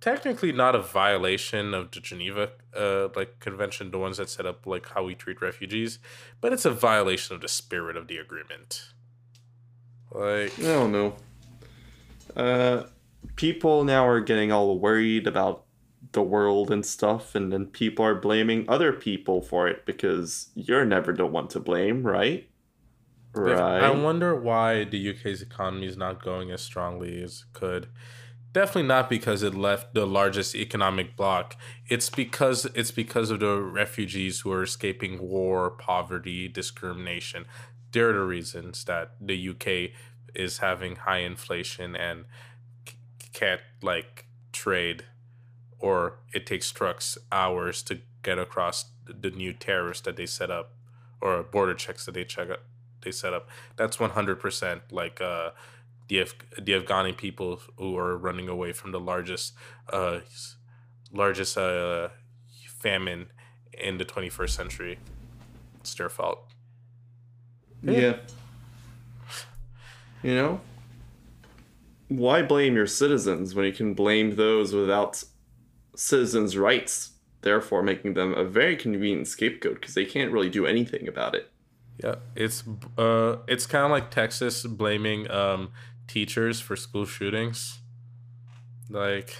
technically 0.02 0.50
not 0.50 0.74
a 0.74 0.82
violation 0.82 1.72
of 1.72 1.92
the 1.92 2.00
Geneva 2.00 2.50
uh, 2.76 3.08
like 3.16 3.38
convention, 3.40 3.92
the 3.92 3.98
ones 3.98 4.18
that 4.18 4.28
set 4.28 4.44
up 4.44 4.66
like 4.66 4.88
how 4.90 5.04
we 5.04 5.14
treat 5.14 5.40
refugees, 5.40 5.98
but 6.42 6.52
it's 6.52 6.66
a 6.66 6.70
violation 6.70 7.34
of 7.34 7.40
the 7.40 7.48
spirit 7.48 7.96
of 7.96 8.08
the 8.08 8.18
agreement. 8.18 8.92
Like 10.10 10.58
I 10.58 10.62
don't 10.62 10.92
know. 10.92 11.16
Uh, 12.36 12.84
people 13.36 13.84
now 13.84 14.06
are 14.06 14.20
getting 14.20 14.52
all 14.52 14.78
worried 14.78 15.26
about 15.26 15.64
the 16.10 16.22
world 16.22 16.70
and 16.70 16.84
stuff 16.84 17.34
and 17.34 17.52
then 17.52 17.64
people 17.64 18.04
are 18.04 18.14
blaming 18.14 18.68
other 18.68 18.92
people 18.92 19.40
for 19.40 19.68
it 19.68 19.86
because 19.86 20.50
you're 20.54 20.84
never 20.84 21.12
the 21.12 21.24
one 21.24 21.48
to 21.48 21.58
blame 21.58 22.02
right 22.02 22.50
right 23.34 23.82
i 23.82 23.88
wonder 23.88 24.34
why 24.34 24.84
the 24.84 25.08
uk's 25.08 25.40
economy 25.40 25.86
is 25.86 25.96
not 25.96 26.22
going 26.22 26.50
as 26.50 26.60
strongly 26.60 27.22
as 27.22 27.44
it 27.48 27.58
could 27.58 27.88
definitely 28.52 28.82
not 28.82 29.08
because 29.08 29.42
it 29.42 29.54
left 29.54 29.94
the 29.94 30.06
largest 30.06 30.54
economic 30.54 31.16
bloc 31.16 31.56
it's 31.88 32.10
because 32.10 32.64
it's 32.74 32.90
because 32.90 33.30
of 33.30 33.40
the 33.40 33.60
refugees 33.60 34.40
who 34.40 34.52
are 34.52 34.62
escaping 34.62 35.20
war 35.20 35.70
poverty 35.70 36.48
discrimination 36.48 37.44
they're 37.92 38.12
the 38.12 38.20
reasons 38.20 38.84
that 38.84 39.12
the 39.20 39.48
uk 39.48 39.90
is 40.34 40.58
having 40.58 40.96
high 40.96 41.18
inflation 41.18 41.94
and 41.96 42.24
can't 43.32 43.60
like 43.82 44.26
trade 44.52 45.04
or 45.78 46.18
it 46.32 46.46
takes 46.46 46.70
trucks 46.70 47.18
hours 47.30 47.82
to 47.82 48.00
get 48.22 48.38
across 48.38 48.86
the 49.04 49.30
new 49.30 49.52
tariffs 49.52 50.00
that 50.02 50.16
they 50.16 50.26
set 50.26 50.50
up 50.50 50.74
or 51.20 51.42
border 51.42 51.74
checks 51.74 52.04
that 52.06 52.12
they 52.12 52.24
check 52.24 52.50
up, 52.50 52.64
they 53.02 53.10
set 53.10 53.32
up. 53.32 53.48
That's 53.76 53.98
one 53.98 54.10
hundred 54.10 54.40
percent 54.40 54.82
like 54.90 55.20
uh, 55.20 55.50
the 56.12 56.20
Af- 56.20 56.34
the 56.60 56.72
Afghani 56.72 57.16
people 57.16 57.60
who 57.78 57.96
are 57.96 58.18
running 58.18 58.46
away 58.46 58.72
from 58.72 58.92
the 58.92 59.00
largest 59.00 59.54
uh, 59.90 60.20
largest 61.10 61.56
uh, 61.56 62.10
famine 62.82 63.28
in 63.72 63.96
the 63.96 64.04
twenty 64.04 64.28
first 64.28 64.54
century. 64.54 64.98
It's 65.80 65.94
their 65.94 66.10
fault. 66.10 66.40
Yeah. 67.82 68.00
yeah. 68.00 68.16
You 70.22 70.34
know, 70.34 70.60
why 72.08 72.42
blame 72.42 72.76
your 72.76 72.86
citizens 72.86 73.54
when 73.54 73.64
you 73.64 73.72
can 73.72 73.94
blame 73.94 74.36
those 74.36 74.74
without 74.74 75.24
citizens' 75.96 76.58
rights, 76.58 77.12
therefore 77.40 77.82
making 77.82 78.12
them 78.14 78.34
a 78.34 78.44
very 78.44 78.76
convenient 78.76 79.28
scapegoat 79.28 79.80
because 79.80 79.94
they 79.94 80.04
can't 80.04 80.30
really 80.30 80.50
do 80.50 80.66
anything 80.66 81.08
about 81.08 81.34
it. 81.34 81.48
Yeah, 82.04 82.16
it's 82.36 82.64
uh, 82.98 83.36
it's 83.48 83.66
kind 83.66 83.84
of 83.84 83.90
like 83.90 84.10
Texas 84.10 84.66
blaming 84.66 85.30
um, 85.30 85.72
teachers 86.06 86.60
for 86.60 86.76
school 86.76 87.06
shootings. 87.06 87.80
Like, 88.88 89.36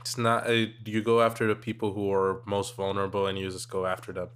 it's 0.00 0.16
not 0.16 0.48
a, 0.48 0.72
you 0.84 1.02
go 1.02 1.20
after 1.20 1.46
the 1.46 1.54
people 1.54 1.92
who 1.92 2.12
are 2.12 2.42
most 2.46 2.76
vulnerable 2.76 3.26
and 3.26 3.38
you 3.38 3.50
just 3.50 3.68
go 3.68 3.86
after 3.86 4.12
them. 4.12 4.28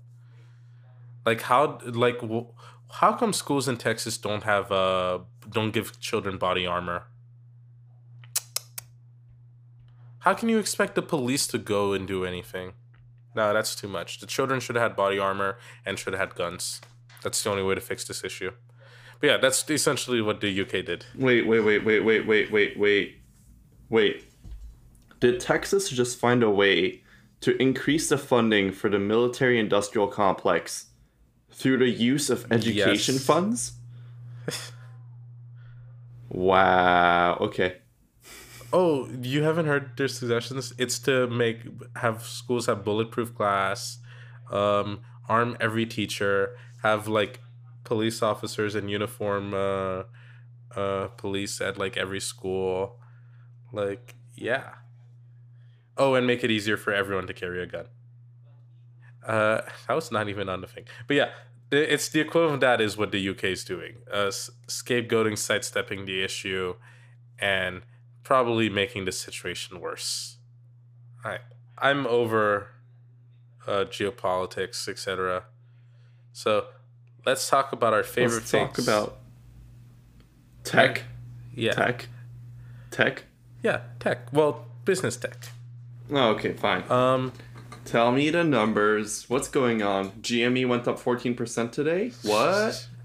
Like 1.26 1.42
how 1.42 1.78
like 1.84 2.20
how 2.90 3.12
come 3.12 3.32
schools 3.32 3.68
in 3.68 3.76
Texas 3.76 4.16
don't 4.18 4.42
have 4.42 4.72
uh 4.72 5.20
don't 5.48 5.70
give 5.70 6.00
children 6.00 6.38
body 6.38 6.66
armor? 6.66 7.04
How 10.20 10.34
can 10.34 10.48
you 10.48 10.58
expect 10.58 10.94
the 10.94 11.02
police 11.02 11.46
to 11.48 11.58
go 11.58 11.92
and 11.92 12.06
do 12.06 12.24
anything? 12.24 12.72
No, 13.34 13.52
that's 13.54 13.74
too 13.74 13.88
much. 13.88 14.18
The 14.18 14.26
children 14.26 14.60
should 14.60 14.76
have 14.76 14.82
had 14.82 14.96
body 14.96 15.18
armor 15.18 15.56
and 15.86 15.98
should 15.98 16.14
have 16.14 16.20
had 16.20 16.34
guns. 16.34 16.80
That's 17.22 17.42
the 17.42 17.50
only 17.50 17.62
way 17.62 17.74
to 17.74 17.80
fix 17.80 18.04
this 18.04 18.24
issue. 18.24 18.50
But 19.20 19.26
yeah, 19.26 19.37
that's 19.37 19.68
essentially 19.68 20.20
what 20.22 20.40
the 20.40 20.61
UK 20.61 20.85
did. 20.85 21.04
Wait, 21.14 21.46
wait, 21.46 21.61
wait, 21.61 21.85
wait, 21.85 22.00
wait, 22.00 22.26
wait, 22.26 22.50
wait, 22.50 22.78
wait. 22.78 23.16
Wait. 23.88 24.24
Did 25.20 25.40
Texas 25.40 25.88
just 25.90 26.18
find 26.18 26.42
a 26.42 26.50
way 26.50 27.02
to 27.42 27.61
increase 27.61 28.09
the 28.09 28.18
funding 28.18 28.72
for 28.72 28.88
the 28.88 28.98
military 28.98 29.59
industrial 29.59 30.09
complex 30.09 30.87
through 31.50 31.78
the 31.78 31.90
use 31.90 32.30
of 32.30 32.50
education 32.50 33.16
yes. 33.16 33.24
funds? 33.24 33.72
wow. 36.30 37.37
Okay 37.40 37.76
oh, 38.72 39.09
you 39.22 39.42
haven't 39.42 39.66
heard 39.66 39.96
their 39.96 40.09
suggestions? 40.09 40.72
It's 40.78 40.98
to 41.00 41.26
make 41.28 41.61
have 41.96 42.22
schools 42.22 42.66
have 42.66 42.85
bulletproof 42.85 43.35
glass, 43.35 43.98
um, 44.50 45.00
arm 45.28 45.56
every 45.61 45.87
teacher, 45.87 46.56
have 46.83 47.09
like 47.09 47.40
police 47.90 48.22
officers 48.22 48.76
in 48.76 48.88
uniform 48.88 49.53
uh, 49.53 50.05
uh, 50.76 51.09
police 51.16 51.61
at 51.61 51.76
like 51.76 51.96
every 51.96 52.20
school. 52.20 53.00
Like, 53.72 54.14
yeah. 54.37 54.74
Oh, 55.96 56.14
and 56.14 56.24
make 56.24 56.44
it 56.44 56.53
easier 56.53 56.76
for 56.76 56.92
everyone 56.94 57.26
to 57.26 57.35
carry 57.35 57.61
a 57.61 57.66
gun. 57.66 57.87
Uh, 59.26 59.62
that 59.88 59.94
was 59.94 60.12
not 60.12 60.29
even 60.29 60.48
on 60.48 60.61
the 60.61 60.68
thing, 60.68 60.85
but 61.09 61.16
yeah, 61.16 61.31
it's 61.72 62.09
the 62.09 62.20
equivalent 62.20 62.55
of 62.55 62.61
that 62.61 62.81
is 62.81 62.96
what 62.96 63.11
the 63.11 63.29
UK 63.29 63.44
is 63.57 63.64
doing. 63.64 63.96
Uh, 64.11 64.31
scapegoating, 64.68 65.37
sidestepping 65.37 66.05
the 66.05 66.22
issue, 66.22 66.76
and 67.40 67.83
probably 68.22 68.68
making 68.70 69.05
the 69.05 69.12
situation 69.12 69.81
worse. 69.81 70.38
I 71.24 71.38
I'm 71.76 72.07
over 72.07 72.68
uh, 73.66 73.85
geopolitics, 73.96 74.88
etc. 74.88 75.44
So 76.33 76.66
let's 77.26 77.48
talk 77.48 77.72
about 77.72 77.92
our 77.92 78.02
favorite 78.02 78.37
let's 78.37 78.50
talk 78.50 78.78
about 78.78 79.18
tech. 80.64 81.02
Yeah. 81.54 81.72
Tech. 81.72 82.09
Tech. 82.90 83.24
Yeah, 83.62 83.83
tech. 83.98 84.33
Well, 84.33 84.66
business 84.85 85.16
tech. 85.16 85.48
Oh, 86.11 86.30
okay, 86.30 86.54
fine. 86.54 86.90
Um, 86.90 87.33
tell 87.85 88.11
me 88.12 88.30
the 88.30 88.42
numbers. 88.42 89.28
What's 89.28 89.48
going 89.48 89.83
on? 89.83 90.11
GME 90.22 90.66
went 90.66 90.88
up 90.88 90.98
fourteen 90.98 91.35
percent 91.35 91.72
today. 91.72 92.12
What? 92.22 92.88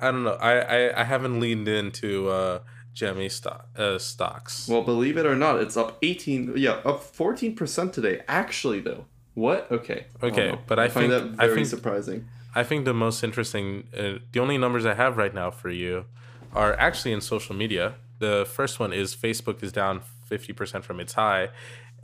I 0.00 0.10
don't 0.10 0.24
know. 0.24 0.34
I, 0.34 0.58
I 0.60 1.00
I 1.00 1.04
haven't 1.04 1.40
leaned 1.40 1.68
into 1.68 2.28
uh, 2.28 2.60
GME 2.94 3.30
stock, 3.30 3.68
uh, 3.76 3.98
stocks. 3.98 4.68
Well, 4.68 4.82
believe 4.82 5.16
it 5.16 5.26
or 5.26 5.34
not, 5.34 5.60
it's 5.60 5.76
up 5.76 5.98
eighteen. 6.02 6.52
Yeah, 6.56 6.80
up 6.84 7.02
fourteen 7.02 7.54
percent 7.54 7.92
today. 7.92 8.22
Actually, 8.28 8.80
though. 8.80 9.06
What? 9.34 9.70
Okay. 9.70 10.06
Okay, 10.22 10.50
I 10.50 10.58
but 10.66 10.78
I, 10.78 10.84
I 10.84 10.88
find 10.88 11.10
think, 11.12 11.22
that 11.22 11.36
very 11.36 11.52
I 11.52 11.54
think, 11.54 11.66
surprising. 11.68 12.28
I 12.58 12.64
think 12.64 12.84
the 12.84 12.92
most 12.92 13.22
interesting, 13.22 13.86
uh, 13.96 14.18
the 14.32 14.40
only 14.40 14.58
numbers 14.58 14.84
I 14.84 14.94
have 14.94 15.16
right 15.16 15.32
now 15.32 15.48
for 15.52 15.70
you 15.70 16.06
are 16.52 16.74
actually 16.74 17.12
in 17.12 17.20
social 17.20 17.54
media. 17.54 17.94
The 18.18 18.48
first 18.50 18.80
one 18.80 18.92
is 18.92 19.14
Facebook 19.14 19.62
is 19.62 19.70
down 19.70 20.00
50% 20.28 20.82
from 20.82 20.98
its 20.98 21.12
high, 21.12 21.50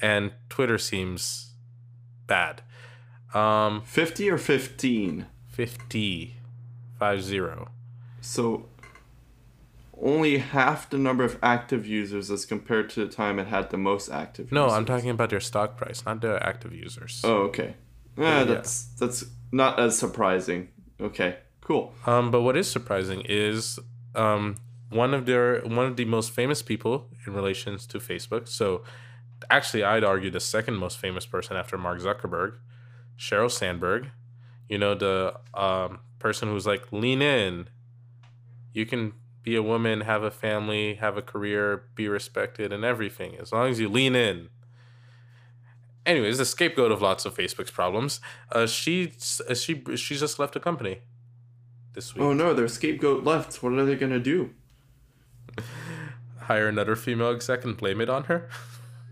and 0.00 0.30
Twitter 0.48 0.78
seems 0.78 1.54
bad. 2.28 2.62
Um, 3.34 3.82
50 3.84 4.30
or 4.30 4.38
15? 4.38 5.26
50. 5.48 6.36
5 7.00 7.22
0. 7.22 7.68
So 8.20 8.66
only 10.00 10.38
half 10.38 10.88
the 10.88 10.98
number 10.98 11.24
of 11.24 11.36
active 11.42 11.84
users 11.84 12.30
as 12.30 12.46
compared 12.46 12.90
to 12.90 13.04
the 13.04 13.12
time 13.12 13.40
it 13.40 13.48
had 13.48 13.70
the 13.70 13.76
most 13.76 14.08
active 14.08 14.50
no 14.50 14.64
users. 14.64 14.76
i'm 14.76 14.84
talking 14.84 15.08
about 15.08 15.30
their 15.30 15.40
stock 15.40 15.76
price 15.76 16.04
not 16.04 16.20
their 16.20 16.42
active 16.42 16.72
users 16.74 17.20
oh 17.22 17.42
okay 17.42 17.74
yeah, 18.16 18.44
that's 18.44 18.84
that's 18.98 19.24
not 19.52 19.78
as 19.78 19.98
surprising 19.98 20.68
okay 21.00 21.36
cool 21.60 21.92
um 22.06 22.30
but 22.30 22.42
what 22.42 22.56
is 22.56 22.70
surprising 22.70 23.22
is 23.26 23.78
um 24.14 24.56
one 24.94 25.12
of 25.12 25.26
their 25.26 25.60
one 25.62 25.86
of 25.86 25.96
the 25.96 26.04
most 26.04 26.30
famous 26.30 26.62
people 26.62 27.08
in 27.26 27.34
relations 27.34 27.86
to 27.88 27.98
Facebook. 27.98 28.48
So 28.48 28.84
actually 29.50 29.82
I'd 29.82 30.04
argue 30.04 30.30
the 30.30 30.40
second 30.40 30.76
most 30.76 30.98
famous 30.98 31.26
person 31.26 31.56
after 31.56 31.76
Mark 31.76 32.00
Zuckerberg, 32.00 32.58
Sheryl 33.18 33.50
Sandberg. 33.50 34.10
You 34.68 34.78
know, 34.78 34.94
the 34.94 35.34
um, 35.52 36.00
person 36.18 36.48
who's 36.48 36.66
like, 36.66 36.90
lean 36.90 37.20
in. 37.20 37.68
You 38.72 38.86
can 38.86 39.12
be 39.42 39.56
a 39.56 39.62
woman, 39.62 40.00
have 40.00 40.22
a 40.22 40.30
family, 40.30 40.94
have 40.94 41.18
a 41.18 41.22
career, 41.22 41.84
be 41.94 42.08
respected, 42.08 42.72
and 42.72 42.82
everything, 42.82 43.36
as 43.36 43.52
long 43.52 43.68
as 43.68 43.78
you 43.78 43.90
lean 43.90 44.16
in. 44.16 44.48
Anyways, 46.06 46.38
the 46.38 46.44
scapegoat 46.44 46.92
of 46.92 47.00
lots 47.00 47.24
of 47.24 47.34
Facebook's 47.34 47.70
problems. 47.70 48.20
Uh, 48.52 48.66
she 48.66 49.12
she 49.18 49.82
she 49.96 50.16
just 50.16 50.38
left 50.38 50.52
the 50.52 50.60
company 50.60 50.98
this 51.94 52.14
week. 52.14 52.22
Oh 52.22 52.32
no, 52.32 52.52
their 52.52 52.68
scapegoat 52.68 53.24
left. 53.24 53.62
What 53.62 53.72
are 53.72 53.84
they 53.84 53.96
gonna 53.96 54.18
do? 54.18 54.50
hire 56.40 56.68
another 56.68 56.94
female 56.94 57.30
exec 57.30 57.64
and 57.64 57.76
blame 57.76 58.00
it 58.00 58.10
on 58.10 58.24
her. 58.24 58.48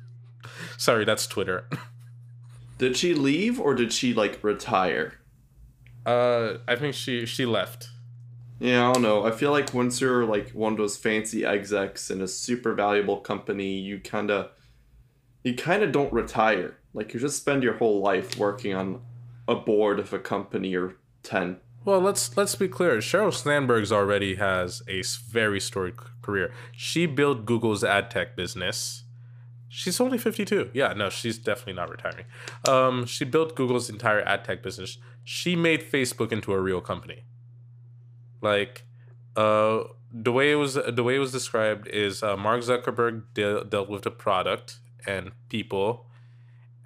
Sorry, 0.76 1.04
that's 1.04 1.26
Twitter. 1.26 1.68
did 2.78 2.96
she 2.96 3.14
leave 3.14 3.58
or 3.58 3.74
did 3.74 3.92
she 3.92 4.12
like 4.12 4.42
retire? 4.42 5.14
Uh, 6.04 6.58
I 6.68 6.76
think 6.76 6.94
she 6.94 7.24
she 7.24 7.46
left. 7.46 7.88
Yeah, 8.58 8.88
I 8.88 8.92
don't 8.92 9.02
know. 9.02 9.24
I 9.24 9.30
feel 9.32 9.50
like 9.50 9.72
once 9.74 10.00
you're 10.00 10.24
like 10.24 10.50
one 10.50 10.72
of 10.72 10.78
those 10.78 10.96
fancy 10.96 11.44
execs 11.44 12.10
in 12.10 12.20
a 12.20 12.28
super 12.28 12.74
valuable 12.74 13.16
company, 13.16 13.78
you 13.78 13.98
kind 13.98 14.30
of 14.30 14.50
you 15.42 15.54
kind 15.54 15.82
of 15.82 15.92
don't 15.92 16.12
retire. 16.12 16.76
Like 16.94 17.14
you 17.14 17.20
just 17.20 17.38
spend 17.38 17.62
your 17.62 17.74
whole 17.74 18.00
life 18.00 18.38
working 18.38 18.74
on 18.74 19.00
a 19.48 19.54
board 19.54 19.98
of 19.98 20.12
a 20.12 20.18
company 20.18 20.74
or 20.74 20.96
10 21.22 21.58
well, 21.84 22.00
let's 22.00 22.36
let's 22.36 22.54
be 22.54 22.68
clear. 22.68 22.98
Sheryl 22.98 23.32
Sandberg's 23.32 23.90
already 23.90 24.36
has 24.36 24.82
a 24.88 25.02
very 25.28 25.58
storied 25.58 25.96
career. 26.22 26.52
She 26.70 27.06
built 27.06 27.44
Google's 27.44 27.82
ad 27.82 28.10
tech 28.10 28.36
business. 28.36 29.02
She's 29.68 30.00
only 30.00 30.18
52. 30.18 30.70
Yeah, 30.74 30.92
no, 30.92 31.08
she's 31.08 31.38
definitely 31.38 31.72
not 31.72 31.90
retiring. 31.90 32.26
Um, 32.68 33.06
she 33.06 33.24
built 33.24 33.56
Google's 33.56 33.88
entire 33.88 34.20
ad 34.20 34.44
tech 34.44 34.62
business. 34.62 34.98
She 35.24 35.56
made 35.56 35.82
Facebook 35.82 36.30
into 36.30 36.52
a 36.52 36.60
real 36.60 36.80
company. 36.80 37.24
Like, 38.40 38.84
uh, 39.34 39.84
the 40.12 40.30
way 40.30 40.52
it 40.52 40.56
was 40.56 40.74
the 40.74 41.02
way 41.02 41.16
it 41.16 41.20
was 41.20 41.32
described 41.32 41.88
is 41.88 42.22
uh, 42.22 42.36
Mark 42.36 42.60
Zuckerberg 42.60 43.24
de- 43.34 43.64
dealt 43.64 43.88
with 43.88 44.02
the 44.02 44.10
product 44.10 44.78
and 45.06 45.32
people, 45.48 46.06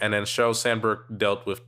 and 0.00 0.12
then 0.12 0.24
Sheryl 0.24 0.54
Sandberg 0.54 1.18
dealt 1.18 1.46
with 1.46 1.60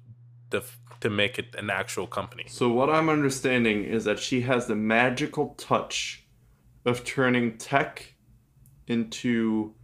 the 0.50 0.64
to 1.00 1.10
make 1.10 1.38
it 1.38 1.54
an 1.56 1.70
actual 1.70 2.06
company. 2.06 2.44
So 2.48 2.70
what 2.70 2.90
I'm 2.90 3.08
understanding 3.08 3.84
is 3.84 4.04
that 4.04 4.18
she 4.18 4.40
has 4.42 4.66
the 4.66 4.74
magical 4.74 5.54
touch 5.56 6.24
of 6.84 7.04
turning 7.04 7.56
tech 7.56 8.14
into 8.86 9.74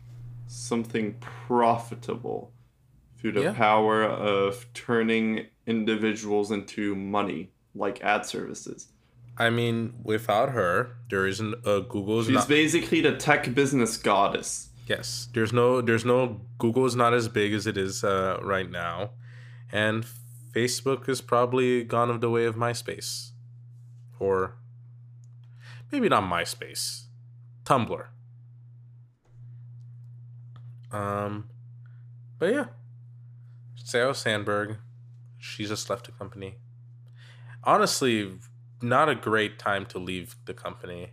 something 0.46 1.14
profitable 1.20 2.52
through 3.18 3.32
the 3.32 3.42
yeah. 3.42 3.52
power 3.52 4.02
of 4.02 4.66
turning 4.74 5.46
individuals 5.66 6.50
into 6.50 6.94
money 6.94 7.50
like 7.74 8.02
ad 8.02 8.26
services. 8.26 8.88
I 9.36 9.50
mean, 9.50 9.94
without 10.02 10.50
her, 10.50 10.96
there 11.10 11.26
isn't 11.26 11.54
a 11.64 11.80
Google's. 11.80 12.26
She's 12.26 12.34
not- 12.34 12.48
basically 12.48 13.00
the 13.00 13.16
tech 13.16 13.52
business 13.54 13.96
goddess. 13.96 14.68
Yes, 14.86 15.28
there's 15.32 15.52
no, 15.52 15.80
there's 15.80 16.04
no 16.04 16.42
Google 16.58 16.84
is 16.84 16.94
not 16.94 17.14
as 17.14 17.28
big 17.28 17.54
as 17.54 17.66
it 17.66 17.78
is 17.78 18.04
uh, 18.04 18.38
right 18.42 18.70
now, 18.70 19.10
and 19.72 20.04
Facebook 20.54 21.08
is 21.08 21.20
probably 21.20 21.82
gone 21.82 22.10
of 22.10 22.20
the 22.20 22.30
way 22.30 22.44
of 22.44 22.54
MySpace. 22.54 23.32
Or 24.20 24.54
maybe 25.90 26.08
not 26.08 26.22
MySpace. 26.22 27.04
Tumblr. 27.64 28.06
Um 30.92 31.48
but 32.38 32.52
yeah. 32.52 32.66
Sarah 33.74 34.14
Sandberg, 34.14 34.78
she 35.38 35.66
just 35.66 35.90
left 35.90 36.06
the 36.06 36.12
company. 36.12 36.56
Honestly, 37.64 38.38
not 38.80 39.08
a 39.08 39.14
great 39.14 39.58
time 39.58 39.86
to 39.86 39.98
leave 39.98 40.36
the 40.44 40.54
company. 40.54 41.12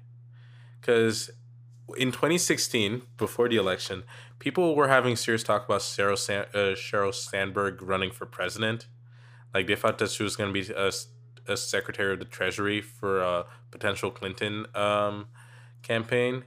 Cause 0.81 1.31
in 1.93 2.11
2016, 2.11 3.03
before 3.17 3.49
the 3.49 3.57
election, 3.57 4.03
people 4.39 4.75
were 4.75 4.87
having 4.87 5.15
serious 5.15 5.43
talk 5.43 5.65
about 5.65 5.81
Sheryl, 5.81 6.17
San- 6.17 6.45
uh, 6.53 6.75
Sheryl 6.75 7.13
Sandberg 7.13 7.81
running 7.81 8.11
for 8.11 8.25
president 8.25 8.87
like 9.53 9.67
they 9.67 9.75
thought 9.75 9.97
that 9.99 10.11
she 10.11 10.23
was 10.23 10.35
going 10.35 10.53
to 10.53 10.53
be 10.53 10.73
a, 10.73 10.91
a 11.47 11.57
secretary 11.57 12.13
of 12.13 12.19
the 12.19 12.25
treasury 12.25 12.81
for 12.81 13.21
a 13.21 13.45
potential 13.69 14.11
Clinton 14.11 14.65
um, 14.75 15.27
campaign. 15.81 16.43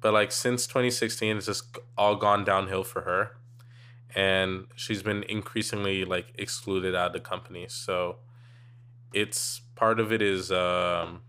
But 0.00 0.12
like 0.12 0.30
since 0.30 0.66
2016, 0.66 1.38
it's 1.38 1.46
just 1.46 1.78
all 1.96 2.16
gone 2.16 2.44
downhill 2.44 2.84
for 2.84 3.02
her. 3.02 3.32
And 4.14 4.66
she's 4.74 5.02
been 5.02 5.24
increasingly 5.24 6.04
like 6.04 6.32
excluded 6.36 6.94
out 6.94 7.08
of 7.08 7.12
the 7.12 7.20
company. 7.20 7.66
So 7.68 8.16
it's 9.12 9.60
part 9.74 9.98
of 9.98 10.12
it 10.12 10.22
is 10.22 10.52
um, 10.52 11.22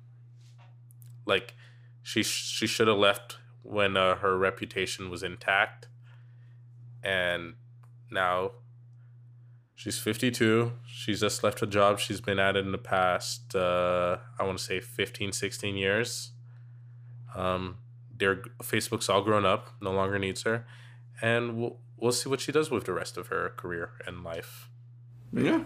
like 1.26 1.56
she 2.04 2.24
she 2.24 2.68
should 2.68 2.88
have 2.88 2.98
left 2.98 3.38
when 3.64 3.98
uh, 3.98 4.16
her 4.16 4.38
reputation 4.38 5.10
was 5.10 5.24
intact. 5.24 5.88
And 7.04 7.56
now 8.12 8.52
She's 9.78 10.00
52. 10.00 10.72
She's 10.88 11.20
just 11.20 11.44
left 11.44 11.62
a 11.62 11.68
job 11.68 12.00
she's 12.00 12.20
been 12.20 12.40
at 12.40 12.58
in 12.58 12.72
the 12.72 12.80
past, 12.80 13.56
uh, 13.56 14.18
I 14.40 14.44
want 14.44 14.58
to 14.58 14.64
say 14.64 14.80
15, 14.80 15.32
16 15.32 15.78
years. 15.78 16.32
Um, 17.36 17.78
their 18.12 18.38
Facebook's 18.64 19.08
all 19.08 19.22
grown 19.22 19.46
up, 19.46 19.70
no 19.80 19.92
longer 19.92 20.18
needs 20.18 20.42
her. 20.42 20.66
And 21.22 21.58
we'll, 21.58 21.78
we'll 21.96 22.12
see 22.12 22.28
what 22.28 22.42
she 22.42 22.52
does 22.52 22.72
with 22.72 22.86
the 22.86 22.94
rest 22.94 23.18
of 23.18 23.28
her 23.28 23.54
career 23.56 23.92
and 24.08 24.24
life. 24.24 24.68
Yeah. 25.32 25.66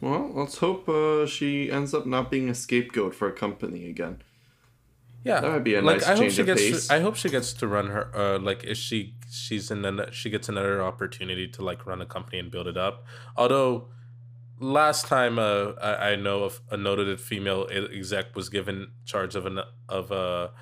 Well, 0.00 0.30
let's 0.32 0.56
hope 0.56 0.88
uh, 0.88 1.26
she 1.26 1.70
ends 1.70 1.92
up 1.92 2.06
not 2.06 2.30
being 2.30 2.48
a 2.48 2.54
scapegoat 2.54 3.14
for 3.14 3.28
a 3.28 3.32
company 3.32 3.86
again. 3.90 4.22
Yeah, 5.24 5.40
that 5.40 5.50
would 5.50 5.64
be 5.64 5.74
a 5.74 5.82
like, 5.82 5.98
nice 5.98 6.06
I 6.06 6.14
change 6.14 6.20
hope 6.20 6.30
she 6.32 6.40
of 6.42 6.46
gets 6.46 6.60
pace. 6.62 6.86
To, 6.86 6.94
I 6.94 7.00
hope 7.00 7.16
she 7.16 7.28
gets 7.28 7.52
to 7.54 7.66
run 7.66 7.88
her. 7.88 8.16
Uh, 8.16 8.38
like, 8.38 8.62
if 8.64 8.76
she 8.76 9.14
she's 9.28 9.70
in 9.70 9.84
an, 9.84 10.06
she 10.12 10.30
gets 10.30 10.48
another 10.48 10.82
opportunity 10.82 11.48
to 11.48 11.64
like 11.64 11.84
run 11.84 12.00
a 12.00 12.06
company 12.06 12.38
and 12.38 12.50
build 12.50 12.68
it 12.68 12.76
up. 12.76 13.04
Although, 13.36 13.88
last 14.60 15.06
time 15.06 15.38
uh, 15.38 15.72
I, 15.82 16.12
I 16.12 16.16
know 16.16 16.44
of 16.44 16.60
a 16.70 16.76
noted 16.76 17.20
female 17.20 17.66
exec 17.70 18.36
was 18.36 18.48
given 18.48 18.92
charge 19.04 19.34
of 19.34 19.46
an 19.46 19.60
of 19.88 20.10
a 20.12 20.52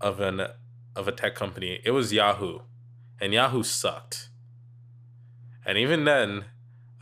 of 0.00 0.20
an 0.20 0.46
of 0.94 1.08
a 1.08 1.12
tech 1.12 1.34
company, 1.34 1.80
it 1.84 1.92
was 1.92 2.12
Yahoo, 2.12 2.60
and 3.20 3.32
Yahoo 3.32 3.62
sucked. 3.62 4.28
And 5.64 5.78
even 5.78 6.04
then, 6.04 6.44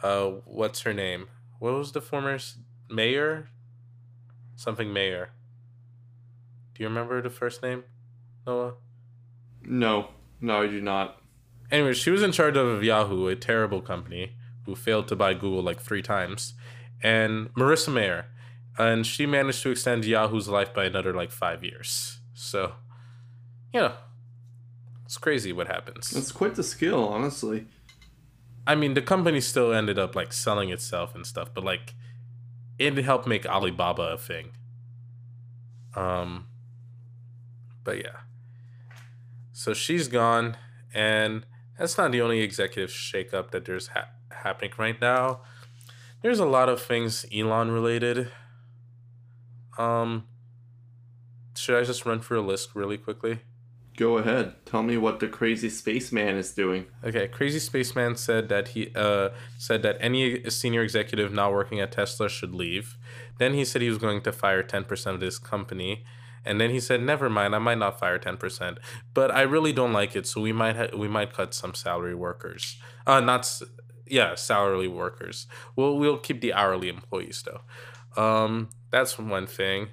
uh, 0.02 0.26
what's 0.44 0.82
her 0.82 0.94
name? 0.94 1.26
What 1.58 1.74
was 1.74 1.92
the 1.92 2.00
former 2.00 2.38
mayor? 2.88 3.48
Something 4.56 4.92
Mayer. 4.92 5.30
Do 6.74 6.82
you 6.82 6.88
remember 6.88 7.22
the 7.22 7.30
first 7.30 7.62
name, 7.62 7.84
Noah? 8.46 8.74
No, 9.62 10.08
no, 10.40 10.62
I 10.62 10.66
do 10.66 10.80
not. 10.80 11.20
Anyway, 11.70 11.94
she 11.94 12.10
was 12.10 12.22
in 12.22 12.32
charge 12.32 12.56
of 12.56 12.82
Yahoo, 12.82 13.28
a 13.28 13.36
terrible 13.36 13.80
company 13.80 14.36
who 14.66 14.74
failed 14.74 15.08
to 15.08 15.16
buy 15.16 15.34
Google 15.34 15.62
like 15.62 15.80
three 15.80 16.02
times, 16.02 16.54
and 17.02 17.52
Marissa 17.54 17.92
Mayer, 17.92 18.26
and 18.78 19.06
she 19.06 19.26
managed 19.26 19.62
to 19.62 19.70
extend 19.70 20.04
Yahoo's 20.04 20.48
life 20.48 20.74
by 20.74 20.84
another 20.84 21.14
like 21.14 21.30
five 21.30 21.62
years. 21.62 22.20
So, 22.34 22.72
you 23.72 23.80
know, 23.80 23.92
it's 25.04 25.18
crazy 25.18 25.52
what 25.52 25.68
happens. 25.68 26.14
It's 26.14 26.32
quite 26.32 26.54
the 26.56 26.62
skill, 26.62 27.08
honestly. 27.08 27.66
I 28.66 28.74
mean, 28.74 28.94
the 28.94 29.02
company 29.02 29.40
still 29.40 29.72
ended 29.72 29.98
up 29.98 30.16
like 30.16 30.32
selling 30.32 30.70
itself 30.70 31.14
and 31.14 31.26
stuff, 31.26 31.50
but 31.54 31.64
like, 31.64 31.94
it 32.78 32.96
helped 32.96 33.26
make 33.26 33.46
Alibaba 33.46 34.02
a 34.02 34.18
thing. 34.18 34.50
Um, 35.94 36.46
but 37.84 37.98
yeah. 37.98 38.16
So 39.52 39.72
she's 39.72 40.08
gone, 40.08 40.56
and 40.92 41.46
that's 41.78 41.96
not 41.96 42.12
the 42.12 42.20
only 42.20 42.40
executive 42.40 42.90
shakeup 42.90 43.50
that 43.52 43.64
there's 43.64 43.88
ha- 43.88 44.08
happening 44.30 44.72
right 44.78 45.00
now. 45.00 45.40
There's 46.22 46.40
a 46.40 46.46
lot 46.46 46.68
of 46.68 46.82
things 46.82 47.24
Elon 47.32 47.70
related. 47.70 48.32
Um, 49.78 50.24
should 51.54 51.78
I 51.78 51.84
just 51.84 52.04
run 52.06 52.20
through 52.20 52.40
a 52.40 52.46
list 52.46 52.74
really 52.74 52.96
quickly? 52.96 53.40
Go 53.96 54.18
ahead. 54.18 54.54
Tell 54.66 54.82
me 54.82 54.96
what 54.96 55.20
the 55.20 55.28
crazy 55.28 55.70
spaceman 55.70 56.36
is 56.36 56.52
doing. 56.52 56.86
Okay, 57.04 57.28
Crazy 57.28 57.60
Spaceman 57.60 58.16
said 58.16 58.48
that 58.48 58.68
he 58.68 58.90
uh, 58.96 59.28
said 59.56 59.82
that 59.82 59.96
any 60.00 60.50
senior 60.50 60.82
executive 60.82 61.32
now 61.32 61.52
working 61.52 61.78
at 61.78 61.92
Tesla 61.92 62.28
should 62.28 62.52
leave. 62.54 62.96
Then 63.38 63.54
he 63.54 63.64
said 63.64 63.82
he 63.82 63.88
was 63.88 63.98
going 63.98 64.22
to 64.22 64.32
fire 64.32 64.64
ten 64.64 64.82
percent 64.82 65.14
of 65.14 65.20
his 65.20 65.38
company, 65.38 66.04
and 66.44 66.60
then 66.60 66.70
he 66.70 66.80
said, 66.80 67.00
"Never 67.02 67.28
mind, 67.30 67.54
I 67.54 67.58
might 67.58 67.78
not 67.78 67.98
fire 67.98 68.18
ten 68.18 68.36
percent, 68.36 68.78
but 69.14 69.30
I 69.30 69.42
really 69.42 69.72
don't 69.72 69.92
like 69.92 70.14
it, 70.16 70.26
so 70.26 70.40
we 70.40 70.52
might 70.52 70.76
ha- 70.76 70.96
we 70.96 71.08
might 71.08 71.32
cut 71.32 71.54
some 71.54 71.74
salary 71.74 72.14
workers. 72.14 72.76
Uh, 73.06 73.20
not 73.20 73.40
s- 73.40 73.62
yeah, 74.06 74.34
salary 74.34 74.88
workers. 74.88 75.46
We'll 75.76 75.96
we'll 75.98 76.18
keep 76.18 76.40
the 76.40 76.52
hourly 76.52 76.88
employees 76.88 77.42
though. 77.44 78.22
Um, 78.22 78.70
that's 78.90 79.18
one 79.18 79.46
thing. 79.46 79.88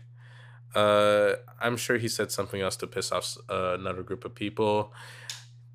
Uh, 0.76 1.34
I'm 1.60 1.76
sure 1.78 1.98
he 1.98 2.08
said 2.08 2.32
something 2.32 2.62
else 2.62 2.76
to 2.78 2.88
piss 2.88 3.12
off 3.12 3.38
uh, 3.50 3.76
another 3.80 4.04
group 4.04 4.24
of 4.24 4.34
people. 4.36 4.94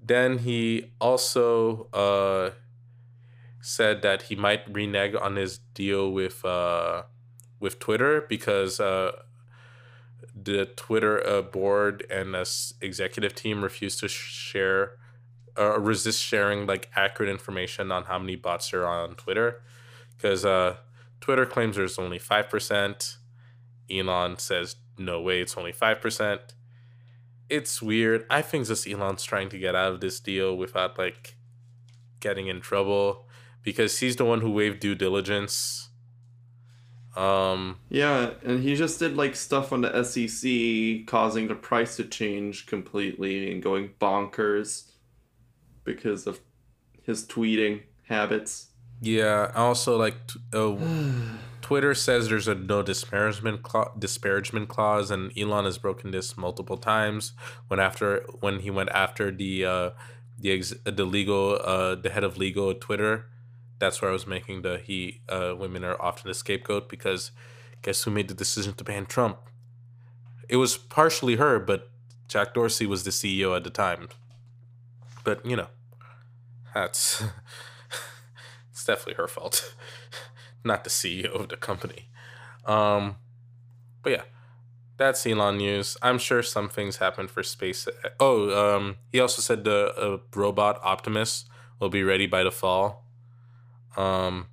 Then 0.03 0.39
he 0.39 0.93
also 1.01 1.89
uh, 1.93 2.51
said 3.61 4.03
that 4.03 4.23
he 4.23 4.37
might 4.37 4.63
renege 4.73 5.15
on 5.15 5.37
his 5.37 5.59
deal 5.75 6.13
with 6.13 6.45
uh, 6.45 7.03
with 7.61 7.79
Twitter 7.79 8.25
because 8.29 8.81
uh, 8.81 9.13
the 10.35 10.67
Twitter 10.67 11.25
uh, 11.27 11.43
board 11.43 12.07
and 12.11 12.35
the 12.35 12.75
executive 12.81 13.35
team 13.35 13.63
refused 13.63 14.01
to 14.01 14.09
share 14.09 14.93
uh, 15.59 15.79
resist 15.81 16.23
sharing 16.23 16.67
like 16.67 16.91
accurate 16.95 17.31
information 17.31 17.91
on 17.91 18.05
how 18.05 18.19
many 18.19 18.37
bots 18.37 18.75
are 18.75 18.87
on 18.87 19.15
Twitter 19.15 19.63
because 20.17 20.45
uh, 20.45 20.77
Twitter 21.21 21.47
claims 21.47 21.77
there's 21.77 21.99
only 21.99 22.19
five 22.19 22.49
percent. 22.49 23.17
Elon 23.91 24.39
says 24.39 24.77
no 24.99 25.21
way, 25.21 25.41
it's 25.41 25.57
only 25.57 25.73
five 25.73 26.01
percent. 26.01 26.55
It's 27.49 27.81
weird. 27.81 28.27
I 28.29 28.43
think 28.43 28.67
just 28.67 28.89
Elon's 28.89 29.23
trying 29.23 29.49
to 29.51 29.59
get 29.59 29.75
out 29.75 29.93
of 29.93 30.01
this 30.01 30.19
deal 30.19 30.57
without 30.57 30.99
like 30.99 31.37
getting 32.21 32.49
in 32.49 32.61
trouble 32.61 33.29
because 33.63 33.99
he's 33.99 34.17
the 34.17 34.25
one 34.25 34.41
who 34.41 34.51
waived 34.51 34.81
due 34.81 34.95
diligence. 34.95 35.91
Um, 37.17 37.79
Yeah, 37.89 38.31
and 38.45 38.63
he 38.63 38.75
just 38.75 38.99
did 38.99 39.17
like 39.17 39.35
stuff 39.37 39.73
on 39.73 39.81
the 39.81 40.03
SEC, 40.05 41.07
causing 41.07 41.49
the 41.49 41.55
price 41.55 41.97
to 41.97 42.05
change 42.05 42.67
completely 42.67 43.51
and 43.51 43.63
going 43.63 43.91
bonkers 44.01 44.91
because 45.85 46.27
of 46.27 46.41
his 47.03 47.25
tweeting 47.27 47.83
habits. 48.09 48.69
yeah. 49.01 49.51
Also, 49.55 49.97
like 49.97 50.27
t- 50.27 50.41
uh, 50.53 50.77
Twitter 51.63 51.95
says 51.95 52.29
there's 52.29 52.47
a 52.49 52.55
no 52.55 52.83
disparagement 52.83 53.63
cla- 53.63 53.91
disparagement 53.99 54.69
clause, 54.69 55.11
and 55.11 55.37
Elon 55.39 55.65
has 55.65 55.79
broken 55.79 56.11
this 56.13 56.37
multiple 56.37 56.77
times. 56.77 57.33
When 57.69 57.81
after 57.81 58.25
when 58.41 58.61
he 58.61 58.71
went 58.71 58.91
after 58.91 59.31
the 59.33 59.65
uh, 59.65 59.91
the 60.39 60.53
ex- 60.53 60.75
the 60.85 61.05
legal 61.05 61.59
uh, 61.65 61.95
the 61.97 62.11
head 62.11 62.23
of 62.25 62.37
legal 62.39 62.71
at 62.71 62.81
Twitter, 62.81 63.27
that's 63.79 64.01
where 64.01 64.11
I 64.11 64.13
was 64.13 64.27
making 64.27 64.63
the 64.63 64.79
he 64.79 65.21
uh, 65.29 65.55
women 65.57 65.85
are 65.85 66.01
often 66.01 66.29
the 66.29 66.35
scapegoat 66.35 66.89
because 66.89 67.31
guess 67.83 68.03
who 68.03 68.11
made 68.11 68.29
the 68.29 68.35
decision 68.35 68.73
to 68.75 68.85
ban 68.85 69.07
Trump? 69.07 69.39
It 70.49 70.57
was 70.57 70.77
partially 70.77 71.37
her, 71.37 71.59
but 71.59 71.91
Jack 72.29 72.55
Dorsey 72.55 72.87
was 72.87 73.05
the 73.05 73.11
CEO 73.11 73.57
at 73.57 73.65
the 73.65 73.71
time. 73.71 74.09
But 75.25 75.45
you 75.45 75.57
know, 75.57 75.69
that's 76.75 77.23
it's 78.71 78.85
definitely 78.85 79.15
her 79.15 79.29
fault, 79.29 79.75
not 80.65 80.85
the 80.85 80.91
CEO 80.91 81.33
of 81.35 81.49
the 81.49 81.57
company. 81.57 82.09
Um, 82.65 83.17
but 84.03 84.13
yeah, 84.13 84.23
that's 84.97 85.27
Elon 85.27 85.59
news. 85.59 85.97
I'm 86.03 86.19
sure 86.19 86.43
some 86.43 86.69
things 86.69 86.97
happen 86.97 87.29
for 87.29 87.43
space. 87.43 87.89
Oh, 88.19 88.77
um, 88.77 88.97
he 89.13 89.21
also 89.21 89.43
said 89.43 89.65
the 89.65 89.95
uh, 89.97 90.19
robot 90.35 90.81
Optimus 90.83 91.45
will 91.81 91.89
be 91.89 92.03
ready 92.03 92.27
by 92.27 92.43
the 92.43 92.53
fall. 92.53 93.06
Um, 93.97 94.49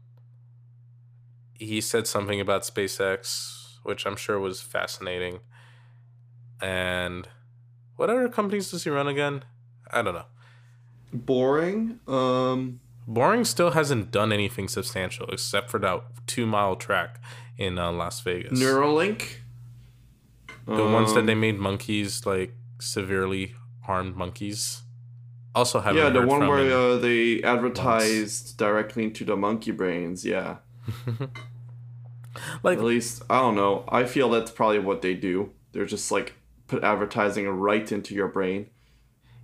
he 1.53 1.82
said 1.82 2.08
something 2.08 2.39
about 2.39 2.63
SpaceX, 2.63 3.77
which 3.84 4.06
I'm 4.06 4.15
sure 4.15 4.39
was 4.39 4.62
fascinating. 4.62 5.39
And 6.62 7.27
what 7.95 8.10
other 8.10 8.29
companies 8.29 8.71
does 8.71 8.84
he 8.84 8.89
run 8.89 9.08
again? 9.08 9.43
I 9.91 10.01
don't 10.01 10.13
know. 10.13 10.25
Boring. 11.13 11.99
Um, 12.08 12.79
Boring 13.08 13.43
still 13.45 13.71
hasn't 13.71 14.12
done 14.12 14.32
anything 14.32 14.67
substantial 14.67 15.27
except 15.29 15.69
for 15.69 15.79
that 15.79 16.01
two 16.25 16.45
mile 16.45 16.75
track 16.75 17.21
in 17.58 17.77
uh, 17.77 17.91
Las 17.91 18.21
Vegas. 18.21 18.58
Neuralink. 18.60 19.38
the 20.65 20.86
ones 20.86 21.13
that 21.13 21.19
Um, 21.21 21.25
they 21.25 21.36
made 21.36 21.60
monkeys 21.60 22.25
like 22.25 22.53
severely 22.79 23.56
harmed 23.82 24.15
monkeys. 24.15 24.83
Also 25.56 25.80
haven't 25.80 26.02
Yeah, 26.02 26.10
the 26.10 26.26
one 26.26 26.48
where 26.48 26.72
uh, 26.72 26.98
they 26.98 27.42
advertised 27.44 28.58
directly 28.58 29.04
into 29.04 29.24
the 29.24 29.36
monkey 29.36 29.72
brains. 29.72 30.26
Yeah. 30.26 30.58
like 32.63 32.80
At 32.80 32.84
least 32.84 33.22
I 33.30 33.39
don't 33.39 33.56
know. 33.56 33.86
I 33.88 34.06
feel 34.06 34.30
that's 34.30 34.52
probably 34.52 34.80
what 34.80 35.02
they 35.02 35.13
do. 35.13 35.52
They're 35.72 35.86
just 35.86 36.12
like 36.12 36.34
put 36.68 36.84
advertising 36.84 37.48
right 37.48 37.92
into 37.92 38.16
your 38.16 38.28
brain. 38.28 38.70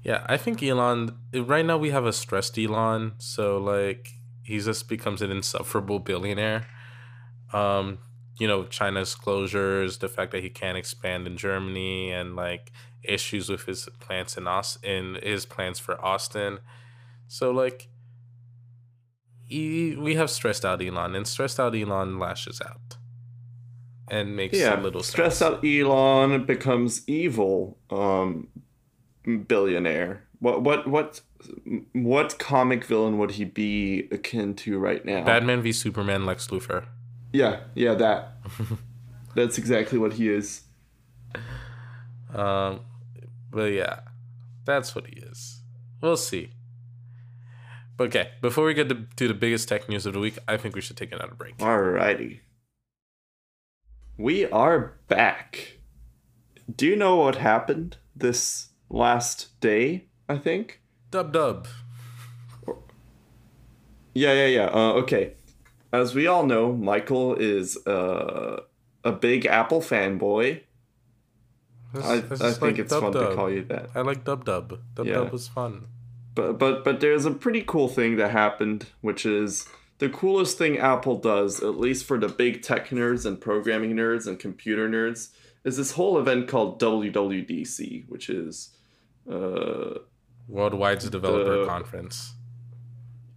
Yeah, 0.04 0.26
I 0.28 0.38
think 0.38 0.64
Elon. 0.64 1.18
Right 1.34 1.66
now, 1.66 1.78
we 1.78 1.90
have 1.90 2.06
a 2.06 2.14
stressed 2.14 2.58
Elon, 2.58 3.14
so 3.18 3.58
like 3.58 4.10
he 4.44 4.60
just 4.60 4.88
becomes 4.88 5.22
an 5.22 5.30
insufferable 5.30 6.00
billionaire. 6.00 6.68
Um, 7.54 8.00
you 8.40 8.48
know, 8.48 8.64
China's 8.64 9.16
closures, 9.16 10.00
the 10.00 10.08
fact 10.08 10.32
that 10.32 10.42
he 10.42 10.50
can't 10.50 10.78
expand 10.78 11.28
in 11.28 11.36
Germany, 11.36 12.12
and 12.12 12.36
like 12.36 12.72
issues 13.04 13.50
with 13.50 13.66
his 13.66 13.88
plans 14.00 14.38
in 14.38 14.48
Austin, 14.48 15.16
in 15.16 15.22
his 15.24 15.46
plans 15.46 15.80
for 15.80 16.00
Austin. 16.04 16.60
So 17.28 17.52
like, 17.52 17.90
he, 19.46 19.96
we 19.96 20.16
have 20.16 20.30
stressed 20.30 20.64
out 20.66 20.82
Elon, 20.84 21.16
and 21.16 21.28
stressed 21.28 21.60
out 21.60 21.76
Elon 21.76 22.20
lashes 22.20 22.62
out, 22.62 22.98
and 24.10 24.36
makes 24.36 24.58
Yeah, 24.58 24.80
a 24.80 24.82
little 24.82 25.02
stressed 25.04 25.40
sense. 25.40 25.56
out 25.56 25.66
Elon 25.66 26.46
becomes 26.46 27.08
evil. 27.08 27.78
Um, 27.90 28.48
billionaire. 29.48 30.24
What 30.40 30.62
what 30.64 30.88
what 30.88 31.22
what 31.94 32.40
comic 32.40 32.86
villain 32.86 33.18
would 33.18 33.32
he 33.32 33.44
be 33.46 34.08
akin 34.12 34.56
to 34.56 34.80
right 34.80 35.04
now? 35.04 35.24
Batman 35.26 35.62
v 35.62 35.72
Superman, 35.72 36.26
Lex 36.26 36.48
Luthor. 36.48 36.86
Yeah, 37.34 37.62
yeah, 37.76 37.94
that. 37.96 38.38
That's 39.36 39.58
exactly 39.58 40.00
what 40.00 40.14
he 40.14 40.30
is. 40.30 40.62
Um, 42.34 42.82
but 43.52 43.72
yeah, 43.72 44.02
that's 44.66 44.96
what 44.96 45.08
he 45.08 45.18
is. 45.20 45.62
We'll 46.02 46.18
see. 46.18 46.52
But 47.98 48.08
okay, 48.08 48.30
before 48.42 48.66
we 48.66 48.74
get 48.74 48.90
to, 48.90 49.06
to 49.18 49.28
the 49.28 49.34
biggest 49.34 49.68
tech 49.68 49.90
news 49.90 50.06
of 50.06 50.14
the 50.14 50.20
week, 50.20 50.38
I 50.48 50.56
think 50.58 50.76
we 50.76 50.82
should 50.82 50.98
take 50.98 51.12
another 51.12 51.36
break. 51.36 51.58
Alrighty. 51.58 52.40
We 54.18 54.46
are 54.46 54.98
back. 55.08 55.80
Do 56.74 56.86
you 56.86 56.96
know 56.96 57.18
what 57.18 57.36
happened 57.36 57.98
this 58.16 58.70
last 58.90 59.60
day? 59.60 60.06
I 60.28 60.38
think. 60.38 60.82
Dub 61.12 61.34
dub. 61.34 61.68
Yeah, 64.14 64.34
yeah, 64.34 64.48
yeah. 64.48 64.66
Uh, 64.66 64.94
okay. 65.02 65.34
As 65.92 66.14
we 66.14 66.28
all 66.28 66.46
know, 66.46 66.74
Michael 66.74 67.36
is 67.36 67.78
uh, 67.88 68.62
a 69.04 69.12
big 69.12 69.46
Apple 69.46 69.82
fanboy. 69.82 70.62
I, 71.94 72.16
I 72.16 72.22
think 72.22 72.62
like 72.62 72.78
it's 72.80 72.92
Dub 72.92 73.02
fun 73.02 73.12
to 73.14 73.36
call 73.36 73.50
you 73.50 73.64
that. 73.66 73.90
I 73.96 74.02
like 74.02 74.24
Dub 74.24 74.46
Dub. 74.46 74.80
Dub 74.96 75.06
Yeah. 75.08 75.14
Dub 75.16 75.32
was 75.32 75.48
fun. 75.48 75.88
But 76.36 76.60
but 76.60 76.84
but 76.84 77.00
there's 77.00 77.26
a 77.26 77.32
pretty 77.32 77.64
cool 77.66 77.88
thing 77.88 78.16
that 78.18 78.32
happened, 78.32 78.86
which 79.02 79.26
is 79.26 79.68
the 79.98 80.10
coolest 80.10 80.58
thing 80.58 80.78
Apple 80.78 81.18
does, 81.18 81.62
at 81.62 81.78
least 81.80 82.06
for 82.06 82.18
the 82.18 82.28
big 82.30 82.62
tech 82.62 82.90
nerds 82.90 83.26
and 83.26 83.42
programming 83.42 83.96
nerds 83.96 84.28
and 84.28 84.40
computer 84.40 84.88
nerds, 84.88 85.30
is 85.66 85.76
this 85.78 85.92
whole 85.94 86.18
event 86.20 86.48
called 86.48 86.80
WWDC, 86.80 88.08
which 88.08 88.30
is 88.30 88.70
uh 89.32 89.96
Worldwide 90.48 91.00
Developer 91.00 91.60
The- 91.60 91.66
Conference. 91.66 92.34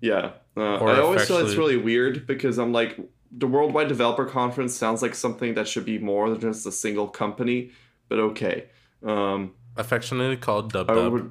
yeah. 0.01 0.33
Uh, 0.57 0.75
I 0.77 1.01
always 1.01 1.27
feel 1.27 1.39
it's 1.39 1.55
really 1.57 1.79
weird 1.79 2.27
because 2.27 2.59
I'm 2.59 2.73
like 2.73 2.99
the 3.31 3.47
Worldwide 3.47 3.89
Developer 3.89 4.27
Conference 4.27 4.75
sounds 4.75 5.01
like 5.01 5.15
something 5.15 5.55
that 5.55 5.67
should 5.67 5.87
be 5.87 5.99
more 5.99 6.29
than 6.29 6.41
just 6.53 6.67
a 6.67 6.73
single 6.73 7.09
company, 7.09 7.71
but 8.13 8.21
okay. 8.31 8.67
Um 9.03 9.53
Affectionately 9.75 10.37
called 10.37 10.71
Dub 10.75 10.91
I 10.91 10.95
Dub. 10.95 11.13
would. 11.13 11.31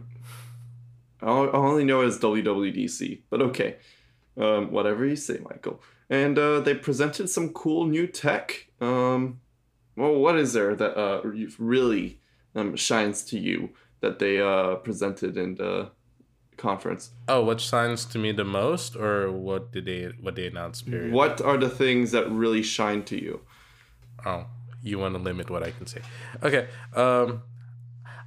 I 1.21 1.27
I 1.27 1.57
only 1.71 1.83
know 1.83 2.01
it 2.01 2.07
as 2.07 2.17
WWDC, 2.19 3.21
but 3.29 3.39
okay. 3.49 3.75
Um, 4.35 4.71
whatever 4.71 5.05
you 5.05 5.15
say, 5.15 5.37
Michael. 5.49 5.77
And 6.09 6.39
uh, 6.39 6.59
they 6.61 6.73
presented 6.73 7.29
some 7.29 7.49
cool 7.49 7.85
new 7.85 8.07
tech. 8.07 8.67
Um, 8.79 9.41
well, 9.95 10.15
what 10.15 10.35
is 10.43 10.53
there 10.53 10.73
that 10.75 10.93
uh, 10.97 11.21
really 11.59 12.19
um, 12.55 12.75
shines 12.75 13.23
to 13.25 13.37
you 13.37 13.69
that 13.99 14.17
they 14.17 14.41
uh, 14.41 14.75
presented 14.87 15.37
in 15.37 15.55
the 15.55 15.91
conference? 16.57 17.11
Oh, 17.27 17.43
what 17.43 17.59
shines 17.61 18.05
to 18.05 18.17
me 18.17 18.31
the 18.31 18.49
most, 18.61 18.95
or 18.95 19.31
what 19.31 19.71
did 19.71 19.85
they 19.85 20.05
what 20.19 20.35
they 20.35 20.47
announced? 20.47 20.87
Period. 20.89 21.13
What 21.13 21.41
are 21.41 21.57
the 21.57 21.69
things 21.69 22.09
that 22.11 22.25
really 22.31 22.63
shine 22.63 23.03
to 23.11 23.21
you? 23.21 23.41
Oh, 24.25 24.45
you 24.81 24.99
want 24.99 25.15
to 25.15 25.21
limit 25.21 25.49
what 25.49 25.63
I 25.63 25.71
can 25.71 25.85
say? 25.87 26.01
Okay. 26.43 26.67
Um, 26.95 27.43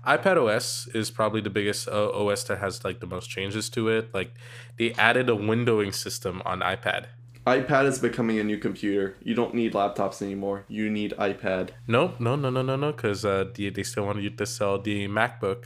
iPad 0.07 0.37
OS 0.37 0.87
is 0.95 1.11
probably 1.11 1.41
the 1.41 1.51
biggest 1.51 1.89
uh, 1.89 2.11
OS 2.11 2.45
that 2.45 2.59
has 2.59 2.85
like 2.85 3.01
the 3.01 3.07
most 3.07 3.29
changes 3.31 3.71
to 3.71 3.89
it. 3.89 4.13
Like 4.13 4.35
they 4.79 4.93
added 4.95 5.29
a 5.31 5.33
windowing 5.33 5.95
system 5.95 6.43
on 6.45 6.61
iPad. 6.61 7.07
iPad 7.47 7.87
is 7.87 7.99
becoming 7.99 8.39
a 8.39 8.45
new 8.45 8.59
computer. 8.59 9.17
You 9.23 9.35
don't 9.35 9.55
need 9.55 9.73
laptops 9.73 10.21
anymore. 10.21 10.65
You 10.69 10.91
need 10.91 11.13
iPad. 11.19 11.71
Nope, 11.87 12.21
no, 12.21 12.37
no, 12.37 12.51
no, 12.51 12.61
no, 12.63 12.77
no, 12.77 12.93
because 12.93 13.25
uh, 13.25 13.47
they, 13.55 13.71
they 13.71 13.83
still 13.83 14.05
wanted 14.07 14.37
to 14.37 14.47
sell 14.47 14.79
the 14.79 15.09
MacBook, 15.09 15.65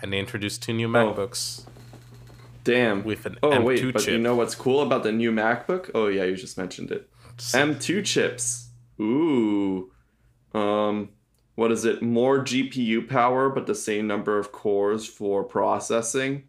and 0.00 0.12
they 0.12 0.18
introduced 0.18 0.62
two 0.62 0.72
new 0.72 0.88
MacBooks 0.88 1.64
Oh. 1.66 1.72
Damn. 2.64 3.04
with 3.04 3.24
an 3.26 3.38
Oh 3.42 3.50
M2 3.50 3.64
wait, 3.64 3.92
but 3.94 4.02
chip. 4.02 4.12
you 4.12 4.18
know 4.18 4.34
what's 4.34 4.54
cool 4.54 4.80
about 4.82 5.02
the 5.02 5.12
new 5.12 5.30
MacBook? 5.32 5.90
Oh 5.94 6.06
yeah, 6.08 6.24
you 6.24 6.36
just 6.36 6.56
mentioned 6.58 6.90
it. 6.90 7.08
M2 7.38 8.04
chips. 8.04 8.68
Ooh. 9.00 9.90
Um 10.54 11.10
what 11.54 11.72
is 11.72 11.84
it? 11.84 12.02
More 12.02 12.38
GPU 12.38 13.08
power 13.08 13.50
but 13.50 13.66
the 13.66 13.74
same 13.74 14.06
number 14.06 14.38
of 14.38 14.52
cores 14.52 15.06
for 15.06 15.42
processing. 15.42 16.44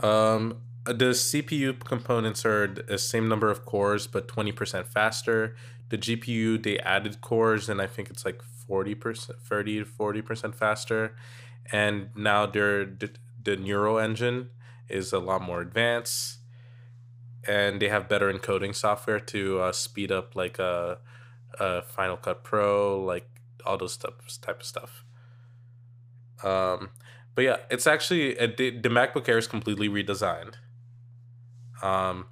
Um, 0.00 0.60
the 0.84 1.10
CPU 1.10 1.78
components 1.80 2.44
are 2.44 2.66
the 2.66 2.98
same 2.98 3.28
number 3.28 3.50
of 3.50 3.64
cores, 3.64 4.06
but 4.06 4.28
twenty 4.28 4.52
percent 4.52 4.86
faster. 4.86 5.56
The 5.88 5.98
GPU 5.98 6.62
they 6.62 6.78
added 6.78 7.20
cores, 7.20 7.68
and 7.68 7.80
I 7.80 7.86
think 7.86 8.10
it's 8.10 8.24
like 8.24 8.42
forty 8.42 8.94
percent, 8.94 9.38
thirty 9.40 9.78
to 9.78 9.84
forty 9.84 10.22
percent 10.22 10.54
faster. 10.54 11.16
And 11.72 12.10
now 12.14 12.46
their 12.46 12.84
the, 12.84 13.10
the 13.42 13.56
neural 13.56 13.98
engine 13.98 14.50
is 14.88 15.12
a 15.12 15.18
lot 15.18 15.42
more 15.42 15.60
advanced, 15.62 16.38
and 17.46 17.80
they 17.80 17.88
have 17.88 18.08
better 18.08 18.32
encoding 18.32 18.74
software 18.74 19.20
to 19.20 19.60
uh, 19.60 19.72
speed 19.72 20.12
up 20.12 20.36
like 20.36 20.58
a, 20.58 20.98
uh 21.58 21.80
Final 21.82 22.16
Cut 22.16 22.44
Pro, 22.44 23.02
like 23.02 23.28
all 23.64 23.76
those 23.76 23.92
stuff, 23.94 24.14
type 24.40 24.60
of 24.60 24.66
stuff. 24.66 25.04
Um, 26.42 26.90
but 27.34 27.42
yeah, 27.42 27.56
it's 27.70 27.86
actually 27.86 28.34
the, 28.34 28.70
the 28.78 28.88
MacBook 28.88 29.28
Air 29.28 29.38
is 29.38 29.46
completely 29.46 29.88
redesigned. 29.88 30.54
Um, 31.82 32.26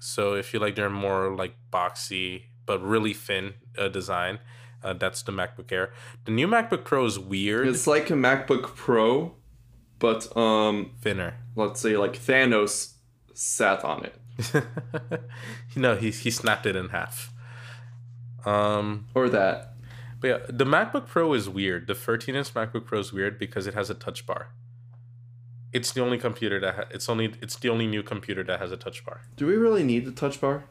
so 0.00 0.34
if 0.34 0.52
you 0.52 0.60
like 0.60 0.74
their 0.76 0.90
more 0.90 1.34
like 1.34 1.54
boxy 1.72 2.44
but 2.66 2.82
really 2.82 3.12
thin 3.14 3.54
uh, 3.78 3.88
design, 3.88 4.38
uh, 4.82 4.92
that's 4.94 5.22
the 5.22 5.32
MacBook 5.32 5.70
Air. 5.70 5.92
The 6.24 6.32
new 6.32 6.46
MacBook 6.48 6.84
Pro 6.84 7.04
is 7.06 7.18
weird, 7.18 7.68
It's 7.68 7.86
like 7.86 8.10
a 8.10 8.14
MacBook 8.14 8.74
Pro, 8.74 9.34
but 9.98 10.34
um 10.36 10.92
thinner. 11.00 11.34
let's 11.56 11.80
say 11.80 11.96
like 11.96 12.14
Thanos 12.14 12.94
sat 13.34 13.84
on 13.84 14.04
it. 14.04 14.20
you 15.74 15.80
know, 15.82 15.96
he 15.96 16.10
he 16.10 16.30
snapped 16.30 16.66
it 16.66 16.74
in 16.76 16.88
half. 16.88 17.32
Um, 18.44 19.06
Or 19.14 19.28
that. 19.28 19.73
But 20.24 20.30
yeah, 20.30 20.46
the 20.48 20.64
MacBook 20.64 21.06
Pro 21.06 21.34
is 21.34 21.50
weird. 21.50 21.86
The 21.86 21.94
13 21.94 22.34
inch 22.34 22.54
MacBook 22.54 22.86
Pro 22.86 22.98
is 22.98 23.12
weird 23.12 23.38
because 23.38 23.66
it 23.66 23.74
has 23.74 23.90
a 23.90 23.94
touch 23.94 24.24
bar. 24.24 24.54
It's 25.70 25.92
the 25.92 26.00
only 26.00 26.16
computer 26.16 26.58
that 26.60 26.74
ha- 26.74 26.88
it's 26.90 27.10
only 27.10 27.34
it's 27.42 27.56
the 27.56 27.68
only 27.68 27.86
new 27.86 28.02
computer 28.02 28.42
that 28.44 28.58
has 28.58 28.72
a 28.72 28.78
touch 28.78 29.04
bar. 29.04 29.20
Do 29.36 29.46
we 29.46 29.56
really 29.56 29.82
need 29.82 30.06
the 30.06 30.12
touch 30.12 30.40
bar? 30.40 30.64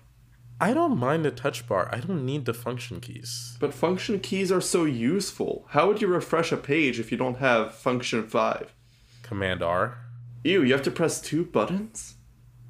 I 0.59 0.73
don't 0.73 0.97
mind 0.97 1.23
the 1.23 1.29
touch 1.29 1.67
bar. 1.67 1.87
I 1.91 1.99
don't 1.99 2.25
need 2.25 2.45
the 2.45 2.53
function 2.55 2.99
keys. 2.99 3.55
But 3.59 3.75
function 3.75 4.19
keys 4.19 4.51
are 4.51 4.59
so 4.59 4.85
useful. 4.85 5.67
How 5.69 5.87
would 5.87 6.01
you 6.01 6.07
refresh 6.07 6.51
a 6.51 6.57
page 6.57 6.99
if 6.99 7.11
you 7.11 7.17
don't 7.19 7.37
have 7.37 7.75
function 7.75 8.27
5? 8.27 8.73
Command 9.21 9.61
R. 9.61 9.99
Ew, 10.43 10.63
you 10.63 10.73
have 10.73 10.81
to 10.81 10.89
press 10.89 11.21
two 11.21 11.45
buttons? 11.45 12.15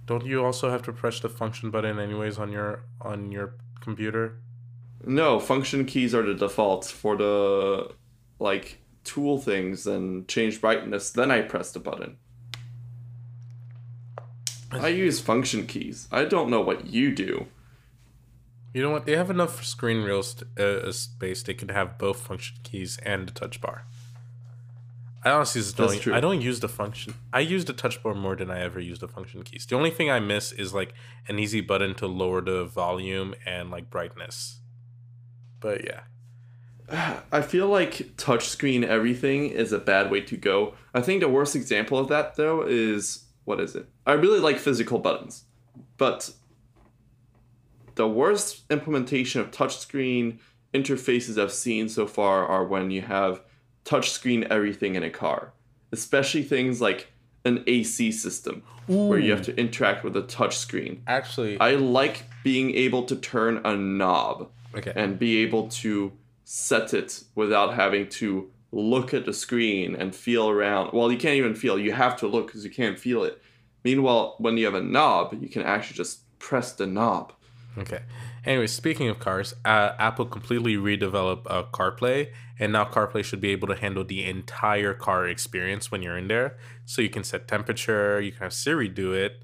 Don't 0.05 0.25
you 0.25 0.43
also 0.43 0.69
have 0.69 0.81
to 0.81 0.91
press 0.91 1.21
the 1.21 1.29
function 1.29 1.71
button 1.71 1.97
anyways 1.97 2.37
on 2.37 2.51
your 2.51 2.83
on 2.99 3.31
your 3.31 3.55
computer? 3.79 4.41
No, 5.05 5.39
function 5.39 5.85
keys 5.85 6.15
are 6.15 6.23
the 6.23 6.33
defaults 6.33 6.89
for 6.91 7.15
the 7.17 7.91
like 8.39 8.79
tool 9.03 9.37
things 9.37 9.85
and 9.85 10.27
change 10.27 10.61
brightness. 10.61 11.11
Then 11.11 11.31
I 11.31 11.41
press 11.41 11.71
the 11.71 11.79
button. 11.79 12.17
I 14.71 14.87
use 14.87 15.19
function 15.19 15.67
keys. 15.67 16.07
I 16.11 16.25
don't 16.25 16.49
know 16.49 16.61
what 16.61 16.87
you 16.87 17.13
do. 17.13 17.47
You 18.73 18.81
know 18.81 18.89
what? 18.89 19.05
They 19.05 19.15
have 19.15 19.29
enough 19.29 19.63
screen 19.63 20.03
real 20.03 20.23
st- 20.23 20.57
uh, 20.57 20.91
space. 20.91 21.43
They 21.43 21.53
can 21.53 21.69
have 21.69 21.99
both 21.99 22.19
function 22.21 22.57
keys 22.63 22.97
and 23.03 23.27
the 23.27 23.31
touch 23.31 23.61
bar. 23.61 23.85
I 25.23 25.29
honestly 25.29 25.61
just 25.61 25.77
don't. 25.77 25.99
true. 25.99 26.13
I 26.13 26.19
don't 26.19 26.41
use 26.41 26.59
the 26.59 26.67
function. 26.67 27.13
I 27.31 27.41
use 27.41 27.65
the 27.65 27.73
touch 27.73 28.01
bar 28.01 28.13
more 28.15 28.35
than 28.35 28.49
I 28.49 28.61
ever 28.61 28.79
use 28.79 28.99
the 28.99 29.07
function 29.07 29.43
keys. 29.43 29.65
The 29.65 29.75
only 29.75 29.91
thing 29.91 30.09
I 30.09 30.19
miss 30.19 30.51
is 30.51 30.73
like 30.73 30.93
an 31.27 31.39
easy 31.39 31.61
button 31.61 31.93
to 31.95 32.07
lower 32.07 32.41
the 32.41 32.65
volume 32.65 33.35
and 33.45 33.69
like 33.69 33.89
brightness. 33.89 34.59
But 35.63 35.85
yeah, 35.85 36.01
I 37.31 37.41
feel 37.41 37.67
like 37.67 37.93
touchscreen 38.17 38.83
everything 38.83 39.49
is 39.49 39.71
a 39.71 39.79
bad 39.79 40.11
way 40.11 40.21
to 40.21 40.37
go. 40.37 40.75
I 40.93 41.01
think 41.01 41.21
the 41.21 41.29
worst 41.29 41.55
example 41.55 41.97
of 41.97 42.09
that 42.09 42.35
though 42.35 42.63
is 42.67 43.23
what 43.45 43.59
is 43.59 43.75
it? 43.75 43.87
I 44.05 44.13
really 44.13 44.39
like 44.39 44.59
physical 44.59 44.99
buttons, 44.99 45.45
but 45.97 46.31
the 47.95 48.07
worst 48.07 48.63
implementation 48.69 49.39
of 49.39 49.51
touchscreen 49.51 50.39
interfaces 50.73 51.41
I've 51.41 51.53
seen 51.53 51.87
so 51.87 52.07
far 52.07 52.45
are 52.45 52.65
when 52.65 52.91
you 52.91 53.01
have 53.01 53.41
touchscreen 53.85 54.45
everything 54.49 54.95
in 54.95 55.03
a 55.03 55.09
car, 55.09 55.53
especially 55.93 56.43
things 56.43 56.81
like 56.81 57.13
an 57.45 57.63
AC 57.67 58.11
system 58.11 58.63
where 58.87 59.19
you 59.19 59.31
have 59.31 59.43
to 59.43 59.57
interact 59.57 60.03
with 60.03 60.17
a 60.17 60.23
touchscreen. 60.23 60.99
actually, 61.07 61.57
I 61.59 61.75
like 61.75 62.23
being 62.43 62.75
able 62.75 63.03
to 63.03 63.15
turn 63.15 63.61
a 63.63 63.77
knob 63.77 64.49
okay. 64.75 64.93
and 64.95 65.19
be 65.19 65.37
able 65.37 65.67
to 65.67 66.11
set 66.43 66.93
it 66.93 67.23
without 67.35 67.73
having 67.73 68.09
to 68.09 68.49
look 68.71 69.13
at 69.13 69.25
the 69.25 69.33
screen 69.33 69.95
and 69.95 70.15
feel 70.15 70.49
around. 70.49 70.91
Well, 70.93 71.11
you 71.11 71.17
can't 71.17 71.35
even 71.35 71.55
feel. 71.55 71.77
You 71.77 71.93
have 71.93 72.17
to 72.17 72.27
look 72.27 72.47
because 72.47 72.65
you 72.65 72.71
can't 72.71 72.97
feel 72.97 73.23
it. 73.23 73.41
Meanwhile, 73.83 74.35
when 74.39 74.57
you 74.57 74.65
have 74.65 74.73
a 74.73 74.81
knob, 74.81 75.37
you 75.39 75.49
can 75.49 75.61
actually 75.61 75.97
just 75.97 76.39
press 76.39 76.73
the 76.73 76.87
knob. 76.87 77.33
Okay. 77.77 78.01
Anyway, 78.45 78.67
speaking 78.67 79.09
of 79.09 79.19
cars, 79.19 79.53
uh, 79.65 79.93
Apple 79.97 80.25
completely 80.25 80.75
redeveloped 80.75 81.47
uh, 81.47 81.63
CarPlay, 81.71 82.31
and 82.59 82.73
now 82.73 82.85
CarPlay 82.85 83.23
should 83.23 83.41
be 83.41 83.49
able 83.49 83.67
to 83.67 83.75
handle 83.75 84.03
the 84.03 84.23
entire 84.25 84.93
car 84.93 85.27
experience 85.27 85.91
when 85.91 86.01
you're 86.01 86.17
in 86.17 86.27
there. 86.27 86.57
So 86.85 87.01
you 87.01 87.09
can 87.09 87.23
set 87.23 87.47
temperature, 87.47 88.19
you 88.21 88.31
can 88.31 88.41
have 88.41 88.53
Siri 88.53 88.89
do 88.89 89.13
it. 89.13 89.43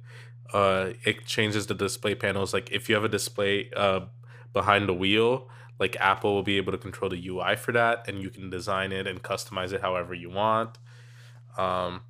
Uh, 0.54 0.92
it 1.06 1.26
changes 1.26 1.68
the 1.68 1.76
display 1.76 2.16
panels. 2.16 2.54
Like 2.54 2.72
if 2.72 2.90
you 2.90 2.96
have 2.96 3.04
a 3.04 3.10
display 3.10 3.70
uh, 3.76 4.02
behind 4.54 4.88
the 4.88 4.93
wheel, 4.93 5.50
like 5.80 5.95
Apple 6.00 6.36
will 6.36 6.43
be 6.43 6.58
able 6.58 6.72
to 6.72 6.78
control 6.78 7.10
the 7.10 7.28
UI 7.28 7.56
for 7.56 7.72
that, 7.72 8.08
and 8.08 8.22
you 8.22 8.30
can 8.30 8.50
design 8.50 8.91
it 8.91 9.08
and 9.08 9.24
customize 9.24 9.72
it 9.72 9.82
however 9.82 10.14
you 10.14 10.30
want. 10.30 10.78
Um, 11.58 12.02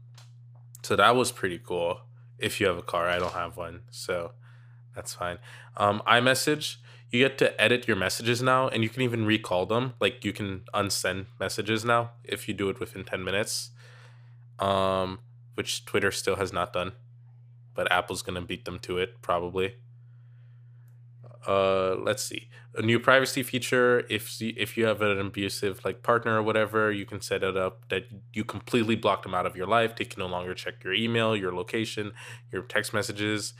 so 0.83 0.95
that 0.95 1.15
was 1.15 1.31
pretty 1.31 1.59
cool. 1.59 2.01
If 2.37 2.59
you 2.59 2.67
have 2.67 2.77
a 2.77 2.81
car, 2.81 3.07
I 3.07 3.19
don't 3.19 3.33
have 3.33 3.57
one, 3.57 3.81
so 3.91 4.31
that's 4.95 5.13
fine. 5.13 5.37
Um, 5.77 6.01
iMessage, 6.07 6.77
you 7.11 7.19
get 7.19 7.37
to 7.39 7.59
edit 7.61 7.87
your 7.87 7.97
messages 7.97 8.41
now, 8.41 8.67
and 8.69 8.83
you 8.83 8.89
can 8.89 9.01
even 9.01 9.25
recall 9.25 9.65
them. 9.65 9.93
Like 9.99 10.23
you 10.25 10.33
can 10.33 10.63
unsend 10.73 11.25
messages 11.39 11.83
now 11.83 12.11
if 12.23 12.47
you 12.47 12.53
do 12.53 12.69
it 12.69 12.79
within 12.79 13.03
ten 13.03 13.23
minutes, 13.23 13.71
um, 14.57 15.19
which 15.55 15.85
Twitter 15.85 16.11
still 16.11 16.37
has 16.37 16.53
not 16.53 16.73
done, 16.73 16.93
but 17.75 17.91
Apple's 17.91 18.21
gonna 18.21 18.41
beat 18.41 18.65
them 18.65 18.79
to 18.79 18.97
it 18.97 19.21
probably. 19.21 19.75
Uh, 21.47 21.95
let's 21.95 22.23
see, 22.23 22.49
a 22.75 22.81
new 22.81 22.99
privacy 22.99 23.43
feature. 23.43 24.03
If 24.09 24.41
if 24.41 24.77
you 24.77 24.85
have 24.85 25.01
an 25.01 25.19
abusive 25.19 25.83
like 25.85 26.03
partner 26.03 26.37
or 26.37 26.43
whatever, 26.43 26.91
you 26.91 27.05
can 27.05 27.21
set 27.21 27.43
it 27.43 27.55
up 27.55 27.87
that 27.89 28.03
you 28.33 28.43
completely 28.43 28.95
block 28.95 29.23
them 29.23 29.33
out 29.33 29.45
of 29.45 29.55
your 29.55 29.67
life. 29.67 29.95
They 29.95 30.05
can 30.05 30.19
no 30.19 30.27
longer 30.27 30.53
check 30.53 30.83
your 30.83 30.93
email, 30.93 31.35
your 31.35 31.53
location, 31.53 32.11
your 32.51 32.63
text 32.63 32.93
messages. 32.93 33.53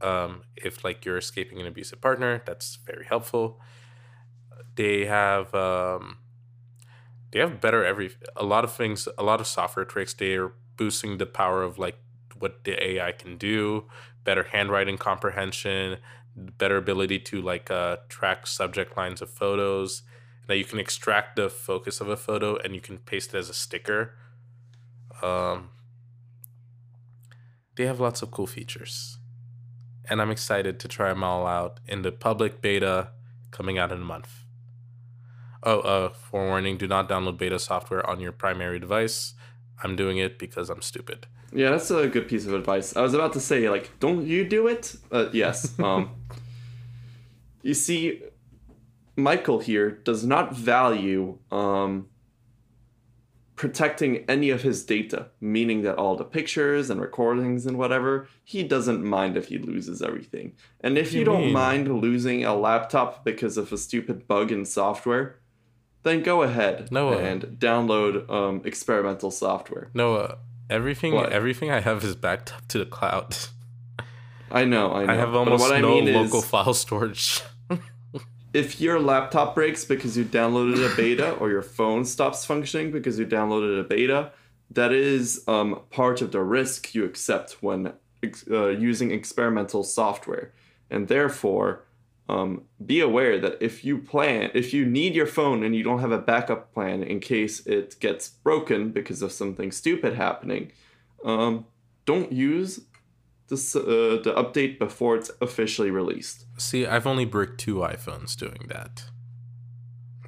Um, 0.00 0.42
if 0.56 0.82
like 0.82 1.04
you're 1.04 1.18
escaping 1.18 1.60
an 1.60 1.66
abusive 1.66 2.00
partner, 2.00 2.42
that's 2.46 2.76
very 2.86 3.04
helpful. 3.04 3.60
They 4.74 5.04
have 5.06 5.54
um, 5.54 6.18
they 7.30 7.38
have 7.38 7.60
better 7.60 7.84
every 7.84 8.10
a 8.36 8.44
lot 8.44 8.64
of 8.64 8.72
things, 8.72 9.08
a 9.16 9.22
lot 9.22 9.40
of 9.40 9.46
software 9.46 9.84
tricks. 9.84 10.14
They 10.14 10.34
are 10.34 10.52
boosting 10.76 11.18
the 11.18 11.26
power 11.26 11.62
of 11.62 11.78
like 11.78 11.98
what 12.38 12.64
the 12.64 12.82
AI 12.82 13.12
can 13.12 13.36
do, 13.36 13.84
better 14.24 14.44
handwriting 14.44 14.96
comprehension, 14.98 15.98
better 16.58 16.76
ability 16.76 17.18
to 17.20 17.40
like 17.40 17.70
uh, 17.70 17.96
track 18.08 18.46
subject 18.46 18.96
lines 18.96 19.22
of 19.22 19.30
photos. 19.30 20.02
That 20.46 20.58
you 20.58 20.64
can 20.64 20.80
extract 20.80 21.36
the 21.36 21.48
focus 21.48 22.00
of 22.00 22.08
a 22.08 22.16
photo 22.16 22.56
and 22.56 22.74
you 22.74 22.80
can 22.80 22.98
paste 22.98 23.34
it 23.34 23.38
as 23.38 23.48
a 23.48 23.54
sticker. 23.54 24.14
Um, 25.22 25.70
they 27.76 27.86
have 27.86 28.00
lots 28.00 28.20
of 28.20 28.30
cool 28.30 28.46
features, 28.46 29.18
and 30.08 30.20
I'm 30.20 30.30
excited 30.30 30.80
to 30.80 30.88
try 30.88 31.08
them 31.08 31.22
all 31.22 31.46
out 31.46 31.78
in 31.86 32.02
the 32.02 32.12
public 32.12 32.60
beta 32.60 33.10
coming 33.52 33.78
out 33.78 33.92
in 33.92 34.02
a 34.02 34.04
month. 34.04 34.44
Oh, 35.62 35.80
uh, 35.80 36.08
forewarning: 36.08 36.78
do 36.78 36.88
not 36.88 37.08
download 37.08 37.38
beta 37.38 37.58
software 37.58 38.04
on 38.08 38.20
your 38.20 38.32
primary 38.32 38.78
device. 38.80 39.34
I'm 39.82 39.96
doing 39.96 40.18
it 40.18 40.38
because 40.38 40.68
I'm 40.68 40.82
stupid. 40.82 41.26
Yeah, 41.52 41.70
that's 41.70 41.90
a 41.90 42.06
good 42.06 42.28
piece 42.28 42.46
of 42.46 42.54
advice. 42.54 42.96
I 42.96 43.00
was 43.00 43.14
about 43.14 43.32
to 43.34 43.40
say, 43.40 43.68
like, 43.68 43.90
don't 43.98 44.26
you 44.26 44.44
do 44.44 44.68
it? 44.68 44.94
Uh, 45.10 45.28
yes. 45.32 45.74
Um, 45.80 46.10
you 47.62 47.74
see, 47.74 48.22
Michael 49.16 49.58
here 49.58 49.90
does 49.90 50.24
not 50.24 50.54
value 50.54 51.38
um, 51.50 52.08
protecting 53.56 54.24
any 54.28 54.48
of 54.48 54.62
his 54.62 54.84
data, 54.84 55.26
meaning 55.40 55.82
that 55.82 55.96
all 55.96 56.16
the 56.16 56.24
pictures 56.24 56.88
and 56.88 56.98
recordings 57.00 57.66
and 57.66 57.76
whatever, 57.76 58.26
he 58.44 58.62
doesn't 58.62 59.04
mind 59.04 59.36
if 59.36 59.48
he 59.48 59.58
loses 59.58 60.00
everything. 60.00 60.54
And 60.80 60.96
if 60.96 61.12
you, 61.12 61.18
you 61.18 61.24
don't 61.26 61.46
mean? 61.46 61.52
mind 61.52 62.00
losing 62.00 62.44
a 62.44 62.54
laptop 62.54 63.22
because 63.24 63.58
of 63.58 63.70
a 63.72 63.76
stupid 63.76 64.26
bug 64.26 64.50
in 64.50 64.64
software, 64.64 65.36
then 66.02 66.22
go 66.22 66.42
ahead 66.42 66.90
Noah. 66.90 67.18
and 67.18 67.42
download 67.58 68.30
um, 68.30 68.62
experimental 68.64 69.30
software. 69.30 69.90
Noah, 69.92 70.38
everything 70.70 71.14
What? 71.14 71.32
everything 71.32 71.70
I 71.70 71.80
have 71.80 72.02
is 72.04 72.14
backed 72.16 72.52
up 72.54 72.66
to 72.68 72.78
the 72.78 72.86
cloud. 72.86 73.36
I 74.50 74.64
know, 74.64 74.92
I 74.92 75.04
know. 75.04 75.12
I 75.12 75.16
have 75.16 75.34
almost 75.34 75.60
what 75.60 75.72
I 75.72 75.80
no 75.80 75.94
mean 75.96 76.08
is- 76.08 76.14
local 76.16 76.42
file 76.42 76.74
storage. 76.74 77.42
if 78.52 78.80
your 78.80 78.98
laptop 79.00 79.54
breaks 79.54 79.84
because 79.84 80.16
you 80.16 80.24
downloaded 80.24 80.90
a 80.90 80.96
beta 80.96 81.32
or 81.34 81.50
your 81.50 81.62
phone 81.62 82.04
stops 82.04 82.44
functioning 82.44 82.90
because 82.90 83.18
you 83.18 83.26
downloaded 83.26 83.78
a 83.78 83.84
beta 83.84 84.32
that 84.72 84.92
is 84.92 85.44
um, 85.46 85.80
part 85.90 86.20
of 86.22 86.32
the 86.32 86.40
risk 86.42 86.94
you 86.94 87.04
accept 87.04 87.52
when 87.60 87.92
ex- 88.22 88.44
uh, 88.50 88.68
using 88.68 89.10
experimental 89.12 89.84
software 89.84 90.52
and 90.90 91.06
therefore 91.08 91.84
um, 92.30 92.62
be 92.84 93.00
aware 93.00 93.38
that 93.44 93.56
if 93.60 93.84
you 93.84 93.98
plan 93.98 94.50
if 94.54 94.72
you 94.74 94.82
need 94.84 95.14
your 95.14 95.26
phone 95.26 95.62
and 95.64 95.74
you 95.76 95.82
don't 95.82 96.00
have 96.00 96.12
a 96.12 96.18
backup 96.32 96.72
plan 96.74 97.02
in 97.02 97.18
case 97.20 97.54
it 97.66 97.98
gets 98.00 98.28
broken 98.28 98.90
because 98.90 99.20
of 99.22 99.32
something 99.32 99.70
stupid 99.72 100.14
happening 100.14 100.72
um, 101.24 101.66
don't 102.04 102.32
use 102.32 102.80
this, 103.48 103.74
uh, 103.74 103.80
the 104.26 104.32
update 104.42 104.78
before 104.78 105.16
it's 105.16 105.30
officially 105.40 105.90
released 105.90 106.46
See, 106.60 106.84
I've 106.86 107.06
only 107.06 107.24
bricked 107.24 107.58
two 107.58 107.76
iPhones 107.76 108.36
doing 108.36 108.66
that. 108.68 109.04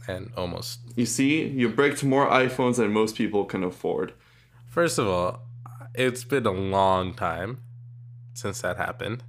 And 0.09 0.33
almost 0.35 0.81
You 0.97 1.05
see, 1.05 1.47
you 1.47 1.69
bricked 1.69 2.03
more 2.03 2.27
iPhones 2.27 2.77
than 2.77 2.91
most 2.93 3.17
people 3.17 3.45
can 3.45 3.63
afford. 3.63 4.15
First 4.67 4.99
of 4.99 5.07
all, 5.07 5.43
it's 5.95 6.25
been 6.25 6.47
a 6.47 6.53
long 6.53 7.13
time 7.13 7.61
since 8.33 8.63
that 8.63 8.79
happened. 8.79 9.25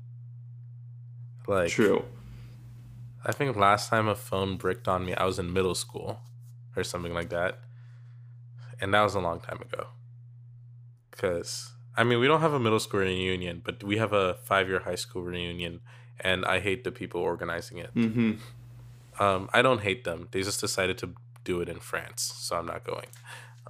Like 1.45 1.69
True. 1.69 2.05
I 3.25 3.31
think 3.31 3.55
last 3.55 3.89
time 3.89 4.07
a 4.07 4.15
phone 4.15 4.57
bricked 4.57 4.87
on 4.87 5.05
me, 5.05 5.13
I 5.15 5.25
was 5.25 5.39
in 5.39 5.53
middle 5.53 5.75
school 5.75 6.19
or 6.75 6.83
something 6.83 7.13
like 7.13 7.29
that. 7.29 7.59
And 8.81 8.93
that 8.93 9.01
was 9.01 9.15
a 9.15 9.19
long 9.19 9.39
time 9.39 9.61
ago. 9.61 9.87
Cuz 11.11 11.71
I 11.95 12.03
mean, 12.03 12.19
we 12.19 12.27
don't 12.27 12.41
have 12.41 12.53
a 12.53 12.59
middle 12.59 12.79
school 12.79 13.01
reunion, 13.01 13.61
but 13.63 13.83
we 13.83 13.97
have 13.97 14.13
a 14.13 14.33
5-year 14.49 14.79
high 14.79 14.95
school 14.95 15.21
reunion 15.21 15.81
and 16.19 16.43
I 16.45 16.59
hate 16.59 16.83
the 16.83 16.91
people 16.91 17.21
organizing 17.21 17.77
it. 17.77 17.91
hmm 17.93 18.33
Um, 19.19 19.47
I 19.53 19.61
don't 19.61 19.81
hate 19.81 20.03
them. 20.05 20.27
They 20.31 20.41
just 20.41 20.59
decided 20.59 20.97
to 20.99 21.13
do 21.43 21.61
it 21.61 21.69
in 21.69 21.79
France, 21.79 22.21
so 22.37 22.57
I'm 22.57 22.65
not 22.65 22.83
going. 22.83 23.09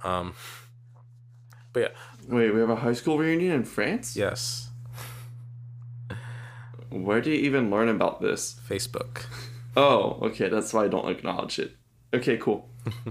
Um, 0.02 0.34
but 1.72 1.80
yeah, 1.80 1.88
Wait, 2.34 2.50
we 2.54 2.60
have 2.60 2.70
a 2.70 2.76
high 2.76 2.94
school 2.94 3.18
reunion 3.18 3.52
in 3.52 3.64
France? 3.64 4.16
yes, 4.16 4.70
Where 6.94 7.20
do 7.20 7.30
you 7.30 7.38
even 7.38 7.70
learn 7.70 7.88
about 7.88 8.20
this? 8.20 8.54
Facebook. 8.68 9.24
Oh, 9.76 10.18
okay, 10.22 10.48
that's 10.48 10.72
why 10.72 10.84
I 10.84 10.88
don't 10.88 11.08
acknowledge 11.08 11.58
it. 11.58 11.76
Okay, 12.12 12.36
cool. 12.36 12.68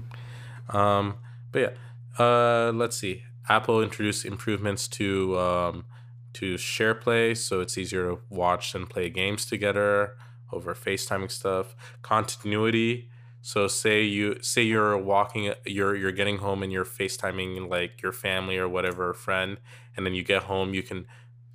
Um, 0.69 1.15
but 1.51 1.59
yeah, 1.59 2.23
uh, 2.25 2.71
let's 2.71 2.97
see. 2.97 3.23
Apple 3.49 3.81
introduced 3.81 4.23
improvements 4.25 4.87
to 4.87 5.37
um, 5.37 5.85
to 6.33 6.55
SharePlay, 6.55 7.35
so 7.35 7.59
it's 7.59 7.77
easier 7.77 8.11
to 8.11 8.19
watch 8.29 8.73
and 8.73 8.89
play 8.89 9.09
games 9.09 9.45
together 9.45 10.15
over 10.53 10.73
FaceTiming 10.73 11.31
stuff. 11.31 11.75
Continuity. 12.01 13.09
So 13.41 13.67
say 13.67 14.03
you 14.03 14.41
say 14.41 14.61
you're 14.61 14.97
walking, 14.97 15.53
you're 15.65 15.97
you're 15.97 16.13
getting 16.13 16.37
home 16.37 16.63
and 16.63 16.71
you're 16.71 16.85
FaceTiming 16.85 17.69
like 17.69 18.01
your 18.01 18.13
family 18.13 18.57
or 18.57 18.69
whatever 18.69 19.13
friend, 19.13 19.57
and 19.97 20.05
then 20.05 20.13
you 20.13 20.23
get 20.23 20.43
home, 20.43 20.73
you 20.73 20.81
can 20.81 21.05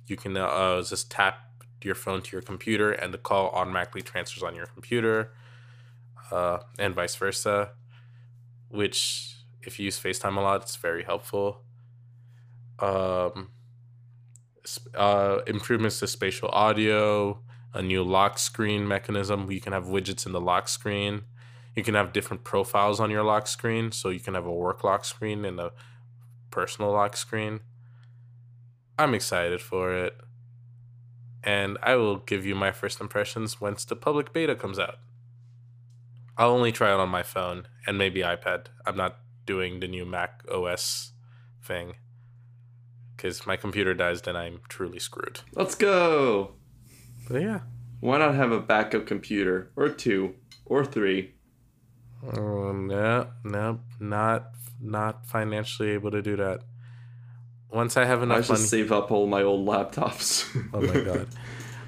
you 0.05 0.15
can 0.15 0.37
uh, 0.37 0.83
just 0.83 1.09
tap 1.09 1.48
your 1.87 1.95
phone 1.95 2.21
to 2.21 2.31
your 2.31 2.41
computer, 2.41 2.91
and 2.91 3.13
the 3.13 3.17
call 3.17 3.49
automatically 3.49 4.01
transfers 4.01 4.43
on 4.43 4.55
your 4.55 4.67
computer, 4.67 5.31
uh, 6.31 6.59
and 6.77 6.93
vice 6.95 7.15
versa 7.15 7.71
which 8.69 9.35
if 9.63 9.77
you 9.77 9.85
use 9.85 9.99
FaceTime 9.99 10.37
a 10.37 10.41
lot, 10.41 10.61
it's 10.61 10.77
very 10.77 11.03
helpful. 11.03 11.61
Um, 12.79 13.49
uh, 14.95 15.39
improvements 15.47 15.99
to 15.99 16.07
spatial 16.07 16.49
audio, 16.49 17.41
a 17.73 17.81
new 17.81 18.03
lock 18.03 18.39
screen 18.39 18.87
mechanism. 18.87 19.45
where 19.45 19.53
You 19.53 19.61
can 19.61 19.73
have 19.73 19.85
widgets 19.85 20.25
in 20.25 20.31
the 20.31 20.39
lock 20.39 20.69
screen. 20.69 21.23
You 21.75 21.83
can 21.83 21.95
have 21.95 22.13
different 22.13 22.43
profiles 22.43 22.99
on 22.99 23.11
your 23.11 23.23
lock 23.23 23.47
screen, 23.47 23.91
so 23.91 24.09
you 24.09 24.19
can 24.19 24.33
have 24.33 24.45
a 24.45 24.53
work 24.53 24.83
lock 24.83 25.03
screen 25.03 25.43
and 25.45 25.59
a 25.59 25.71
personal 26.51 26.91
lock 26.91 27.17
screen. 27.17 27.61
I'm 28.97 29.13
excited 29.13 29.61
for 29.61 29.93
it. 29.93 30.15
And 31.43 31.77
I 31.81 31.95
will 31.95 32.17
give 32.17 32.45
you 32.45 32.53
my 32.55 32.71
first 32.71 32.99
impressions 32.99 33.61
once 33.61 33.85
the 33.85 33.95
public 33.95 34.33
beta 34.33 34.55
comes 34.55 34.77
out. 34.77 34.95
I'll 36.37 36.51
only 36.51 36.71
try 36.71 36.93
it 36.93 36.99
on 36.99 37.09
my 37.09 37.23
phone 37.23 37.67
and 37.85 37.97
maybe 37.97 38.21
iPad. 38.21 38.67
I'm 38.85 38.97
not 38.97 39.17
doing 39.45 39.79
the 39.79 39.87
new 39.87 40.05
Mac 40.05 40.43
OS 40.51 41.11
thing 41.63 41.95
because 43.15 43.45
my 43.45 43.57
computer 43.57 43.93
dies, 43.93 44.21
then 44.21 44.35
I'm 44.37 44.61
truly 44.69 44.99
screwed. 44.99 45.41
Let's 45.53 45.75
go. 45.75 46.55
But 47.29 47.41
yeah, 47.41 47.59
Why 47.99 48.17
not 48.19 48.35
have 48.35 48.51
a 48.53 48.59
backup 48.61 49.05
computer 49.05 49.71
or 49.75 49.89
two 49.89 50.35
or 50.65 50.85
three? 50.85 51.33
oh, 52.37 52.71
no, 52.73 53.27
no, 53.43 53.79
not 53.99 54.51
not 54.81 55.25
financially 55.25 55.89
able 55.89 56.11
to 56.11 56.21
do 56.21 56.37
that. 56.37 56.61
Once 57.71 57.97
I 57.97 58.05
have 58.05 58.21
I 58.21 58.23
enough 58.23 58.45
should 58.45 58.53
money, 58.53 58.65
save 58.65 58.91
up 58.91 59.11
all 59.11 59.27
my 59.27 59.43
old 59.43 59.67
laptops. 59.67 60.45
oh 60.73 60.81
my 60.81 61.01
god. 61.11 61.27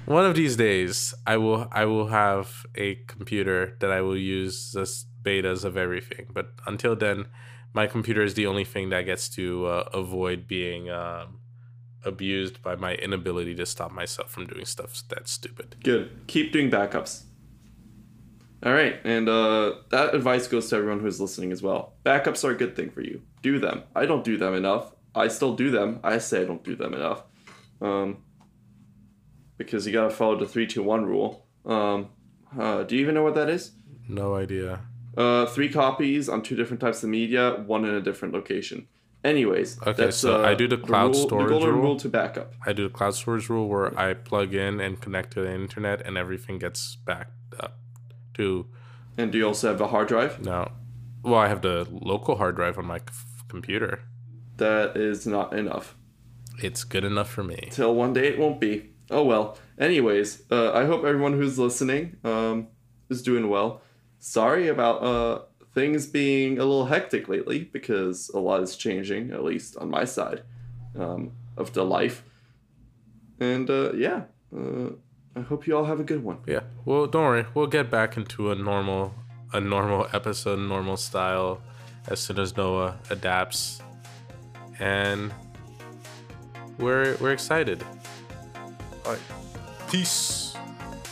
One 0.04 0.24
of 0.24 0.34
these 0.34 0.56
days, 0.56 1.14
I 1.26 1.36
will 1.36 1.68
I 1.72 1.84
will 1.84 2.08
have 2.08 2.66
a 2.74 2.96
computer 3.06 3.76
that 3.80 3.90
I 3.90 4.00
will 4.00 4.16
use 4.16 4.74
as 4.76 5.06
betas 5.22 5.64
of 5.64 5.76
everything. 5.76 6.26
But 6.32 6.50
until 6.66 6.96
then, 6.96 7.26
my 7.72 7.86
computer 7.86 8.22
is 8.22 8.34
the 8.34 8.46
only 8.46 8.64
thing 8.64 8.90
that 8.90 9.02
gets 9.02 9.28
to 9.30 9.66
uh, 9.66 9.88
avoid 9.92 10.46
being 10.46 10.90
um, 10.90 11.40
abused 12.04 12.62
by 12.62 12.74
my 12.74 12.94
inability 12.94 13.54
to 13.54 13.66
stop 13.66 13.92
myself 13.92 14.30
from 14.30 14.46
doing 14.46 14.64
stuff 14.64 15.02
that's 15.08 15.32
stupid. 15.32 15.76
Good. 15.82 16.10
Keep 16.26 16.52
doing 16.52 16.70
backups. 16.70 17.24
All 18.64 18.72
right, 18.72 19.00
and 19.02 19.28
uh, 19.28 19.74
that 19.90 20.14
advice 20.14 20.46
goes 20.46 20.68
to 20.70 20.76
everyone 20.76 21.00
who's 21.00 21.20
listening 21.20 21.50
as 21.50 21.62
well. 21.62 21.94
Backups 22.04 22.44
are 22.44 22.52
a 22.52 22.54
good 22.54 22.76
thing 22.76 22.90
for 22.90 23.00
you. 23.00 23.22
Do 23.42 23.58
them. 23.58 23.82
I 23.96 24.06
don't 24.06 24.22
do 24.22 24.36
them 24.36 24.54
enough. 24.54 24.92
I 25.14 25.28
still 25.28 25.54
do 25.54 25.70
them. 25.70 26.00
I 26.02 26.18
say 26.18 26.42
I 26.42 26.44
don't 26.44 26.64
do 26.64 26.74
them 26.76 26.94
enough, 26.94 27.22
um, 27.80 28.18
because 29.58 29.86
you 29.86 29.92
gotta 29.92 30.10
follow 30.10 30.38
the 30.38 30.46
three 30.46 30.66
two 30.66 30.82
one 30.82 31.04
rule. 31.04 31.46
Um, 31.64 32.08
uh, 32.58 32.82
do 32.82 32.96
you 32.96 33.02
even 33.02 33.14
know 33.14 33.22
what 33.22 33.34
that 33.34 33.48
is? 33.48 33.72
No 34.08 34.34
idea. 34.34 34.80
Uh, 35.16 35.46
three 35.46 35.68
copies 35.68 36.28
on 36.28 36.42
two 36.42 36.56
different 36.56 36.80
types 36.80 37.02
of 37.02 37.10
media, 37.10 37.62
one 37.66 37.84
in 37.84 37.94
a 37.94 38.00
different 38.00 38.32
location. 38.34 38.88
Anyways, 39.24 39.78
Okay, 39.82 39.92
that's, 40.04 40.16
so 40.16 40.42
uh, 40.42 40.48
I 40.48 40.54
do 40.54 40.66
the 40.66 40.76
cloud 40.78 41.14
rule, 41.14 41.26
storage 41.28 41.44
the 41.46 41.50
golden 41.50 41.70
rule. 41.74 41.82
rule 41.82 41.96
to 41.98 42.08
backup. 42.08 42.54
I 42.66 42.72
do 42.72 42.84
the 42.88 42.92
cloud 42.92 43.14
storage 43.14 43.48
rule 43.48 43.68
where 43.68 43.96
I 43.98 44.14
plug 44.14 44.52
in 44.54 44.80
and 44.80 45.00
connect 45.00 45.32
to 45.34 45.42
the 45.42 45.52
internet 45.54 46.04
and 46.04 46.16
everything 46.18 46.58
gets 46.58 46.96
backed 46.96 47.30
up 47.60 47.78
to 48.34 48.66
And 49.16 49.30
do 49.30 49.38
you 49.38 49.46
also 49.46 49.68
have 49.70 49.80
a 49.80 49.86
hard 49.88 50.08
drive? 50.08 50.40
no. 50.44 50.72
Well, 51.22 51.36
I 51.38 51.46
have 51.46 51.62
the 51.62 51.86
local 51.92 52.34
hard 52.36 52.56
drive 52.56 52.78
on 52.78 52.86
my 52.86 52.98
c- 52.98 53.04
computer. 53.48 54.00
That 54.56 54.96
is 54.96 55.26
not 55.26 55.56
enough. 55.56 55.96
It's 56.58 56.84
good 56.84 57.04
enough 57.04 57.30
for 57.30 57.42
me. 57.42 57.68
Till 57.70 57.94
one 57.94 58.12
day 58.12 58.28
it 58.28 58.38
won't 58.38 58.60
be. 58.60 58.90
Oh 59.10 59.24
well. 59.24 59.58
Anyways, 59.78 60.44
uh, 60.50 60.72
I 60.72 60.84
hope 60.84 61.04
everyone 61.04 61.32
who's 61.32 61.58
listening 61.58 62.16
um, 62.24 62.68
is 63.08 63.22
doing 63.22 63.48
well. 63.48 63.82
Sorry 64.18 64.68
about 64.68 65.02
uh, 65.02 65.42
things 65.74 66.06
being 66.06 66.58
a 66.58 66.64
little 66.64 66.86
hectic 66.86 67.28
lately 67.28 67.64
because 67.64 68.30
a 68.30 68.38
lot 68.38 68.62
is 68.62 68.76
changing, 68.76 69.32
at 69.32 69.42
least 69.42 69.76
on 69.76 69.90
my 69.90 70.04
side 70.04 70.42
um, 70.98 71.32
of 71.56 71.72
the 71.72 71.84
life. 71.84 72.22
And 73.40 73.68
uh, 73.68 73.92
yeah, 73.94 74.24
uh, 74.56 74.90
I 75.34 75.40
hope 75.40 75.66
you 75.66 75.76
all 75.76 75.84
have 75.84 75.98
a 75.98 76.04
good 76.04 76.22
one. 76.22 76.38
Yeah. 76.46 76.60
Well, 76.84 77.06
don't 77.06 77.24
worry. 77.24 77.46
We'll 77.54 77.66
get 77.66 77.90
back 77.90 78.16
into 78.16 78.50
a 78.50 78.54
normal, 78.54 79.14
a 79.52 79.60
normal 79.60 80.06
episode, 80.12 80.60
normal 80.60 80.96
style, 80.96 81.60
as 82.08 82.20
soon 82.20 82.38
as 82.38 82.56
Noah 82.56 82.98
adapts, 83.10 83.81
and 84.80 85.32
we're 86.78 87.16
we're 87.20 87.32
excited. 87.32 87.84
All 89.04 89.12
right. 89.12 89.20
Peace. 89.88 90.54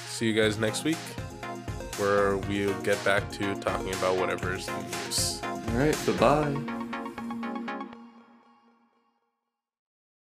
See 0.08 0.26
you 0.26 0.34
guys 0.34 0.58
next 0.58 0.84
week, 0.84 0.98
where 1.98 2.36
we'll 2.36 2.78
get 2.82 3.02
back 3.04 3.30
to 3.32 3.54
talking 3.56 3.92
about 3.94 4.16
whatever's 4.16 4.68
in 4.68 4.74
the 4.74 4.82
news. 4.82 5.40
All 5.42 5.76
right, 5.76 5.96
bye 6.06 6.12
bye. 6.12 6.80